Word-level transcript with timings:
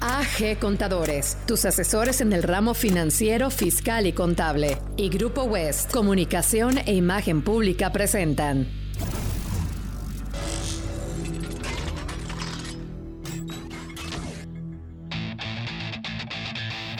AG 0.00 0.58
Contadores, 0.58 1.36
tus 1.46 1.64
asesores 1.66 2.20
en 2.20 2.32
el 2.32 2.42
ramo 2.42 2.72
financiero, 2.74 3.50
fiscal 3.50 4.06
y 4.06 4.12
contable. 4.12 4.78
Y 4.96 5.10
Grupo 5.10 5.44
West, 5.44 5.92
Comunicación 5.92 6.78
e 6.78 6.94
Imagen 6.94 7.42
Pública 7.42 7.92
presentan. 7.92 8.66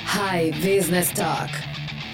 High 0.04 0.50
Business 0.52 1.12
Talk. 1.14 1.50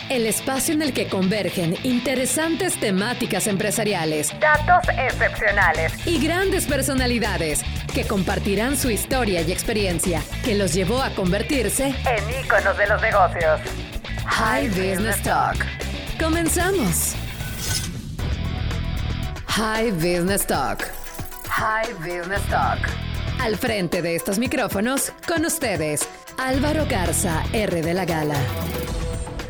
El 0.08 0.26
espacio 0.26 0.72
en 0.72 0.82
el 0.82 0.92
que 0.92 1.08
convergen 1.08 1.74
interesantes 1.82 2.78
temáticas 2.78 3.48
empresariales, 3.48 4.32
datos 4.38 4.88
excepcionales 4.96 5.92
y 6.06 6.24
grandes 6.24 6.66
personalidades 6.66 7.64
que 7.96 8.04
compartirán 8.04 8.76
su 8.76 8.90
historia 8.90 9.40
y 9.40 9.50
experiencia 9.50 10.22
que 10.44 10.54
los 10.54 10.74
llevó 10.74 11.00
a 11.02 11.14
convertirse 11.14 11.86
en 11.86 12.44
íconos 12.44 12.76
de 12.76 12.86
los 12.88 13.00
negocios. 13.00 13.58
High 14.26 14.68
Business 14.68 15.22
Talk. 15.22 15.64
Comenzamos. 16.20 17.14
High 19.46 19.92
Business 19.92 20.46
Talk. 20.46 20.84
High 21.48 21.94
Business 21.94 22.42
Talk. 22.50 22.80
Al 23.40 23.56
frente 23.56 24.02
de 24.02 24.14
estos 24.14 24.38
micrófonos, 24.38 25.14
con 25.26 25.46
ustedes, 25.46 26.06
Álvaro 26.36 26.84
Garza, 26.86 27.44
R 27.54 27.80
de 27.80 27.94
la 27.94 28.04
Gala. 28.04 28.36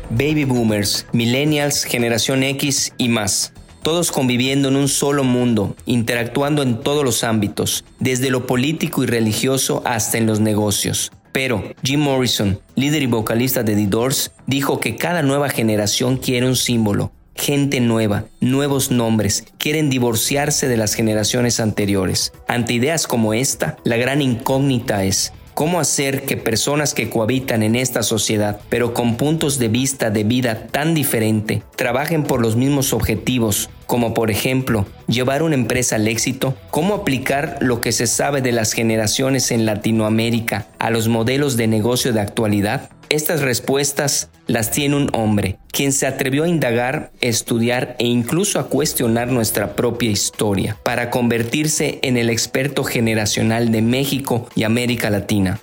Baby 0.09 0.45
Boomers, 0.45 1.05
Millennials, 1.11 1.83
Generación 1.83 2.43
X 2.43 2.93
y 2.97 3.09
más 3.09 3.51
todos 3.81 4.11
conviviendo 4.11 4.69
en 4.69 4.75
un 4.75 4.87
solo 4.87 5.23
mundo, 5.23 5.75
interactuando 5.85 6.61
en 6.61 6.81
todos 6.81 7.03
los 7.03 7.23
ámbitos, 7.23 7.83
desde 7.99 8.29
lo 8.29 8.45
político 8.47 9.03
y 9.03 9.07
religioso 9.07 9.81
hasta 9.85 10.17
en 10.17 10.25
los 10.25 10.39
negocios. 10.39 11.11
Pero 11.31 11.63
Jim 11.83 11.99
Morrison, 11.99 12.59
líder 12.75 13.03
y 13.03 13.07
vocalista 13.07 13.63
de 13.63 13.75
The 13.75 13.87
Doors, 13.87 14.31
dijo 14.47 14.79
que 14.79 14.95
cada 14.95 15.21
nueva 15.21 15.49
generación 15.49 16.17
quiere 16.17 16.47
un 16.47 16.55
símbolo, 16.55 17.11
gente 17.35 17.79
nueva, 17.79 18.25
nuevos 18.41 18.91
nombres, 18.91 19.45
quieren 19.57 19.89
divorciarse 19.89 20.67
de 20.67 20.77
las 20.77 20.95
generaciones 20.95 21.59
anteriores. 21.59 22.33
Ante 22.47 22.73
ideas 22.73 23.07
como 23.07 23.33
esta, 23.33 23.77
la 23.83 23.97
gran 23.97 24.21
incógnita 24.21 25.03
es, 25.03 25.33
cómo 25.57 25.79
hacer 25.79 26.21
que 26.21 26.37
personas 26.37 26.93
que 26.93 27.09
cohabitan 27.09 27.63
en 27.63 27.75
esta 27.75 28.03
sociedad, 28.03 28.59
pero 28.69 28.93
con 28.93 29.17
puntos 29.17 29.57
de 29.57 29.69
vista 29.69 30.11
de 30.11 30.23
vida 30.23 30.67
tan 30.67 30.93
diferente, 30.93 31.63
trabajen 31.75 32.25
por 32.25 32.43
los 32.43 32.55
mismos 32.55 32.93
objetivos, 32.93 33.67
como 33.87 34.13
por 34.13 34.29
ejemplo 34.29 34.85
llevar 35.07 35.41
una 35.41 35.55
empresa 35.55 35.95
al 35.95 36.07
éxito, 36.07 36.53
cómo 36.69 36.93
aplicar 36.93 37.57
lo 37.59 37.81
que 37.81 37.91
se 37.91 38.05
sabe 38.05 38.43
de 38.43 38.51
las 38.51 38.73
generaciones 38.73 39.49
en 39.49 39.65
Latinoamérica 39.65 40.67
a 40.77 40.91
los 40.91 41.07
modelos 41.07 41.57
de 41.57 41.65
negocio 41.65 42.13
de 42.13 42.21
actualidad? 42.21 42.91
Estas 43.09 43.41
respuestas 43.41 44.29
las 44.47 44.69
tiene 44.71 44.97
un 44.97 45.09
hombre, 45.13 45.59
quien 45.71 45.93
se 45.93 46.07
atrevió 46.07 46.43
a 46.43 46.49
indagar, 46.49 47.11
estudiar 47.21 47.95
e 47.99 48.05
incluso 48.05 48.59
a 48.59 48.67
cuestionar 48.67 49.29
nuestra 49.29 49.75
propia 49.75 50.09
historia, 50.09 50.77
para 50.83 51.09
convertirse 51.09 51.99
en 52.01 52.17
el 52.17 52.29
experto 52.29 52.83
generacional 52.83 53.71
de 53.71 53.81
México 53.81 54.49
y 54.55 54.63
América 54.63 55.09
Latina. 55.09 55.61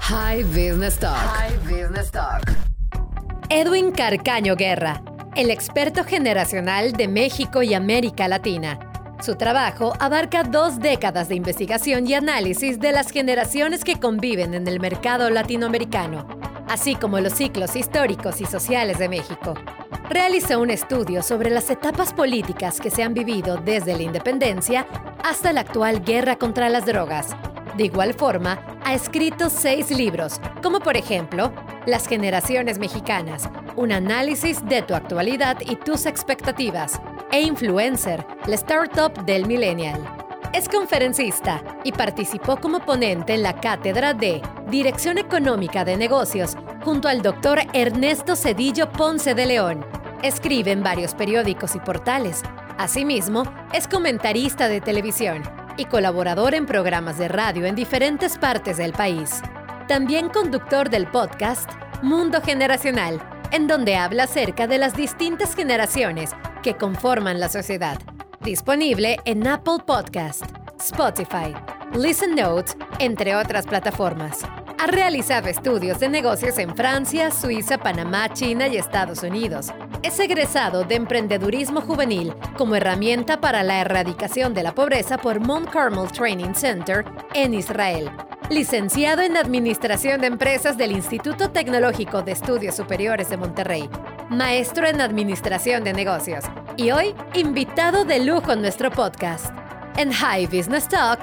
High 0.00 0.44
Business 0.44 0.98
Talk. 0.98 1.16
High 1.16 1.56
Business 1.64 2.10
Talk. 2.10 2.42
Edwin 3.48 3.90
Carcaño 3.90 4.54
Guerra, 4.54 5.02
el 5.36 5.50
experto 5.50 6.04
generacional 6.04 6.92
de 6.92 7.08
México 7.08 7.62
y 7.62 7.72
América 7.72 8.28
Latina. 8.28 8.78
Su 9.20 9.34
trabajo 9.34 9.94
abarca 9.98 10.44
dos 10.44 10.78
décadas 10.78 11.28
de 11.28 11.34
investigación 11.34 12.06
y 12.06 12.14
análisis 12.14 12.78
de 12.78 12.92
las 12.92 13.10
generaciones 13.10 13.84
que 13.84 13.98
conviven 13.98 14.54
en 14.54 14.66
el 14.68 14.80
mercado 14.80 15.28
latinoamericano 15.30 16.38
así 16.68 16.94
como 16.94 17.18
los 17.20 17.32
ciclos 17.32 17.74
históricos 17.76 18.40
y 18.40 18.46
sociales 18.46 18.98
de 18.98 19.08
México. 19.08 19.54
Realizó 20.08 20.60
un 20.60 20.70
estudio 20.70 21.22
sobre 21.22 21.50
las 21.50 21.70
etapas 21.70 22.12
políticas 22.12 22.80
que 22.80 22.90
se 22.90 23.02
han 23.02 23.14
vivido 23.14 23.56
desde 23.56 23.96
la 23.96 24.02
independencia 24.02 24.86
hasta 25.24 25.52
la 25.52 25.62
actual 25.62 26.04
guerra 26.04 26.36
contra 26.36 26.68
las 26.68 26.86
drogas. 26.86 27.34
De 27.76 27.84
igual 27.84 28.14
forma, 28.14 28.58
ha 28.84 28.94
escrito 28.94 29.50
seis 29.50 29.90
libros, 29.90 30.40
como 30.62 30.80
por 30.80 30.96
ejemplo 30.96 31.52
Las 31.86 32.06
generaciones 32.06 32.78
mexicanas, 32.78 33.48
un 33.76 33.92
análisis 33.92 34.64
de 34.66 34.82
tu 34.82 34.94
actualidad 34.94 35.56
y 35.60 35.76
tus 35.76 36.06
expectativas, 36.06 37.00
e 37.30 37.40
Influencer, 37.42 38.26
la 38.46 38.54
startup 38.54 39.24
del 39.24 39.46
millennial. 39.46 40.02
Es 40.52 40.68
conferencista 40.68 41.62
y 41.84 41.92
participó 41.92 42.56
como 42.56 42.80
ponente 42.80 43.34
en 43.34 43.42
la 43.42 43.60
cátedra 43.60 44.14
de 44.14 44.40
Dirección 44.70 45.18
Económica 45.18 45.84
de 45.84 45.96
Negocios 45.96 46.56
junto 46.82 47.08
al 47.08 47.20
doctor 47.22 47.60
Ernesto 47.74 48.34
Cedillo 48.34 48.90
Ponce 48.90 49.34
de 49.34 49.46
León. 49.46 49.84
Escribe 50.22 50.72
en 50.72 50.82
varios 50.82 51.14
periódicos 51.14 51.74
y 51.74 51.80
portales. 51.80 52.42
Asimismo, 52.78 53.44
es 53.72 53.86
comentarista 53.86 54.68
de 54.68 54.80
televisión 54.80 55.42
y 55.76 55.84
colaborador 55.84 56.54
en 56.54 56.66
programas 56.66 57.18
de 57.18 57.28
radio 57.28 57.66
en 57.66 57.74
diferentes 57.74 58.38
partes 58.38 58.78
del 58.78 58.92
país. 58.92 59.42
También 59.86 60.28
conductor 60.28 60.88
del 60.90 61.06
podcast 61.06 61.70
Mundo 62.02 62.40
Generacional, 62.40 63.20
en 63.52 63.66
donde 63.66 63.96
habla 63.96 64.24
acerca 64.24 64.66
de 64.66 64.78
las 64.78 64.94
distintas 64.94 65.54
generaciones 65.54 66.30
que 66.62 66.74
conforman 66.76 67.40
la 67.40 67.48
sociedad 67.48 67.98
Disponible 68.40 69.18
en 69.24 69.46
Apple 69.48 69.78
Podcast, 69.84 70.44
Spotify, 70.78 71.52
Listen 71.92 72.36
Notes, 72.36 72.76
entre 73.00 73.34
otras 73.34 73.66
plataformas. 73.66 74.42
Ha 74.78 74.86
realizado 74.86 75.48
estudios 75.48 75.98
de 75.98 76.08
negocios 76.08 76.56
en 76.58 76.74
Francia, 76.76 77.32
Suiza, 77.32 77.78
Panamá, 77.78 78.32
China 78.32 78.68
y 78.68 78.76
Estados 78.76 79.24
Unidos. 79.24 79.72
Es 80.04 80.20
egresado 80.20 80.84
de 80.84 80.94
emprendedurismo 80.94 81.80
juvenil 81.80 82.32
como 82.56 82.76
herramienta 82.76 83.40
para 83.40 83.64
la 83.64 83.80
erradicación 83.80 84.54
de 84.54 84.62
la 84.62 84.72
pobreza 84.72 85.18
por 85.18 85.40
Mount 85.40 85.68
Carmel 85.70 86.10
Training 86.12 86.54
Center 86.54 87.04
en 87.34 87.54
Israel 87.54 88.08
licenciado 88.50 89.22
en 89.22 89.36
Administración 89.36 90.20
de 90.20 90.28
Empresas 90.28 90.76
del 90.78 90.92
Instituto 90.92 91.50
Tecnológico 91.50 92.22
de 92.22 92.32
Estudios 92.32 92.76
Superiores 92.76 93.28
de 93.28 93.36
Monterrey, 93.36 93.88
maestro 94.30 94.86
en 94.86 95.00
Administración 95.00 95.84
de 95.84 95.92
Negocios 95.92 96.44
y 96.76 96.90
hoy 96.90 97.14
invitado 97.34 98.04
de 98.04 98.24
lujo 98.24 98.52
en 98.52 98.62
nuestro 98.62 98.90
podcast. 98.90 99.52
En 99.96 100.12
High 100.12 100.46
Business 100.46 100.88
Talk, 100.88 101.20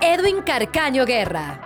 Edwin 0.00 0.42
Carcaño 0.42 1.04
Guerra. 1.04 1.60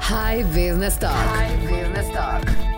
High 0.00 0.44
Business 0.44 0.98
Talk. 0.98 1.12
High 1.12 1.56
Business 1.66 2.12
Talk. 2.12 2.71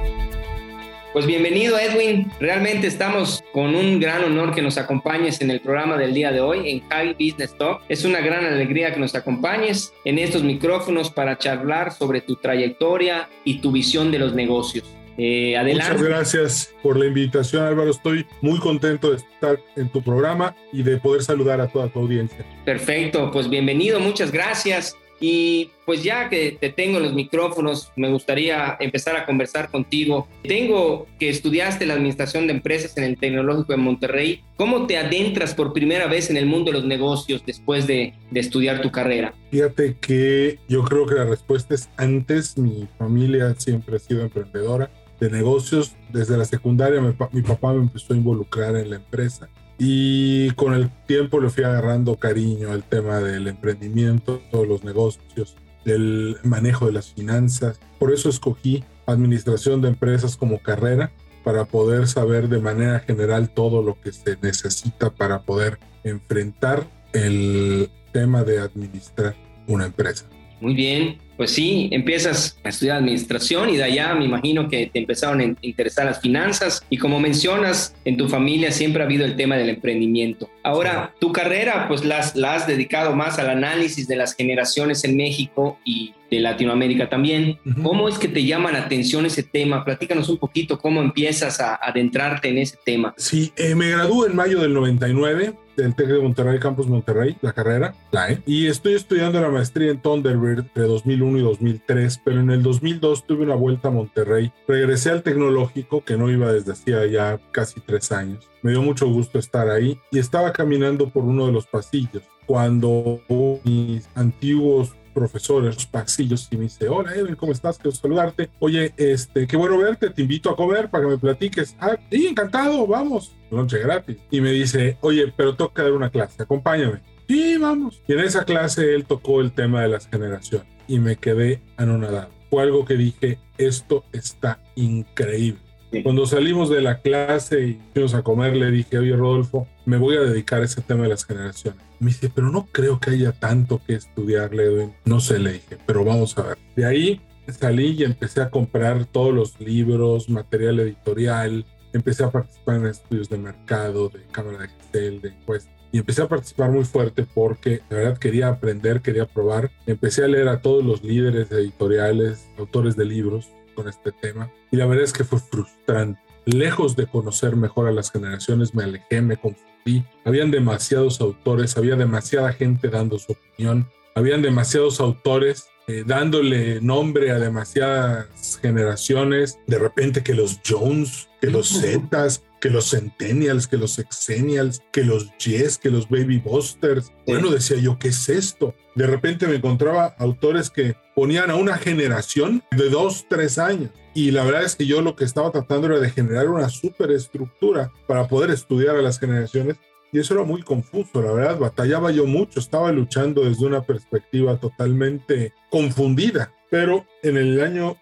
Pues 1.15 1.27
bienvenido 1.27 1.79
Edwin, 1.79 2.29
realmente 2.41 2.89
estamos 2.89 3.45
con 3.53 3.77
un 3.77 4.01
gran 4.01 4.25
honor 4.25 4.53
que 4.53 4.61
nos 4.61 4.79
acompañes 4.79 5.41
en 5.43 5.53
el 5.53 5.61
programa 5.61 5.97
del 5.97 6.13
día 6.13 6.33
de 6.33 6.41
hoy 6.41 6.69
en 6.69 6.81
High 6.89 7.13
Business 7.13 7.57
Talk. 7.57 7.83
Es 7.89 8.05
una 8.05 8.21
gran 8.21 8.45
alegría 8.45 8.93
que 8.93 8.99
nos 8.99 9.15
acompañes 9.15 9.93
en 10.05 10.19
estos 10.19 10.43
micrófonos 10.43 11.13
para 11.13 11.39
charlar 11.39 11.93
sobre 11.93 12.21
tu 12.21 12.35
trayectoria 12.35 13.29
y 13.45 13.61
tu 13.61 13.71
visión 13.71 14.11
de 14.11 14.19
los 14.19 14.35
negocios. 14.35 14.93
Eh, 15.17 15.57
adelante. 15.57 15.93
Muchas 15.93 16.09
gracias 16.09 16.75
por 16.83 16.99
la 16.99 17.07
invitación 17.07 17.63
Álvaro, 17.63 17.93
estoy 17.93 18.27
muy 18.41 18.59
contento 18.59 19.13
de 19.13 19.19
estar 19.19 19.61
en 19.77 19.89
tu 19.91 20.03
programa 20.03 20.57
y 20.73 20.83
de 20.83 20.97
poder 20.97 21.23
saludar 21.23 21.61
a 21.61 21.69
toda 21.69 21.87
tu 21.87 22.01
audiencia. 22.01 22.45
Perfecto, 22.65 23.31
pues 23.31 23.49
bienvenido, 23.49 24.01
muchas 24.01 24.33
gracias. 24.33 24.97
Y 25.27 25.71
pues 25.87 26.03
ya 26.03 26.29
que 26.29 26.59
te 26.61 26.69
tengo 26.69 26.99
en 26.99 27.05
los 27.05 27.15
micrófonos, 27.15 27.91
me 27.97 28.11
gustaría 28.11 28.77
empezar 28.79 29.17
a 29.17 29.25
conversar 29.25 29.71
contigo. 29.71 30.29
Tengo 30.43 31.07
que 31.19 31.31
estudiaste 31.31 31.87
la 31.87 31.95
administración 31.95 32.47
de 32.47 32.53
empresas 32.53 32.95
en 32.99 33.05
el 33.05 33.17
Tecnológico 33.17 33.73
de 33.73 33.79
Monterrey. 33.79 34.43
¿Cómo 34.59 34.87
te 34.87 34.99
adentras 34.99 35.55
por 35.55 35.73
primera 35.73 36.09
vez 36.09 36.29
en 36.29 36.37
el 36.37 36.45
mundo 36.45 36.71
de 36.71 36.77
los 36.77 36.87
negocios 36.87 37.43
después 37.47 37.87
de, 37.87 38.13
estudiar 38.35 38.83
tu 38.83 38.91
carrera? 38.91 39.33
Fíjate 39.51 39.97
que 39.99 40.59
yo 40.69 40.85
creo 40.85 41.07
que 41.07 41.15
la 41.15 41.25
respuesta 41.25 41.75
es 41.75 41.89
antes. 41.97 42.59
Mi 42.59 42.87
familia 42.99 43.55
siempre 43.57 43.97
ha 43.97 44.01
sido 44.01 44.21
emprendedora 44.21 44.91
de 45.21 45.31
negocios. 45.31 45.97
Desde 46.13 46.37
la 46.37 46.45
secundaria 46.45 47.01
mi 47.01 47.41
papá 47.41 47.73
me 47.73 47.81
empezó 47.81 48.13
a 48.13 48.17
involucrar 48.19 48.77
en 48.77 48.91
la 48.91 48.97
empresa 48.97 49.49
y 49.79 50.51
con 50.53 50.75
el 50.75 50.91
tiempo 51.07 51.41
le 51.41 51.51
fui 51.51 51.65
agarrando 51.65 52.17
cariño 52.17 52.71
al 52.73 52.85
tema 52.85 53.19
del 53.19 53.49
emprendimiento, 53.49 54.41
todos 54.51 54.69
los 54.69 54.85
negocios, 54.85 55.57
del 55.85 56.37
manejo 56.43 56.87
de 56.87 56.93
las 56.93 57.13
finanzas. 57.13 57.81
Por 57.99 58.13
eso 58.13 58.29
escogí 58.29 58.85
administración 59.07 59.83
de 59.83 59.89
empresas 59.89 60.37
como 60.37 60.61
carrera 60.61 61.11
para 61.43 61.67
poder 61.67 62.09
saber 62.09 62.49
de 62.49 62.59
manera 62.59 63.01
general 63.01 63.51
todo 63.51 63.83
lo 63.83 64.01
que 64.01 64.13
se 64.13 64.39
necesita 64.41 65.11
para 65.11 65.43
poder 65.43 65.79
enfrentar 66.03 66.87
el 67.13 67.91
tema 68.13 68.45
de 68.45 68.61
administrar 68.61 69.35
una 69.67 69.87
empresa. 69.87 70.25
Muy 70.65 70.73
bien, 70.73 71.19
pues 71.37 71.51
sí, 71.51 71.91
empiezas 71.93 72.59
a 72.65 72.71
estudiar 72.71 72.97
administración 72.97 73.69
y 73.69 73.77
de 73.77 73.83
allá 73.83 74.15
me 74.15 74.25
imagino 74.25 74.67
que 74.67 74.87
te 74.87 74.99
empezaron 74.99 75.41
a 75.43 75.55
interesar 75.61 76.07
las 76.07 76.23
finanzas 76.23 76.83
y 76.89 76.97
como 76.97 77.21
mencionas, 77.21 77.95
en 78.07 78.17
tu 78.17 78.31
familia 78.31 78.73
siempre 78.73 79.03
ha 79.03 79.05
habido 79.05 79.27
el 79.27 79.37
tema 79.37 79.59
del 79.59 79.69
emprendimiento. 79.69 80.49
Ahora, 80.63 81.13
tu 81.21 81.33
carrera 81.33 81.87
pues 81.87 82.03
la 82.03 82.21
has, 82.21 82.67
dedicado 82.67 83.15
más 83.15 83.39
al 83.39 83.51
análisis 83.51 84.09
de 84.09 84.17
las 84.17 84.35
generaciones 84.35 85.05
en 85.05 85.19
México 85.19 85.79
y 85.85 86.15
de 86.31 86.41
Latinoamérica 86.41 87.11
también. 87.11 87.59
¿Cómo 87.83 88.09
es 88.09 88.17
que 88.17 88.29
te 88.29 88.47
llama 88.47 88.73
la 88.73 88.79
atención 88.79 89.27
ese 89.27 89.43
tema? 89.43 89.85
Platícanos 89.85 90.31
un 90.31 90.39
poquito 90.39 90.79
cómo 90.79 91.03
empiezas 91.03 91.61
a 91.61 91.75
adentrarte 91.75 92.49
en 92.49 92.57
ese 92.57 92.79
tema. 92.87 93.13
Sí, 93.19 93.53
eh, 93.57 93.75
me 93.75 93.91
gradué 93.91 94.29
en 94.29 94.37
mayo 94.37 94.63
del 94.63 94.73
99 94.73 95.53
del 95.77 95.95
TEC 95.95 96.09
de 96.09 96.21
Monterrey, 96.21 96.59
Campus 96.59 96.87
Monterrey, 96.87 97.37
la 97.41 97.53
carrera, 97.53 97.95
la 98.11 98.31
E, 98.31 98.43
y 98.47 98.67
estoy 98.67 98.95
estudiando 98.95 99.41
la 99.41 99.49
maestría 99.49 99.91
en 99.91 100.01
Thunderbird 100.01 100.67
de 100.75 100.83
2001 100.83 101.39
y 101.39 101.43
2003, 101.43 102.21
pero 102.25 102.41
en 102.41 102.51
el 102.51 102.63
2002 102.63 103.27
tuve 103.27 103.45
una 103.45 103.55
vuelta 103.55 103.89
a 103.89 103.93
Monterrey, 103.93 104.53
regresé 104.67 105.11
al 105.11 105.23
tecnológico 105.23 106.05
que 106.05 106.17
no 106.17 106.31
iba 106.31 106.53
desde 106.53 106.73
hacía 106.73 107.07
ya 107.07 107.41
casi 107.53 107.81
tres 107.81 108.13
años, 108.13 108.49
me 108.63 108.71
dio 108.71 108.83
mucho 108.83 109.07
gusto 109.09 109.39
estar 109.39 109.69
ahí 109.69 109.99
y 110.11 110.19
estaba 110.19 110.53
caminando 110.53 111.11
por 111.11 111.25
uno 111.25 111.47
de 111.47 111.53
los 111.53 111.67
pasillos. 111.67 112.23
Cuando 112.47 113.21
mis 113.65 114.09
antiguos 114.15 114.95
profesores, 115.15 115.75
los 115.75 115.87
pasillos, 115.87 116.49
y 116.51 116.57
me 116.57 116.65
dice, 116.65 116.89
hola 116.89 117.15
Edwin, 117.15 117.37
¿cómo 117.37 117.53
estás? 117.53 117.79
Quiero 117.79 117.97
saludarte. 117.97 118.51
Oye, 118.59 118.93
este, 118.97 119.47
qué 119.47 119.57
bueno 119.57 119.79
verte, 119.79 120.11
te 120.11 120.23
invito 120.23 120.51
a 120.51 120.57
comer 120.57 120.91
para 120.91 121.05
que 121.05 121.11
me 121.11 121.19
platiques. 121.19 121.77
Ah, 121.81 121.97
sí, 122.11 122.27
encantado, 122.27 122.87
vamos, 122.87 123.35
noche 123.51 123.79
gratis. 123.79 124.19
Y 124.31 124.41
me 124.41 124.51
dice, 124.51 124.99
oye, 125.01 125.33
pero 125.37 125.57
que 125.57 125.83
dar 125.83 125.93
una 125.93 126.11
clase, 126.11 126.43
acompáñame. 126.43 127.01
Sí, 127.29 127.57
vamos. 127.57 128.03
Y 128.07 128.13
en 128.13 128.21
esa 128.21 128.45
clase 128.45 128.95
él 128.95 129.07
tocó 129.07 129.41
el 129.41 129.53
tema 129.53 129.83
de 129.83 129.89
las 129.89 130.09
generaciones 130.09 130.69
y 130.87 130.99
me 130.99 131.17
quedé 131.17 131.63
anonadado. 131.77 132.31
Fue 132.51 132.63
algo 132.63 132.85
que 132.85 132.95
dije, 132.95 133.39
esto 133.57 134.05
está 134.13 134.61
increíble. 134.75 135.64
Cuando 136.03 136.27
salimos 136.27 136.71
de 136.71 136.81
la 136.81 137.01
clase 137.01 137.69
y 137.69 137.81
fuimos 137.93 138.15
a 138.15 138.23
comer, 138.23 138.57
le 138.57 138.71
dije, 138.71 138.99
oye 138.99 139.17
Rodolfo, 139.17 139.69
me 139.85 139.97
voy 139.97 140.17
a 140.17 140.21
dedicar 140.21 140.63
a 140.63 140.65
ese 140.65 140.81
tema 140.81 141.05
de 141.05 141.11
las 141.11 141.25
generaciones. 141.25 141.81
Me 142.01 142.09
dice, 142.09 142.31
pero 142.35 142.51
no 142.51 142.67
creo 142.73 142.99
que 143.01 143.11
haya 143.11 143.33
tanto 143.33 143.81
que 143.87 143.95
estudiar, 143.95 144.55
Edwin. 144.55 144.93
No 145.05 145.21
sé, 145.21 145.39
le 145.39 145.55
dije, 145.55 145.79
pero 145.87 146.05
vamos 146.05 146.37
a 146.39 146.43
ver. 146.43 146.59
De 146.77 146.85
ahí 146.85 147.21
salí 147.49 147.97
y 147.99 148.05
empecé 148.05 148.41
a 148.41 148.51
comprar 148.51 149.05
todos 149.05 149.35
los 149.35 149.61
libros, 149.61 150.29
material 150.29 150.81
editorial, 150.81 151.65
empecé 151.93 152.25
a 152.25 152.31
participar 152.31 152.77
en 152.77 152.87
estudios 152.87 153.29
de 153.29 153.39
mercado, 153.39 154.09
de 154.09 154.23
cámara 154.33 154.59
de 154.59 154.65
Excel, 154.67 155.21
de 155.21 155.29
encuestas. 155.29 155.73
Y 155.93 155.99
empecé 155.99 156.23
a 156.23 156.29
participar 156.29 156.73
muy 156.73 156.85
fuerte 156.85 157.25
porque 157.35 157.81
de 157.89 157.97
verdad 157.97 158.19
quería 158.19 158.49
aprender, 158.49 159.01
quería 159.01 159.27
probar. 159.27 159.71
Empecé 159.87 160.25
a 160.25 160.29
leer 160.29 160.49
a 160.49 160.61
todos 160.61 160.85
los 160.85 161.05
líderes 161.05 161.53
editoriales, 161.53 162.49
autores 162.59 162.97
de 162.97 163.05
libros, 163.05 163.49
con 163.75 163.89
este 163.89 164.13
tema 164.13 164.51
y 164.71 164.77
la 164.77 164.87
verdad 164.87 165.05
es 165.05 165.13
que 165.13 165.25
fue 165.25 165.41
frustrante. 165.41 166.21
Lejos 166.47 166.95
de 166.95 167.07
conocer 167.07 167.57
mejor 167.57 167.89
a 167.89 167.93
las 167.93 168.11
generaciones, 168.11 168.75
me 168.75 168.85
alejé, 168.85 169.23
me 169.23 169.37
confundí. 169.37 170.05
Habían 170.25 170.51
demasiados 170.51 171.21
autores, 171.21 171.77
había 171.77 171.97
demasiada 171.97 172.53
gente 172.53 172.89
dando 172.89 173.19
su 173.19 173.33
opinión, 173.33 173.89
habían 174.15 174.43
demasiados 174.43 175.01
autores 175.01 175.69
eh, 175.87 176.03
dándole 176.07 176.81
nombre 176.81 177.31
a 177.31 177.39
demasiadas 177.39 178.59
generaciones. 178.63 179.59
De 179.67 179.79
repente 179.79 180.23
que 180.23 180.33
los 180.33 180.61
Jones, 180.67 181.29
que 181.41 181.51
los 181.51 181.69
Zetas, 181.81 182.43
que 182.65 182.71
los 182.71 182.93
Centennials, 182.93 183.67
que 183.67 183.77
los 183.77 183.99
Exennials, 183.99 184.81
que 184.91 185.05
los 185.05 185.37
Yes, 185.37 185.77
que 185.77 185.91
los 185.91 186.09
Baby 186.09 186.39
Busters. 186.39 187.13
Bueno, 187.27 187.51
decía 187.51 187.77
yo, 187.77 187.99
¿qué 187.99 188.09
es 188.09 188.31
esto? 188.31 188.75
De 188.95 189.07
repente 189.07 189.47
me 189.47 189.57
encontraba 189.57 190.15
autores 190.19 190.71
que 190.71 190.97
ponían 191.15 191.51
a 191.51 191.57
una 191.57 191.77
generación 191.77 192.63
de 192.71 192.89
dos, 192.89 193.27
tres 193.29 193.59
años. 193.59 193.91
Y 194.15 194.31
la 194.31 194.45
verdad 194.45 194.65
es 194.65 194.77
que 194.77 194.87
yo 194.87 195.03
lo 195.03 195.15
que 195.15 195.25
estaba 195.25 195.51
tratando 195.51 195.89
era 195.89 196.01
de 196.01 196.09
generar 196.09 196.49
una 196.49 196.71
superestructura 196.71 197.93
para 198.07 198.29
poder 198.29 198.49
estudiar 198.49 198.97
a 198.97 199.03
las 199.03 199.21
generaciones. 199.21 199.77
Y 200.11 200.21
eso 200.21 200.33
era 200.33 200.45
muy 200.45 200.63
confuso, 200.63 201.21
la 201.21 201.33
verdad, 201.33 201.59
batallaba 201.59 202.13
yo 202.13 202.25
mucho, 202.25 202.61
estaba 202.61 202.91
luchando 202.93 203.45
desde 203.45 203.67
una 203.67 203.83
perspectiva 203.83 204.57
totalmente 204.57 205.53
confundida. 205.69 206.51
Pero 206.71 207.05
en 207.23 207.37
el 207.37 207.63
año 207.63 207.99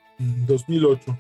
2008 0.46 1.18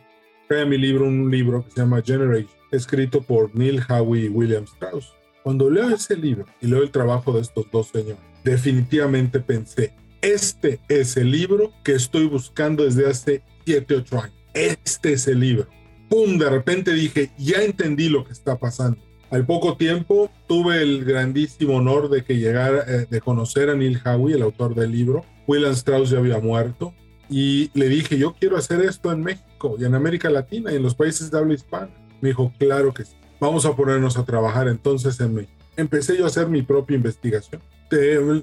crea 0.52 0.66
mi 0.66 0.76
libro, 0.76 1.06
un 1.06 1.30
libro 1.30 1.64
que 1.64 1.70
se 1.70 1.80
llama 1.80 2.02
Generation, 2.02 2.50
escrito 2.70 3.22
por 3.22 3.56
Neil 3.56 3.80
Howie 3.88 4.26
y 4.26 4.28
William 4.28 4.64
Strauss. 4.64 5.14
Cuando 5.42 5.70
leo 5.70 5.88
ese 5.88 6.14
libro 6.14 6.44
y 6.60 6.66
leo 6.66 6.82
el 6.82 6.90
trabajo 6.90 7.32
de 7.32 7.40
estos 7.40 7.70
dos 7.72 7.86
señores, 7.86 8.18
definitivamente 8.44 9.40
pensé, 9.40 9.94
este 10.20 10.78
es 10.90 11.16
el 11.16 11.30
libro 11.30 11.72
que 11.82 11.92
estoy 11.92 12.26
buscando 12.26 12.84
desde 12.84 13.08
hace 13.08 13.42
7, 13.64 13.96
8 13.96 14.20
años. 14.20 14.36
Este 14.52 15.14
es 15.14 15.26
el 15.26 15.40
libro. 15.40 15.68
¡Pum! 16.10 16.36
De 16.36 16.50
repente 16.50 16.92
dije, 16.92 17.30
ya 17.38 17.62
entendí 17.62 18.10
lo 18.10 18.22
que 18.22 18.32
está 18.32 18.58
pasando. 18.58 18.98
Al 19.30 19.46
poco 19.46 19.78
tiempo 19.78 20.30
tuve 20.48 20.82
el 20.82 21.06
grandísimo 21.06 21.76
honor 21.76 22.10
de 22.10 22.24
que 22.24 22.36
llegara, 22.36 22.84
eh, 22.86 23.06
de 23.08 23.20
conocer 23.22 23.70
a 23.70 23.74
Neil 23.74 23.98
Howie, 24.04 24.34
el 24.34 24.42
autor 24.42 24.74
del 24.74 24.92
libro. 24.92 25.24
William 25.46 25.72
Strauss 25.72 26.10
ya 26.10 26.18
había 26.18 26.40
muerto 26.40 26.92
y 27.30 27.70
le 27.72 27.88
dije, 27.88 28.18
yo 28.18 28.34
quiero 28.38 28.58
hacer 28.58 28.82
esto 28.82 29.10
en 29.10 29.22
México 29.22 29.48
y 29.78 29.84
en 29.84 29.94
América 29.94 30.30
Latina 30.30 30.72
y 30.72 30.76
en 30.76 30.82
los 30.82 30.94
países 30.94 31.30
de 31.30 31.38
habla 31.38 31.54
hispana. 31.54 31.90
Me 32.20 32.30
dijo, 32.30 32.52
claro 32.58 32.92
que 32.92 33.04
sí. 33.04 33.14
Vamos 33.40 33.66
a 33.66 33.74
ponernos 33.74 34.16
a 34.16 34.24
trabajar 34.24 34.68
entonces 34.68 35.18
en 35.20 35.34
México. 35.34 35.52
Empecé 35.76 36.16
yo 36.16 36.24
a 36.24 36.28
hacer 36.28 36.48
mi 36.48 36.62
propia 36.62 36.96
investigación. 36.96 37.60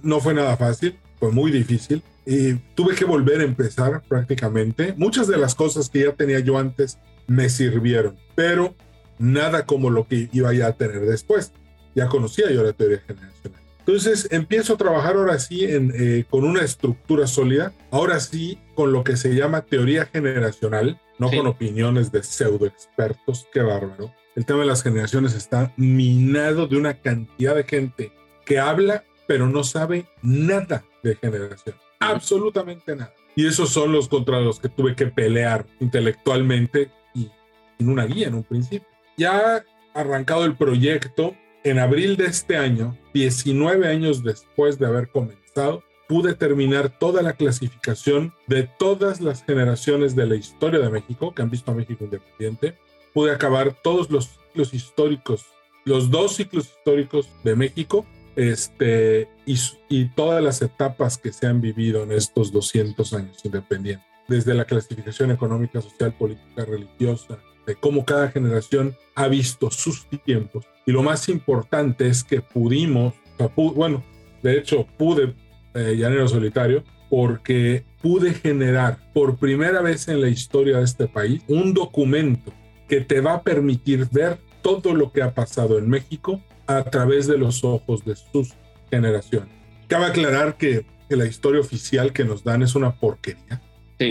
no 0.03 0.19
fue 0.19 0.33
nada 0.33 0.57
fácil 0.57 0.97
fue 1.19 1.31
muy 1.31 1.51
difícil 1.51 2.01
y 2.25 2.53
tuve 2.75 2.95
que 2.95 3.05
volver 3.05 3.41
a 3.41 3.43
empezar 3.43 4.01
prácticamente. 4.07 4.93
Muchas 4.97 5.27
de 5.27 5.37
las 5.37 5.53
cosas 5.53 5.89
que 5.89 6.05
ya 6.05 6.13
tenía 6.13 6.39
yo 6.39 6.57
antes 6.57 6.97
me 7.27 7.49
sirvieron, 7.49 8.17
pero 8.35 8.73
nada 9.17 9.65
como 9.65 9.89
lo 9.89 10.07
que 10.07 10.29
iba 10.31 10.53
ya 10.53 10.67
a 10.67 10.73
tener 10.73 11.01
después. 11.01 11.51
Ya 11.95 12.07
conocía 12.07 12.49
yo 12.51 12.63
la 12.63 12.73
teoría 12.73 13.01
generacional. 13.05 13.61
Entonces 13.89 14.27
empiezo 14.29 14.75
a 14.75 14.77
trabajar 14.77 15.15
ahora 15.15 15.39
sí 15.39 15.65
en, 15.65 15.91
eh, 15.95 16.23
con 16.29 16.43
una 16.43 16.61
estructura 16.61 17.25
sólida, 17.25 17.73
ahora 17.89 18.19
sí 18.19 18.59
con 18.75 18.93
lo 18.93 19.03
que 19.03 19.17
se 19.17 19.33
llama 19.33 19.61
teoría 19.63 20.05
generacional, 20.05 21.01
no 21.17 21.31
con 21.31 21.47
opiniones 21.47 22.11
de 22.11 22.21
pseudo 22.21 22.67
expertos, 22.67 23.47
qué 23.51 23.61
bárbaro. 23.61 24.13
El 24.35 24.45
tema 24.45 24.59
de 24.59 24.67
las 24.67 24.83
generaciones 24.83 25.33
está 25.33 25.73
minado 25.75 26.67
de 26.67 26.77
una 26.77 26.93
cantidad 26.93 27.55
de 27.55 27.63
gente 27.63 28.11
que 28.45 28.59
habla 28.59 29.05
pero 29.25 29.47
no 29.47 29.63
sabe 29.63 30.05
nada 30.21 30.85
de 31.01 31.15
generación, 31.15 31.75
absolutamente 31.99 32.95
nada. 32.95 33.15
Y 33.35 33.47
esos 33.47 33.71
son 33.71 33.91
los 33.91 34.07
contra 34.07 34.39
los 34.39 34.59
que 34.59 34.69
tuve 34.69 34.95
que 34.95 35.07
pelear 35.07 35.65
intelectualmente 35.79 36.91
y 37.15 37.31
en 37.79 37.89
una 37.89 38.05
guía 38.05 38.27
en 38.27 38.35
un 38.35 38.43
principio. 38.43 38.87
Ya 39.17 39.63
arrancado 39.95 40.45
el 40.45 40.55
proyecto, 40.55 41.33
en 41.63 41.79
abril 41.79 42.15
de 42.17 42.25
este 42.25 42.57
año, 42.57 42.97
19 43.13 43.87
años 43.87 44.23
después 44.23 44.79
de 44.79 44.85
haber 44.85 45.09
comenzado, 45.09 45.83
pude 46.07 46.33
terminar 46.33 46.97
toda 46.97 47.21
la 47.21 47.33
clasificación 47.33 48.33
de 48.47 48.63
todas 48.79 49.21
las 49.21 49.43
generaciones 49.43 50.15
de 50.15 50.25
la 50.25 50.35
historia 50.35 50.79
de 50.79 50.89
México 50.89 51.33
que 51.33 51.41
han 51.41 51.51
visto 51.51 51.71
a 51.71 51.75
México 51.75 52.03
independiente. 52.03 52.75
Pude 53.13 53.31
acabar 53.31 53.75
todos 53.83 54.09
los 54.09 54.29
ciclos 54.29 54.73
históricos, 54.73 55.45
los 55.85 56.09
dos 56.09 56.35
ciclos 56.35 56.65
históricos 56.65 57.29
de 57.43 57.55
México 57.55 58.05
este, 58.35 59.27
y, 59.45 60.05
todas 60.15 60.41
las 60.41 60.61
etapas 60.61 61.17
que 61.17 61.33
se 61.33 61.45
han 61.45 61.59
vivido 61.59 62.03
en 62.03 62.11
estos 62.11 62.51
200 62.51 63.13
años 63.13 63.37
independientes, 63.43 64.05
desde 64.27 64.53
la 64.53 64.65
clasificación 64.65 65.31
económica, 65.31 65.81
social, 65.81 66.13
política, 66.13 66.63
religiosa, 66.63 67.39
de 67.69 67.75
cómo 67.75 68.03
cada 68.03 68.31
generación 68.31 68.95
ha 69.13 69.27
visto 69.27 69.69
sus 69.69 70.07
tiempos. 70.25 70.65
Y 70.87 70.91
lo 70.91 71.03
más 71.03 71.29
importante 71.29 72.07
es 72.07 72.23
que 72.23 72.41
pudimos, 72.41 73.13
bueno, 73.55 74.03
de 74.41 74.57
hecho 74.57 74.87
pude, 74.97 75.35
eh, 75.75 75.95
Llanero 75.95 76.27
Solitario, 76.27 76.83
porque 77.11 77.83
pude 78.01 78.33
generar 78.33 78.97
por 79.13 79.37
primera 79.37 79.81
vez 79.81 80.07
en 80.07 80.19
la 80.19 80.29
historia 80.29 80.77
de 80.77 80.83
este 80.83 81.07
país 81.07 81.43
un 81.47 81.75
documento 81.75 82.51
que 82.87 83.01
te 83.01 83.21
va 83.21 83.33
a 83.35 83.43
permitir 83.43 84.07
ver 84.11 84.39
todo 84.63 84.95
lo 84.95 85.11
que 85.11 85.21
ha 85.21 85.35
pasado 85.35 85.77
en 85.77 85.87
México 85.87 86.41
a 86.65 86.83
través 86.83 87.27
de 87.27 87.37
los 87.37 87.63
ojos 87.63 88.03
de 88.03 88.15
sus 88.15 88.55
generaciones. 88.89 89.49
Cabe 89.87 90.05
aclarar 90.05 90.57
que, 90.57 90.85
la 91.09 91.25
historia 91.25 91.59
oficial 91.59 92.13
que 92.13 92.23
nos 92.23 92.43
dan 92.43 92.61
es 92.61 92.75
una 92.75 92.95
porquería. 92.95 93.61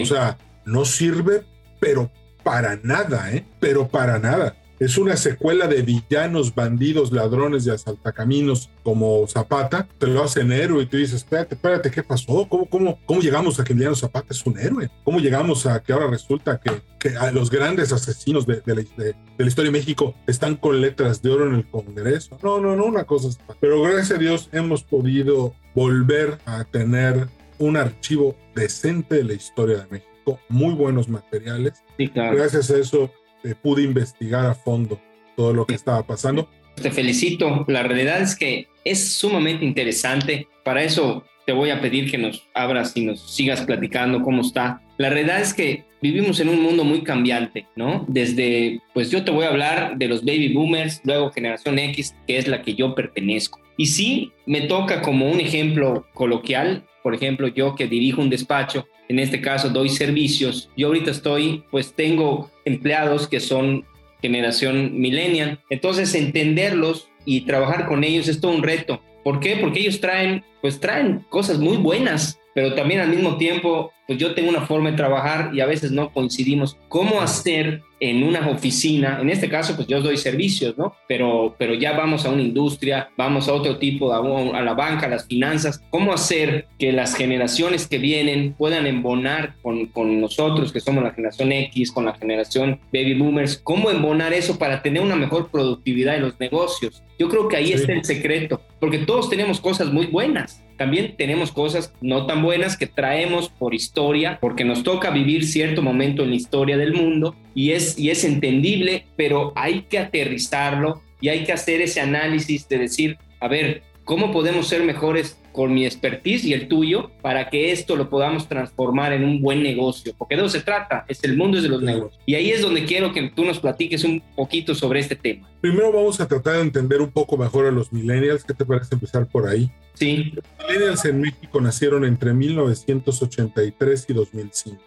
O 0.03 0.05
sea, 0.05 0.37
no 0.65 0.85
sirve, 0.85 1.45
pero 1.79 2.11
para 2.49 2.81
nada, 2.83 3.31
¿eh? 3.31 3.45
Pero 3.61 3.89
para 3.89 4.19
nada 4.19 4.57
es 4.81 4.97
una 4.97 5.19
secuela 5.19 5.67
de 5.67 5.83
villanos, 5.83 6.55
bandidos, 6.55 7.13
ladrones 7.13 7.67
y 7.67 7.71
asaltacaminos 7.71 8.71
como 8.83 9.27
Zapata, 9.27 9.87
te 9.99 10.07
lo 10.07 10.23
hacen 10.23 10.51
héroe 10.51 10.85
y 10.85 10.87
tú 10.87 10.97
dices, 10.97 11.17
espérate, 11.17 11.57
espérate, 11.57 11.91
¿qué 11.91 12.03
pasó? 12.03 12.47
¿Cómo, 12.49 12.65
cómo, 12.67 12.99
cómo 13.05 13.21
llegamos 13.21 13.61
a 13.61 13.65
que 13.65 13.73
Emiliano 13.75 13.97
Zapata 13.97 14.29
es 14.31 14.47
un 14.47 14.59
héroe? 14.59 14.89
¿Cómo 15.05 15.19
llegamos 15.19 15.67
a 15.67 15.83
que 15.83 15.93
ahora 15.93 16.07
resulta 16.07 16.59
que, 16.59 16.71
que 16.99 17.13
los 17.33 17.51
grandes 17.51 17.93
asesinos 17.93 18.47
de, 18.47 18.63
de, 18.65 18.75
la, 18.77 18.83
de, 18.97 19.15
la, 19.37 19.47
historia 19.47 19.71
de 19.71 19.79
México 19.79 20.15
están 20.27 20.57
con 20.57 20.81
letras 20.81 21.21
de 21.21 21.31
oro 21.31 21.49
en 21.49 21.57
el 21.57 21.67
Congreso? 21.67 22.39
No, 22.43 22.61
no, 22.61 22.77
no, 22.77 22.87
una 22.87 23.05
cosa. 23.05 23.29
Pero 23.61 23.83
gracias 23.83 24.13
a 24.13 24.19
Dios 24.19 24.49
hemos 24.53 24.85
podido 24.85 25.55
volver 25.75 26.39
a 26.47 26.65
tener 26.65 27.29
un 27.59 27.77
archivo 27.77 28.37
decente 28.55 29.17
de 29.17 29.25
la 29.25 29.33
historia 29.35 29.79
de 29.79 29.87
México, 29.91 30.08
muy 30.49 30.75
buenos 30.75 31.09
materiales. 31.09 31.83
Gracias 31.99 32.71
a 32.71 32.79
eso 32.79 33.11
eh, 33.45 33.55
pude 33.61 33.83
investigar 33.83 34.47
a 34.47 34.55
fondo 34.55 35.01
todo 35.37 35.55
lo 35.55 35.65
que 35.67 35.75
estaba 35.75 36.03
pasando. 36.03 36.49
Te 36.75 36.91
felicito. 36.91 37.65
La 37.69 37.83
realidad 37.83 38.21
es 38.21 38.37
que 38.37 38.69
es 38.85 39.13
sumamente 39.13 39.65
interesante. 39.65 40.49
Para 40.65 40.83
eso 40.83 41.25
te 41.47 41.53
voy 41.53 41.71
a 41.71 41.81
pedir 41.81 42.11
que 42.11 42.19
nos 42.19 42.47
abras 42.55 42.97
y 42.97 43.05
nos 43.05 43.35
sigas 43.35 43.63
platicando 43.63 44.23
cómo 44.23 44.43
está. 44.43 44.83
La 44.99 45.11
realidad 45.11 45.41
es 45.41 45.55
que 45.55 45.85
vivimos 46.03 46.41
en 46.41 46.49
un 46.49 46.61
mundo 46.61 46.85
muy 46.85 47.03
cambiante, 47.03 47.67
¿no? 47.77 48.05
Desde, 48.09 48.81
pues 48.95 49.11
yo 49.11 49.25
te 49.25 49.31
voy 49.31 49.47
a 49.47 49.49
hablar 49.49 49.97
de 49.97 50.09
los 50.09 50.25
baby 50.25 50.53
boomers, 50.53 51.01
luego 51.05 51.31
generación 51.31 51.79
X, 51.79 52.15
que 52.27 52.39
es 52.39 52.49
la 52.49 52.63
que 52.63 52.75
yo 52.75 52.95
pertenezco. 52.95 53.61
Y 53.77 53.87
sí, 53.87 54.33
me 54.45 54.63
toca 54.63 55.01
como 55.03 55.31
un 55.31 55.41
ejemplo 55.41 56.07
coloquial, 56.13 56.85
por 57.09 57.15
ejemplo, 57.15 57.49
yo 57.49 57.75
que 57.75 57.87
dirijo 57.87 58.21
un 58.21 58.29
despacho, 58.29 58.87
en 59.09 59.19
este 59.19 59.41
caso 59.41 59.71
doy 59.71 59.89
servicios, 59.89 60.69
yo 60.77 60.89
ahorita 60.89 61.11
estoy, 61.11 61.65
pues 61.71 61.95
tengo 61.95 62.51
empleados 62.67 63.27
que 63.27 63.41
son 63.41 63.87
generación 64.21 65.01
millennial, 65.01 65.59
entonces 65.71 66.15
entenderlos 66.15 67.09
y 67.25 67.47
trabajar 67.47 67.87
con 67.87 68.05
ellos 68.05 68.29
es 68.29 68.43
todo 68.43 68.53
un 68.53 68.63
reto. 68.63 69.01
¿Por 69.25 69.41
qué? 69.41 69.57
Porque 69.57 69.81
ellos 69.81 70.03
traen, 70.03 70.45
pues 70.61 70.81
traen 70.81 71.25
cosas 71.31 71.59
muy 71.59 71.79
buenas, 71.79 72.39
pero 72.59 72.75
también 72.75 72.99
al 72.99 73.09
mismo 73.09 73.37
tiempo, 73.37 73.93
pues 74.09 74.19
yo 74.19 74.35
tengo 74.35 74.49
una 74.49 74.67
forma 74.67 74.91
de 74.91 74.97
trabajar 74.97 75.53
y 75.55 75.61
a 75.61 75.67
veces 75.67 75.93
no 75.93 76.13
coincidimos. 76.13 76.77
¿Cómo 76.89 77.21
hacer 77.21 77.85
en 78.01 78.25
una 78.25 78.49
oficina? 78.49 79.21
En 79.23 79.31
este 79.31 79.49
caso, 79.49 79.77
pues 79.77 79.87
yo 79.87 80.01
doy 80.01 80.17
servicios, 80.17 80.77
¿no? 80.77 80.93
Pero, 81.07 81.55
pero 81.57 81.75
ya 81.75 81.93
vamos 81.93 82.27
a 82.27 82.31
una 82.31 82.43
industria, 82.43 83.11
vamos 83.17 83.47
a 83.47 83.53
otro 83.53 83.79
tipo, 83.79 84.13
a, 84.13 84.61
la 84.61 84.75
banca, 84.75 85.07
a 85.07 85.09
las 85.09 85.29
finanzas. 85.29 85.81
¿Cómo 85.91 86.13
hacer 86.13 86.67
que 86.81 86.91
las 86.91 87.15
generaciones 87.15 87.87
que 87.87 87.99
vienen 87.99 88.55
puedan 88.59 88.89
embonar 88.89 89.55
con, 89.63 89.87
con 89.87 90.21
nosotros, 90.21 90.73
que 90.73 90.81
somos 90.81 91.05
la 91.05 91.13
generación 91.13 91.53
X, 91.53 91.93
con 91.93 92.07
la 92.07 92.15
generación 92.15 92.81
baby 92.93 93.15
boomers? 93.15 93.61
¿Cómo 93.63 93.89
embonar 93.89 94.33
eso 94.33 94.59
para 94.59 94.83
tener 94.83 95.01
una 95.01 95.15
mejor 95.15 95.49
productividad 95.49 96.17
en 96.17 96.23
los 96.23 96.41
negocios? 96.41 97.05
Yo 97.21 97.29
creo 97.29 97.47
que 97.47 97.57
ahí 97.57 97.71
está 97.71 97.93
el 97.93 98.05
secreto, 98.05 98.61
porque 98.81 98.99
todos 98.99 99.31
tenemos 99.31 99.61
cosas 99.61 99.93
muy 99.93 100.07
buenas 100.07 100.61
también 100.79 101.17
tenemos 101.19 101.53
cosas 101.53 101.93
no 102.01 102.25
tan 102.27 102.41
buenas 102.41 102.79
que 102.79 102.87
traemos 102.87 103.51
por 103.51 103.75
historia, 103.75 104.39
porque 104.41 104.65
nos 104.65 104.85
toca 104.85 105.11
vivir 105.11 105.45
cierto 105.45 105.83
momento 105.83 106.23
en 106.23 106.31
la 106.31 106.37
historia 106.37 106.79
del 106.79 106.95
mundo 106.95 107.35
y 107.55 107.73
es, 107.73 107.99
y 107.99 108.11
es 108.11 108.25
entendible, 108.25 109.05
pero 109.17 109.53
hay 109.57 109.83
que 109.83 109.99
aterrizarlo 109.99 111.03
y 111.21 111.29
hay 111.29 111.45
que 111.45 111.53
hacer 111.53 111.83
ese 111.83 112.01
análisis 112.01 112.69
de 112.69 112.79
decir, 112.79 113.19
a 113.41 113.49
ver, 113.49 113.83
¿cómo 114.09 114.33
podemos 114.33 114.67
ser 114.67 114.85
mejores 114.85 115.39
con 115.53 115.75
mi 115.75 115.85
expertise 115.85 116.47
y 116.47 116.55
el 116.55 116.67
tuyo 116.67 117.11
para 117.21 117.51
que 117.51 117.73
esto 117.73 117.95
lo 117.95 118.09
podamos 118.09 118.49
transformar 118.49 119.13
en 119.13 119.23
un 119.23 119.43
buen 119.43 119.63
negocio? 119.63 120.15
Porque 120.17 120.35
de 120.35 120.41
eso 120.41 120.49
se 120.49 120.63
trata, 120.63 121.05
es 121.09 121.23
el 121.25 121.37
mundo 121.37 121.61
de 121.61 121.69
los 121.69 121.83
negocios. 121.83 122.19
Y 122.25 122.35
ahí 122.35 122.51
es 122.51 122.63
donde 122.63 122.87
quiero 122.87 123.13
que 123.13 123.29
tú 123.29 123.45
nos 123.45 123.61
platiques 123.61 124.05
un 124.05 124.23
poquito 124.35 124.75
sobre 124.75 125.01
este 125.01 125.15
tema. 125.15 125.47
Primero 125.61 125.93
vamos 125.93 126.19
a 126.23 126.27
tratar 126.27 126.55
de 126.55 126.63
entender 126.63 127.03
un 127.03 127.11
poco 127.11 127.37
mejor 127.37 127.67
a 127.67 127.71
los 127.71 127.93
millennials. 127.93 128.45
¿Qué 128.45 128.55
te 128.55 128.65
parece 128.65 128.95
empezar 128.95 129.27
por 129.27 129.47
ahí? 129.47 129.71
Sí. 129.93 130.33
Los 130.35 130.45
millennials 130.67 131.05
en 131.05 131.21
México 131.21 131.61
nacieron 131.61 132.07
entre 132.07 132.33
1983 132.33 134.07
y 134.09 134.13
2005. 134.15 134.83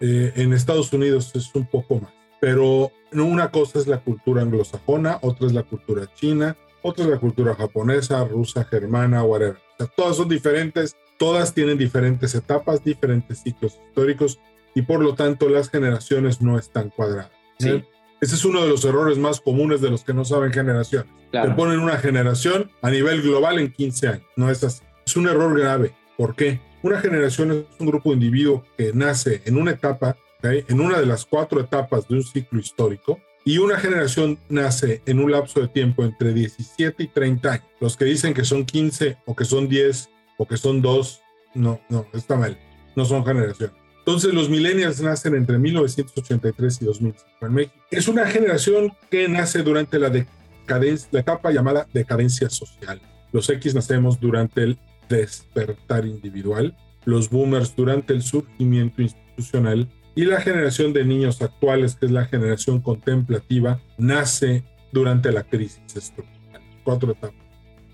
Eh, 0.00 0.32
en 0.36 0.52
Estados 0.52 0.92
Unidos 0.92 1.32
es 1.34 1.52
un 1.56 1.66
poco 1.66 1.98
más. 1.98 2.12
Pero 2.40 2.92
una 3.12 3.50
cosa 3.50 3.80
es 3.80 3.88
la 3.88 3.98
cultura 3.98 4.42
anglosajona, 4.42 5.18
otra 5.22 5.48
es 5.48 5.52
la 5.52 5.64
cultura 5.64 6.08
china, 6.14 6.56
otra 6.82 7.04
es 7.04 7.10
la 7.10 7.18
cultura 7.18 7.54
japonesa, 7.54 8.24
rusa, 8.24 8.64
germana, 8.64 9.22
whatever. 9.22 9.56
O 9.56 9.76
sea, 9.78 9.86
todas 9.88 10.16
son 10.16 10.28
diferentes, 10.28 10.96
todas 11.18 11.54
tienen 11.54 11.78
diferentes 11.78 12.34
etapas, 12.34 12.82
diferentes 12.84 13.42
ciclos 13.42 13.78
históricos 13.88 14.38
y 14.74 14.82
por 14.82 15.00
lo 15.00 15.14
tanto 15.14 15.48
las 15.48 15.70
generaciones 15.70 16.40
no 16.40 16.58
están 16.58 16.90
cuadradas. 16.90 17.30
Sí. 17.58 17.84
Ese 18.20 18.34
es 18.34 18.44
uno 18.44 18.62
de 18.62 18.68
los 18.68 18.84
errores 18.84 19.16
más 19.16 19.40
comunes 19.40 19.80
de 19.80 19.90
los 19.90 20.04
que 20.04 20.12
no 20.12 20.24
saben 20.24 20.52
generaciones. 20.52 21.10
Te 21.30 21.50
ponen 21.50 21.80
una 21.80 21.96
generación 21.96 22.70
a 22.82 22.90
nivel 22.90 23.22
global 23.22 23.58
en 23.58 23.72
15 23.72 24.08
años. 24.08 24.26
No 24.36 24.50
es 24.50 24.62
así. 24.62 24.82
Es 25.06 25.16
un 25.16 25.26
error 25.26 25.58
grave. 25.58 25.94
¿Por 26.16 26.34
qué? 26.34 26.60
Una 26.82 27.00
generación 27.00 27.52
es 27.52 27.64
un 27.78 27.86
grupo 27.86 28.10
de 28.10 28.16
individuos 28.16 28.62
que 28.76 28.92
nace 28.92 29.42
en 29.44 29.56
una 29.56 29.72
etapa, 29.72 30.16
en 30.42 30.80
una 30.80 30.98
de 30.98 31.06
las 31.06 31.24
cuatro 31.24 31.60
etapas 31.60 32.08
de 32.08 32.16
un 32.16 32.22
ciclo 32.22 32.60
histórico, 32.60 33.20
y 33.44 33.58
una 33.58 33.78
generación 33.78 34.38
nace 34.48 35.02
en 35.06 35.18
un 35.18 35.32
lapso 35.32 35.60
de 35.60 35.68
tiempo 35.68 36.04
entre 36.04 36.32
17 36.32 37.02
y 37.02 37.08
30 37.08 37.52
años. 37.52 37.66
Los 37.80 37.96
que 37.96 38.04
dicen 38.04 38.34
que 38.34 38.44
son 38.44 38.64
15 38.64 39.18
o 39.24 39.34
que 39.34 39.44
son 39.44 39.68
10 39.68 40.10
o 40.36 40.46
que 40.46 40.56
son 40.56 40.82
2, 40.82 41.20
no, 41.54 41.80
no, 41.88 42.06
está 42.12 42.36
mal. 42.36 42.58
No 42.96 43.04
son 43.04 43.24
generaciones. 43.24 43.76
Entonces 43.98 44.34
los 44.34 44.48
millennials 44.48 45.00
nacen 45.00 45.34
entre 45.34 45.58
1983 45.58 46.82
y 46.82 46.84
2005 46.84 47.46
en 47.46 47.52
México. 47.52 47.74
Es 47.90 48.08
una 48.08 48.26
generación 48.26 48.92
que 49.10 49.28
nace 49.28 49.62
durante 49.62 49.98
la, 49.98 50.10
decadencia, 50.10 51.08
la 51.12 51.20
etapa 51.20 51.50
llamada 51.50 51.86
decadencia 51.92 52.50
social. 52.50 53.00
Los 53.32 53.48
X 53.48 53.74
nacemos 53.74 54.18
durante 54.18 54.62
el 54.62 54.78
despertar 55.08 56.06
individual, 56.06 56.76
los 57.04 57.30
boomers 57.30 57.74
durante 57.76 58.12
el 58.12 58.22
surgimiento 58.22 59.02
institucional 59.02 59.88
y 60.14 60.24
la 60.24 60.40
generación 60.40 60.92
de 60.92 61.04
niños 61.04 61.40
actuales, 61.42 61.94
que 61.94 62.06
es 62.06 62.12
la 62.12 62.26
generación 62.26 62.80
contemplativa, 62.80 63.80
nace 63.96 64.64
durante 64.92 65.32
la 65.32 65.44
crisis 65.44 65.80
estructural. 65.94 66.62
Cuatro 66.84 67.12
etapas. 67.12 67.34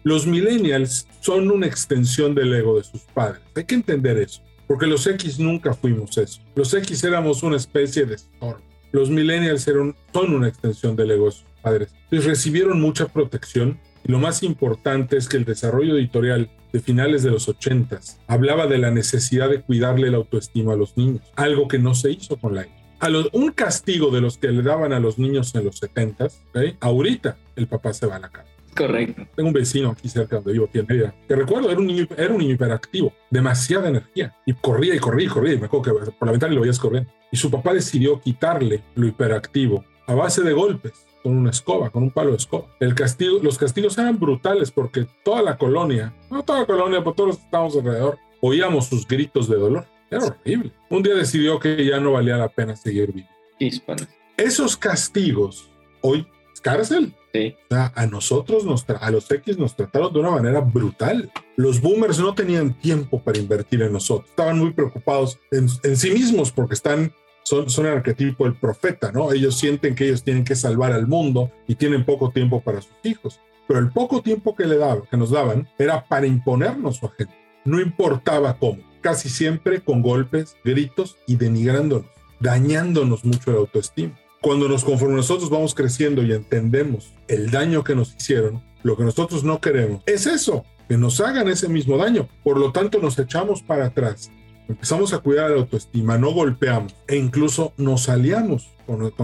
Los 0.03 0.27
millennials 0.27 1.09
son 1.21 1.51
una 1.51 1.67
extensión 1.67 2.35
del 2.35 2.55
ego 2.55 2.79
de 2.79 2.85
sus 2.85 3.03
padres. 3.03 3.43
Hay 3.55 3.65
que 3.65 3.75
entender 3.75 4.17
eso, 4.19 4.41
porque 4.67 4.87
los 4.87 5.07
X 5.07 5.39
nunca 5.39 5.75
fuimos 5.75 6.17
eso. 6.17 6.41
Los 6.55 6.73
X 6.73 7.03
éramos 7.05 7.43
una 7.43 7.57
especie 7.57 8.07
de 8.07 8.15
storm. 8.15 8.61
Los 8.93 9.11
millennials 9.11 9.63
son 9.63 10.35
una 10.35 10.49
extensión 10.49 10.95
del 10.97 11.11
ego 11.11 11.27
de 11.27 11.33
sus 11.33 11.45
padres. 11.61 11.93
Entonces 12.05 12.25
recibieron 12.25 12.81
mucha 12.81 13.07
protección 13.09 13.79
y 14.07 14.13
lo 14.13 14.19
más 14.19 14.43
importante 14.45 15.17
es 15.17 15.29
que 15.29 15.37
el 15.37 15.45
desarrollo 15.45 15.97
editorial 15.97 16.49
de 16.77 16.83
finales 16.83 17.23
de 17.23 17.31
los 17.31 17.49
80 17.49 18.01
hablaba 18.27 18.67
de 18.67 18.77
la 18.77 18.91
necesidad 18.91 19.49
de 19.49 19.63
cuidarle 19.63 20.11
la 20.11 20.19
autoestima 20.19 20.75
a 20.75 20.77
los 20.77 20.95
niños, 20.99 21.23
algo 21.35 21.69
que 21.69 21.79
no 21.79 21.95
se 21.95 22.11
hizo 22.11 22.37
con 22.37 22.55
la 22.55 22.67
a 23.01 23.09
un 23.33 23.53
castigo 23.53 24.11
de 24.11 24.21
los 24.21 24.37
que 24.37 24.49
le 24.49 24.63
daban 24.63 24.93
a 24.93 25.01
los 25.01 25.19
niños 25.19 25.55
en 25.55 25.65
los 25.65 25.79
70, 25.79 26.29
¿okay? 26.51 26.77
ahorita 26.81 27.39
el 27.55 27.67
papá 27.67 27.95
se 27.95 28.07
va 28.07 28.17
a 28.17 28.19
la 28.19 28.29
casa. 28.29 28.49
Correcto. 28.75 29.27
Tengo 29.35 29.49
un 29.49 29.55
vecino 29.55 29.91
aquí 29.91 30.09
cerca 30.09 30.37
donde 30.37 30.53
vivo, 30.53 30.69
Mérida, 30.87 31.15
que 31.27 31.35
recuerdo 31.35 31.71
era 31.71 31.81
un 31.81 31.87
niño, 31.87 32.07
era 32.17 32.33
un 32.33 32.39
niño 32.39 32.55
hiperactivo, 32.55 33.13
demasiada 33.31 33.89
energía, 33.89 34.35
y 34.45 34.53
corría 34.53 34.95
y 34.95 34.99
corría 34.99 35.27
y 35.27 35.29
corría, 35.29 35.55
y 35.55 35.59
me 35.59 35.67
acuerdo 35.67 36.05
que 36.05 36.11
por 36.11 36.27
la 36.27 36.33
ventana 36.33 36.55
lo 36.55 36.61
veías 36.61 36.79
corriendo. 36.79 37.11
Y 37.33 37.39
su 37.39 37.51
papá 37.51 37.73
decidió 37.73 38.21
quitarle 38.21 38.83
lo 38.95 39.07
hiperactivo 39.07 39.85
a 40.07 40.15
base 40.15 40.43
de 40.43 40.53
golpes 40.53 41.06
con 41.27 41.37
una 41.37 41.51
escoba, 41.51 41.91
con 41.91 42.05
un 42.05 42.13
palo 42.13 42.31
de 42.31 42.37
escoba. 42.37 42.67
El 42.79 42.95
castigo, 42.95 43.41
los 43.43 43.59
castigos 43.59 43.99
eran 43.99 44.17
brutales 44.17 44.71
porque 44.71 45.09
toda 45.25 45.43
la 45.43 45.59
colonia, 45.59 46.15
no 46.31 46.45
toda 46.45 46.61
la 46.61 46.67
colonia, 46.67 47.01
pero 47.01 47.15
todos 47.15 47.29
los 47.31 47.39
que 47.39 47.45
estábamos 47.47 47.77
alrededor, 47.77 48.17
oíamos 48.41 48.87
sus 48.87 49.09
gritos 49.09 49.49
de 49.49 49.57
dolor. 49.57 49.87
Era 50.09 50.25
horrible. 50.25 50.71
Un 50.89 51.03
día 51.03 51.17
decidió 51.17 51.59
que 51.59 51.85
ya 51.85 51.99
no 51.99 52.13
valía 52.13 52.37
la 52.37 52.49
pena 52.49 52.77
seguir 52.77 53.13
viviendo. 53.13 54.07
Esos 54.37 54.77
castigos 54.77 55.69
hoy 56.01 56.29
es 56.55 56.61
cárcel. 56.61 57.13
Sí. 57.33 57.57
O 57.71 57.75
sea, 57.75 57.93
a 57.97 58.07
nosotros, 58.07 58.65
nos 58.65 58.89
a 58.89 59.11
los 59.11 59.29
X 59.29 59.59
nos 59.59 59.75
trataron 59.75 60.13
de 60.13 60.21
una 60.21 60.31
manera 60.31 60.61
brutal. 60.61 61.29
Los 61.57 61.81
boomers 61.81 62.21
no 62.21 62.37
tenían 62.37 62.73
tiempo 62.75 63.21
para 63.21 63.41
invertir 63.41 63.83
en 63.83 63.93
nosotros. 63.93 64.31
Estaban 64.31 64.61
muy 64.61 64.73
preocupados 64.73 65.41
en, 65.51 65.67
en 65.83 65.97
sí 65.97 66.13
mismos 66.13 66.53
porque 66.53 66.75
están 66.75 67.13
son, 67.47 67.87
el 67.87 67.93
arquetipo 67.93 68.45
del 68.45 68.55
profeta, 68.55 69.13
¿no? 69.13 69.33
Ellos 69.33 69.57
sienten 69.57 69.95
que 69.95 70.07
ellos 70.07 70.25
tienen 70.25 70.45
que 70.45 70.57
salvar 70.57 70.93
al 70.93 71.07
mundo 71.07 71.53
y 71.69 71.77
tienen 71.77 72.05
poco 72.05 72.31
tiempo 72.31 72.61
para 72.61 72.83
sus 72.83 72.93
hijos. 73.05 73.41
Pero 73.69 73.79
el 73.79 73.91
poco 73.91 74.21
tiempo 74.21 74.57
que, 74.57 74.67
le 74.67 74.77
daban, 74.77 75.03
que 75.09 75.17
nos 75.17 75.31
daban 75.31 75.69
era 75.79 76.05
para 76.09 76.27
imponernos 76.27 76.97
su 76.97 77.07
agenda. 77.07 77.33
No 77.65 77.81
importaba 77.81 78.59
cómo, 78.59 78.79
casi 79.01 79.29
siempre 79.29 79.81
con 79.81 80.03
golpes, 80.03 80.57
gritos 80.65 81.19
y 81.29 81.37
denigrándonos, 81.37 82.07
dañándonos 82.41 83.25
mucho 83.25 83.53
la 83.53 83.59
autoestima. 83.59 84.19
Cuando 84.41 84.69
nos 84.69 84.85
conforme 84.85 85.15
nosotros 85.15 85.49
vamos 85.49 85.75
creciendo 85.75 86.23
y 86.25 86.33
entendemos 86.33 87.13
el 87.29 87.51
daño 87.53 87.85
que 87.85 87.95
nos 87.95 88.15
hicieron, 88.17 88.63
lo 88.83 88.97
que 88.97 89.05
nosotros 89.05 89.45
no 89.45 89.61
queremos 89.61 90.03
es 90.07 90.27
eso, 90.27 90.65
que 90.89 90.97
nos 90.97 91.21
hagan 91.21 91.49
ese 91.49 91.69
mismo 91.69 91.97
daño. 91.97 92.29
Por 92.43 92.59
lo 92.59 92.73
tanto, 92.73 92.99
nos 93.01 93.19
echamos 93.19 93.63
para 93.63 93.87
atrás 93.87 94.31
empezamos 94.69 95.13
a 95.13 95.19
cuidar 95.19 95.51
la 95.51 95.57
autoestima, 95.57 96.17
no 96.19 96.33
golpeamos 96.33 96.95
e 97.07 97.17
incluso 97.17 97.73
nos 97.77 98.09
aliamos 98.09 98.71
con, 98.87 98.99
los, 98.99 99.15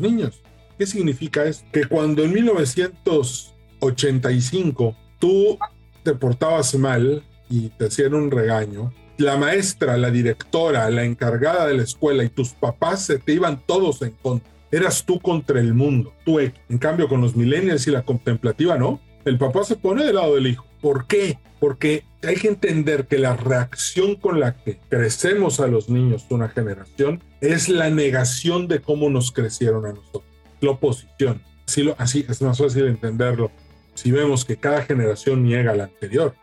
niños. 0.00 0.40
¿Qué 0.78 0.86
significa 0.86 1.44
eso? 1.44 1.64
Que 1.72 1.86
cuando 1.86 2.22
en 2.22 2.32
1985 2.32 4.96
tú 5.18 5.58
te 6.02 6.14
portabas 6.14 6.74
mal 6.74 7.22
y 7.48 7.70
te 7.70 7.86
hacían 7.86 8.12
un 8.14 8.30
regaño, 8.30 8.92
la 9.18 9.36
maestra, 9.36 9.96
la 9.96 10.10
directora, 10.10 10.90
la 10.90 11.04
encargada 11.04 11.66
de 11.66 11.74
la 11.74 11.82
escuela 11.82 12.22
y 12.24 12.28
tus 12.28 12.50
papás 12.50 13.04
se 13.04 13.18
te 13.18 13.32
iban 13.34 13.60
todos 13.66 14.02
en 14.02 14.12
contra. 14.22 14.50
Eras 14.70 15.04
tú 15.04 15.18
contra 15.20 15.58
el 15.60 15.74
mundo, 15.74 16.14
tú. 16.24 16.38
En 16.40 16.78
cambio, 16.78 17.08
con 17.08 17.20
los 17.20 17.36
millennials 17.36 17.86
y 17.86 17.90
la 17.90 18.02
contemplativa, 18.02 18.78
no. 18.78 19.00
El 19.24 19.38
papá 19.38 19.64
se 19.64 19.76
pone 19.76 20.04
del 20.04 20.16
lado 20.16 20.34
del 20.34 20.46
hijo. 20.46 20.66
¿Por 20.80 21.06
qué? 21.06 21.38
Porque 21.60 22.04
hay 22.22 22.36
que 22.36 22.48
entender 22.48 23.06
que 23.06 23.18
la 23.18 23.36
reacción 23.36 24.16
con 24.16 24.40
la 24.40 24.56
que 24.56 24.78
crecemos 24.88 25.60
a 25.60 25.68
los 25.68 25.88
niños 25.88 26.26
una 26.30 26.48
generación 26.48 27.22
es 27.40 27.68
la 27.68 27.90
negación 27.90 28.68
de 28.68 28.80
cómo 28.80 29.10
nos 29.10 29.32
crecieron 29.32 29.86
a 29.86 29.92
nosotros, 29.92 30.24
la 30.60 30.70
oposición. 30.72 31.42
Así, 31.66 31.82
lo, 31.82 31.94
así 31.98 32.26
es 32.28 32.42
más 32.42 32.58
fácil 32.58 32.86
entenderlo 32.86 33.50
si 33.94 34.10
vemos 34.10 34.44
que 34.44 34.56
cada 34.56 34.82
generación 34.82 35.44
niega 35.44 35.72
a 35.72 35.76
la 35.76 35.84
anterior. 35.84 36.34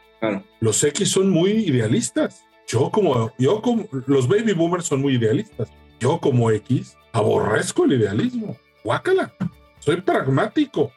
Los 0.60 0.84
X 0.84 1.10
son 1.10 1.30
muy 1.30 1.52
idealistas. 1.52 2.44
Yo 2.68 2.92
como, 2.92 3.34
yo 3.38 3.62
como, 3.62 3.88
los 4.06 4.28
baby 4.28 4.54
boomers 4.54 4.86
son 4.86 5.02
muy 5.02 5.16
idealistas. 5.16 5.70
Yo 6.00 6.20
como 6.20 6.52
X 6.52 6.96
aborrezco 7.12 7.86
el 7.86 7.94
idealismo. 7.94 8.58
Guácala. 8.84 9.34
Soy 9.80 10.02
pragmático. 10.02 10.92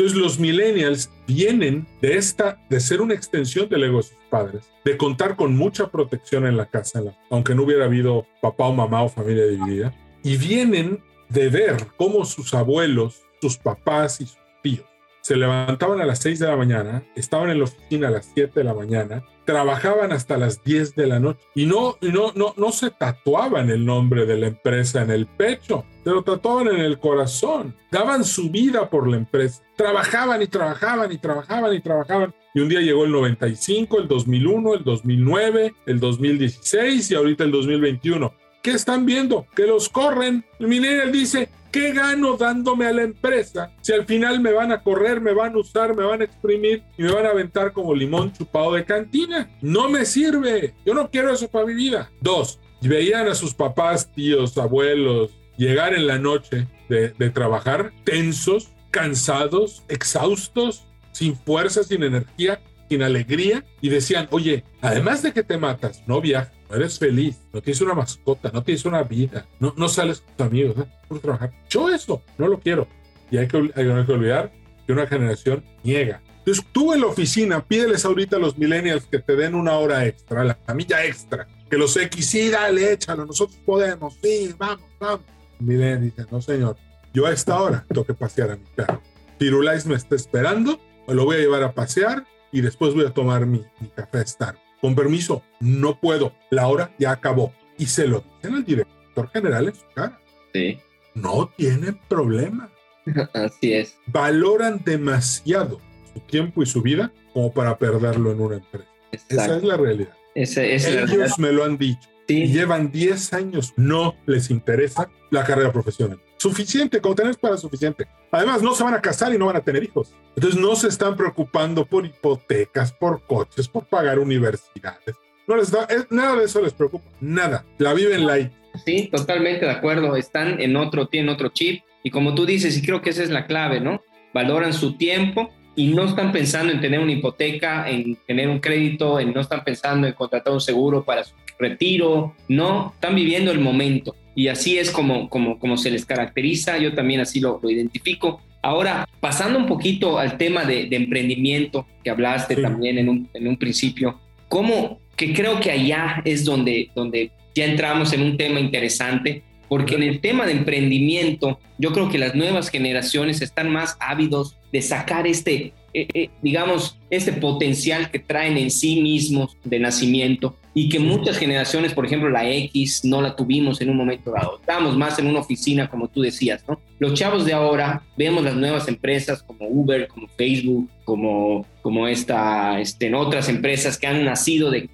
Entonces 0.00 0.18
los 0.18 0.38
millennials 0.38 1.10
vienen 1.26 1.86
de 2.00 2.16
esta, 2.16 2.58
de 2.70 2.80
ser 2.80 3.02
una 3.02 3.12
extensión 3.12 3.68
del 3.68 3.84
ego 3.84 3.98
de 3.98 4.04
sus 4.04 4.16
padres, 4.30 4.64
de 4.82 4.96
contar 4.96 5.36
con 5.36 5.54
mucha 5.54 5.90
protección 5.90 6.46
en 6.46 6.56
la 6.56 6.64
casa, 6.64 7.02
aunque 7.28 7.54
no 7.54 7.64
hubiera 7.64 7.84
habido 7.84 8.24
papá 8.40 8.64
o 8.64 8.72
mamá 8.72 9.02
o 9.02 9.10
familia 9.10 9.44
dividida, 9.44 9.94
y 10.22 10.38
vienen 10.38 11.02
de 11.28 11.50
ver 11.50 11.86
cómo 11.98 12.24
sus 12.24 12.54
abuelos, 12.54 13.20
sus 13.42 13.58
papás 13.58 14.22
y 14.22 14.24
sus 14.24 14.38
tíos 14.62 14.90
se 15.20 15.36
levantaban 15.36 16.00
a 16.00 16.06
las 16.06 16.18
6 16.20 16.38
de 16.38 16.46
la 16.46 16.56
mañana, 16.56 17.02
estaban 17.14 17.50
en 17.50 17.58
la 17.58 17.64
oficina 17.64 18.08
a 18.08 18.10
las 18.10 18.30
7 18.34 18.52
de 18.60 18.64
la 18.64 18.74
mañana, 18.74 19.22
trabajaban 19.44 20.12
hasta 20.12 20.38
las 20.38 20.62
10 20.64 20.94
de 20.94 21.06
la 21.06 21.20
noche 21.20 21.40
y 21.54 21.66
no, 21.66 21.96
no, 22.00 22.32
no, 22.34 22.54
no 22.56 22.72
se 22.72 22.90
tatuaban 22.90 23.70
el 23.70 23.84
nombre 23.84 24.24
de 24.26 24.38
la 24.38 24.46
empresa 24.46 25.02
en 25.02 25.10
el 25.10 25.26
pecho, 25.26 25.84
se 26.02 26.10
lo 26.10 26.22
tatuaban 26.22 26.68
en 26.68 26.80
el 26.80 26.98
corazón, 26.98 27.74
daban 27.90 28.24
su 28.24 28.50
vida 28.50 28.88
por 28.88 29.08
la 29.08 29.16
empresa, 29.16 29.62
trabajaban 29.76 30.42
y 30.42 30.46
trabajaban 30.46 31.12
y 31.12 31.18
trabajaban 31.18 31.74
y 31.74 31.80
trabajaban. 31.80 32.34
Y 32.54 32.60
un 32.60 32.68
día 32.68 32.80
llegó 32.80 33.04
el 33.04 33.12
95, 33.12 34.00
el 34.00 34.08
2001, 34.08 34.74
el 34.74 34.84
2009, 34.84 35.74
el 35.86 36.00
2016 36.00 37.10
y 37.10 37.14
ahorita 37.14 37.44
el 37.44 37.52
2021. 37.52 38.34
¿Qué 38.62 38.72
están 38.72 39.06
viendo? 39.06 39.46
Que 39.54 39.66
los 39.66 39.88
corren. 39.88 40.44
El 40.58 40.66
minero 40.66 41.10
dice, 41.10 41.48
¿Qué 41.70 41.92
gano 41.92 42.36
dándome 42.36 42.86
a 42.86 42.92
la 42.92 43.02
empresa 43.02 43.70
si 43.80 43.92
al 43.92 44.04
final 44.04 44.40
me 44.40 44.52
van 44.52 44.72
a 44.72 44.82
correr, 44.82 45.20
me 45.20 45.32
van 45.32 45.54
a 45.54 45.58
usar, 45.58 45.94
me 45.94 46.02
van 46.02 46.20
a 46.20 46.24
exprimir 46.24 46.82
y 46.98 47.04
me 47.04 47.12
van 47.12 47.26
a 47.26 47.30
aventar 47.30 47.72
como 47.72 47.94
limón 47.94 48.32
chupado 48.32 48.72
de 48.72 48.84
cantina? 48.84 49.48
No 49.62 49.88
me 49.88 50.04
sirve. 50.04 50.74
Yo 50.84 50.94
no 50.94 51.08
quiero 51.10 51.32
eso 51.32 51.48
para 51.48 51.66
mi 51.66 51.74
vida. 51.74 52.10
Dos, 52.20 52.58
veían 52.80 53.28
a 53.28 53.36
sus 53.36 53.54
papás, 53.54 54.10
tíos, 54.12 54.58
abuelos 54.58 55.39
llegar 55.66 55.94
en 55.94 56.06
la 56.06 56.18
noche 56.18 56.66
de, 56.88 57.10
de 57.10 57.30
trabajar 57.30 57.92
tensos, 58.04 58.70
cansados, 58.90 59.82
exhaustos, 59.88 60.86
sin 61.12 61.36
fuerza, 61.36 61.84
sin 61.84 62.02
energía, 62.02 62.60
sin 62.88 63.02
alegría 63.02 63.64
y 63.80 63.88
decían, 63.88 64.26
oye, 64.30 64.64
además 64.80 65.22
de 65.22 65.32
que 65.32 65.42
te 65.42 65.58
matas, 65.58 66.02
no 66.06 66.20
viajas 66.20 66.60
no 66.70 66.76
eres 66.76 66.98
feliz, 66.98 67.36
no 67.52 67.60
tienes 67.60 67.80
una 67.80 67.94
mascota, 67.94 68.50
no 68.52 68.62
tienes 68.62 68.84
una 68.84 69.02
vida, 69.02 69.46
no, 69.58 69.74
no 69.76 69.88
sales 69.88 70.20
con 70.20 70.36
tus 70.36 70.46
amigos, 70.46 70.76
¿eh? 70.78 70.88
por 71.08 71.18
trabajar. 71.18 71.52
Yo 71.68 71.88
eso 71.90 72.22
no 72.38 72.46
lo 72.46 72.60
quiero. 72.60 72.86
Y 73.30 73.38
hay 73.38 73.48
que, 73.48 73.56
hay 73.74 74.06
que 74.06 74.12
olvidar 74.12 74.52
que 74.86 74.92
una 74.92 75.06
generación 75.06 75.64
niega. 75.82 76.22
Entonces 76.38 76.64
tú 76.72 76.94
en 76.94 77.00
la 77.00 77.08
oficina 77.08 77.64
pídeles 77.64 78.04
ahorita 78.04 78.36
a 78.36 78.38
los 78.38 78.56
millennials 78.56 79.04
que 79.04 79.18
te 79.18 79.36
den 79.36 79.54
una 79.54 79.74
hora 79.74 80.06
extra, 80.06 80.44
la 80.44 80.74
milla 80.74 81.04
extra, 81.04 81.46
que 81.68 81.76
los 81.76 81.96
X, 81.96 82.26
sí, 82.26 82.48
dale, 82.48 82.92
échalo, 82.92 83.26
nosotros 83.26 83.58
podemos, 83.66 84.16
sí, 84.22 84.54
vamos, 84.56 84.86
vamos. 84.98 85.20
Miren, 85.60 86.02
dice, 86.02 86.26
no 86.30 86.40
señor, 86.40 86.76
yo 87.12 87.26
a 87.26 87.32
esta 87.32 87.60
hora 87.60 87.84
tengo 87.88 88.04
que 88.04 88.14
pasear 88.14 88.50
a 88.50 88.56
mi 88.56 88.64
perro. 88.74 89.00
Pirulais 89.38 89.86
me 89.86 89.94
está 89.94 90.16
esperando, 90.16 90.80
me 91.06 91.14
lo 91.14 91.24
voy 91.24 91.36
a 91.36 91.40
llevar 91.40 91.62
a 91.62 91.72
pasear 91.72 92.24
y 92.52 92.60
después 92.60 92.94
voy 92.94 93.06
a 93.06 93.10
tomar 93.10 93.46
mi, 93.46 93.64
mi 93.80 93.88
café 93.88 94.26
Starbucks 94.26 94.70
con 94.80 94.94
permiso, 94.94 95.42
no 95.60 96.00
puedo, 96.00 96.32
la 96.50 96.66
hora 96.68 96.90
ya 96.98 97.12
acabó. 97.12 97.52
Y 97.78 97.86
se 97.86 98.06
lo 98.06 98.24
dicen 98.36 98.56
al 98.56 98.64
director 98.64 99.30
general 99.30 99.68
en 99.68 99.74
su 99.74 99.84
cara. 99.94 100.20
Sí. 100.52 100.78
No 101.14 101.52
tienen 101.56 101.98
problema. 102.08 102.70
Así 103.34 103.72
es. 103.72 103.96
Valoran 104.06 104.82
demasiado 104.84 105.80
su 106.12 106.20
tiempo 106.20 106.62
y 106.62 106.66
su 106.66 106.82
vida 106.82 107.12
como 107.32 107.52
para 107.52 107.78
perderlo 107.78 108.32
en 108.32 108.40
una 108.40 108.56
empresa. 108.56 108.88
Esa 109.12 109.56
es 109.56 109.64
la 109.64 109.76
realidad. 109.76 110.14
Ese, 110.34 110.74
Ellos 110.74 111.38
me 111.38 111.52
lo 111.52 111.64
han 111.64 111.76
dicho. 111.76 112.08
Y 112.34 112.52
llevan 112.52 112.90
10 112.90 113.32
años. 113.32 113.72
No 113.76 114.14
les 114.26 114.50
interesa 114.50 115.10
la 115.30 115.44
carrera 115.44 115.72
profesional. 115.72 116.20
Suficiente, 116.36 117.00
con 117.00 117.14
tener 117.14 117.36
para 117.36 117.56
suficiente. 117.56 118.06
Además, 118.30 118.62
no 118.62 118.74
se 118.74 118.82
van 118.82 118.94
a 118.94 119.00
casar 119.00 119.34
y 119.34 119.38
no 119.38 119.46
van 119.46 119.56
a 119.56 119.60
tener 119.60 119.82
hijos. 119.82 120.14
Entonces, 120.36 120.60
no 120.60 120.74
se 120.76 120.88
están 120.88 121.16
preocupando 121.16 121.84
por 121.84 122.06
hipotecas, 122.06 122.92
por 122.92 123.22
coches, 123.26 123.68
por 123.68 123.86
pagar 123.86 124.18
universidades. 124.18 125.16
No 125.46 125.56
les 125.56 125.70
da, 125.70 125.86
nada 126.10 126.36
de 126.36 126.44
eso 126.44 126.62
les 126.62 126.72
preocupa. 126.72 127.04
Nada. 127.20 127.64
La 127.78 127.92
viven 127.92 128.26
light. 128.26 128.52
Sí, 128.84 129.08
totalmente 129.12 129.66
de 129.66 129.72
acuerdo. 129.72 130.16
Están 130.16 130.60
en 130.60 130.76
otro, 130.76 131.08
tienen 131.08 131.28
otro 131.28 131.48
chip. 131.48 131.82
Y 132.02 132.10
como 132.10 132.34
tú 132.34 132.46
dices, 132.46 132.76
y 132.76 132.82
creo 132.82 133.02
que 133.02 133.10
esa 133.10 133.22
es 133.22 133.30
la 133.30 133.46
clave, 133.46 133.80
¿no? 133.80 134.00
Valoran 134.32 134.72
su 134.72 134.96
tiempo 134.96 135.50
y 135.74 135.88
no 135.88 136.04
están 136.04 136.32
pensando 136.32 136.72
en 136.72 136.80
tener 136.80 137.00
una 137.00 137.12
hipoteca, 137.12 137.88
en 137.88 138.16
tener 138.26 138.48
un 138.48 138.60
crédito, 138.60 139.20
en 139.20 139.32
no 139.32 139.40
están 139.40 139.64
pensando 139.64 140.06
en 140.06 140.14
contratar 140.14 140.52
un 140.52 140.60
seguro 140.60 141.04
para 141.04 141.24
su 141.24 141.34
retiro, 141.60 142.34
no, 142.48 142.92
están 142.94 143.14
viviendo 143.14 143.52
el 143.52 143.60
momento. 143.60 144.16
Y 144.34 144.48
así 144.48 144.78
es 144.78 144.90
como, 144.90 145.28
como, 145.28 145.58
como 145.58 145.76
se 145.76 145.90
les 145.90 146.04
caracteriza, 146.04 146.78
yo 146.78 146.94
también 146.94 147.20
así 147.20 147.40
lo, 147.40 147.60
identifico. 147.62 148.40
Ahora, 148.62 149.08
pasando 149.20 149.58
un 149.58 149.66
poquito 149.66 150.18
al 150.18 150.36
tema 150.36 150.64
de, 150.64 150.88
emprendimiento 150.90 151.86
que 152.02 152.10
hablaste 152.10 152.56
también 152.56 152.98
en 152.98 153.08
un, 153.08 153.28
en 153.34 153.48
un 153.48 153.56
principio, 153.56 154.18
¿cómo, 154.48 154.98
que 155.16 155.32
creo 155.32 155.60
que 155.60 155.70
allá 155.70 156.22
es 156.24 156.44
donde, 156.44 156.90
donde 156.94 157.30
ya 157.54 157.64
entramos 157.64 158.12
en 158.12 158.22
un 158.22 158.36
tema 158.36 158.60
interesante, 158.60 159.42
porque 159.68 159.94
en 159.94 160.02
el 160.02 160.20
tema 160.20 160.46
de 160.46 160.52
emprendimiento, 160.52 161.58
yo 161.78 161.92
creo 161.92 162.08
que 162.08 162.18
las 162.18 162.34
nuevas 162.34 162.70
generaciones 162.70 163.40
están 163.40 163.70
más 163.70 163.96
ávidos 164.00 164.56
de 164.72 164.82
sacar 164.82 165.26
este, 165.26 165.72
eh, 165.92 166.06
eh, 166.14 166.30
digamos, 166.42 166.98
este 167.10 167.32
potencial 167.32 168.10
que 168.10 168.20
traen 168.20 168.56
en 168.56 168.70
sí 168.70 169.00
mismos 169.00 169.56
de 169.64 169.80
nacimiento 169.80 170.56
y 170.72 170.88
que 170.88 171.00
muchas 171.00 171.36
generaciones, 171.36 171.92
por 171.92 172.06
ejemplo 172.06 172.30
la 172.30 172.48
X, 172.48 173.04
no 173.04 173.20
la 173.20 173.34
tuvimos 173.34 173.80
en 173.80 173.90
un 173.90 173.96
momento 173.96 174.30
dado. 174.30 174.58
Estábamos 174.60 174.96
más 174.96 175.18
en 175.18 175.26
una 175.26 175.40
oficina, 175.40 175.88
como 175.88 176.06
tú 176.08 176.20
decías, 176.20 176.64
¿no? 176.68 176.78
Los 177.00 177.14
chavos 177.14 177.44
de 177.44 177.52
ahora, 177.52 178.04
vemos 178.16 178.44
las 178.44 178.54
nuevas 178.54 178.86
empresas 178.86 179.42
como 179.42 179.66
Uber, 179.66 180.06
como 180.06 180.28
Facebook, 180.28 180.88
como, 181.04 181.66
como 181.82 182.06
esta, 182.06 182.80
este, 182.80 183.08
en 183.08 183.16
otras 183.16 183.48
empresas 183.48 183.98
que 183.98 184.06
han 184.06 184.24
nacido 184.24 184.70
de, 184.70 184.88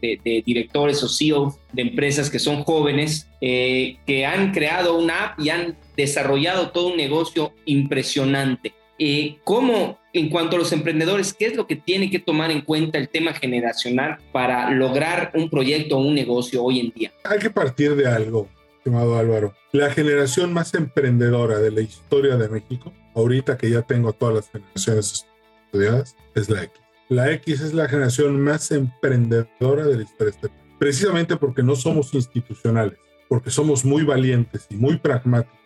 directores 0.46 1.02
o 1.02 1.09
CEOs 1.09 1.59
de 1.72 1.82
empresas 1.82 2.30
que 2.30 2.38
son 2.38 2.62
jóvenes, 2.64 3.28
eh, 3.42 3.98
que 4.06 4.24
han 4.24 4.52
creado 4.52 4.98
una 4.98 5.24
app 5.24 5.40
y 5.40 5.50
han 5.50 5.76
desarrollado 5.96 6.70
todo 6.70 6.88
un 6.88 6.96
negocio 6.96 7.52
impresionante. 7.66 8.72
Eh, 8.98 9.37
¿Cómo 9.44 9.98
en 10.18 10.29
cuanto 10.29 10.57
a 10.57 10.59
los 10.59 10.72
emprendedores, 10.72 11.35
¿qué 11.35 11.46
es 11.46 11.57
lo 11.57 11.66
que 11.66 11.76
tiene 11.76 12.11
que 12.11 12.18
tomar 12.18 12.50
en 12.50 12.62
cuenta 12.62 12.98
el 12.98 13.09
tema 13.09 13.33
generacional 13.33 14.18
para 14.33 14.70
lograr 14.70 15.33
un 15.35 15.50
proyecto 15.50 15.98
o 15.98 16.00
un 16.00 16.14
negocio 16.14 16.62
hoy 16.62 16.81
en 16.81 16.90
día? 16.90 17.12
Hay 17.24 17.38
que 17.38 17.50
partir 17.50 17.94
de 17.96 18.07
algo, 18.07 18.48
estimado 18.79 19.18
Álvaro. 19.18 19.55
La 19.72 19.90
generación 19.90 20.52
más 20.52 20.74
emprendedora 20.74 21.59
de 21.59 21.70
la 21.70 21.81
historia 21.81 22.37
de 22.37 22.48
México, 22.48 22.92
ahorita 23.14 23.57
que 23.57 23.70
ya 23.70 23.83
tengo 23.83 24.12
todas 24.12 24.35
las 24.37 24.50
generaciones 24.50 25.26
estudiadas, 25.66 26.16
es 26.35 26.48
la 26.48 26.62
X. 26.64 26.81
La 27.09 27.31
X 27.33 27.61
es 27.61 27.74
la 27.74 27.88
generación 27.88 28.40
más 28.40 28.70
emprendedora 28.70 29.87
de 29.87 29.96
la 29.96 30.02
historia 30.02 30.24
de 30.24 30.31
este 30.31 30.48
país, 30.48 30.62
precisamente 30.79 31.37
porque 31.37 31.62
no 31.62 31.76
somos 31.76 32.12
institucionales, 32.14 32.98
porque 33.29 33.50
somos 33.50 33.85
muy 33.85 34.02
valientes 34.05 34.66
y 34.70 34.76
muy 34.76 34.96
pragmáticos 34.96 35.57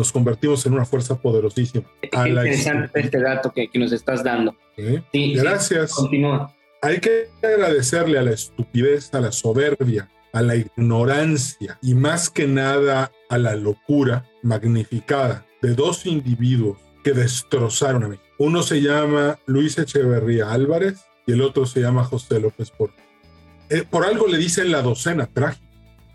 nos 0.00 0.12
convertimos 0.12 0.64
en 0.64 0.72
una 0.72 0.86
fuerza 0.86 1.20
poderosísima. 1.20 1.84
Qué 2.00 2.08
interesante 2.28 3.00
este 3.00 3.20
dato 3.20 3.52
que, 3.52 3.68
que, 3.68 3.78
nos 3.78 3.92
estás 3.92 4.24
dando. 4.24 4.56
Sí, 5.12 5.34
Gracias. 5.34 5.92
continúa. 5.92 6.54
Hay 6.80 7.00
que 7.00 7.28
agradecerle 7.42 8.18
a 8.18 8.22
la 8.22 8.30
estupidez, 8.30 9.12
a 9.12 9.20
la 9.20 9.30
soberbia, 9.30 10.08
a 10.32 10.40
la 10.40 10.56
ignorancia 10.56 11.78
y 11.82 11.94
más 11.94 12.30
que 12.30 12.46
nada 12.46 13.12
a 13.28 13.36
la 13.36 13.56
locura 13.56 14.24
magnificada 14.42 15.44
de 15.60 15.74
dos 15.74 16.06
individuos 16.06 16.78
que 17.04 17.12
destrozaron 17.12 18.04
a 18.04 18.08
México. 18.08 18.26
Uno 18.38 18.62
se 18.62 18.80
llama 18.80 19.38
Luis 19.44 19.76
Echeverría 19.76 20.50
Álvarez 20.50 21.04
y 21.26 21.32
el 21.32 21.42
otro 21.42 21.66
se 21.66 21.80
llama 21.80 22.04
José 22.04 22.40
López 22.40 22.70
Portillo. 22.70 23.04
Eh, 23.68 23.84
por 23.88 24.06
algo 24.06 24.26
le 24.26 24.38
dicen 24.38 24.72
la 24.72 24.80
docena 24.80 25.26
trágica 25.26 25.69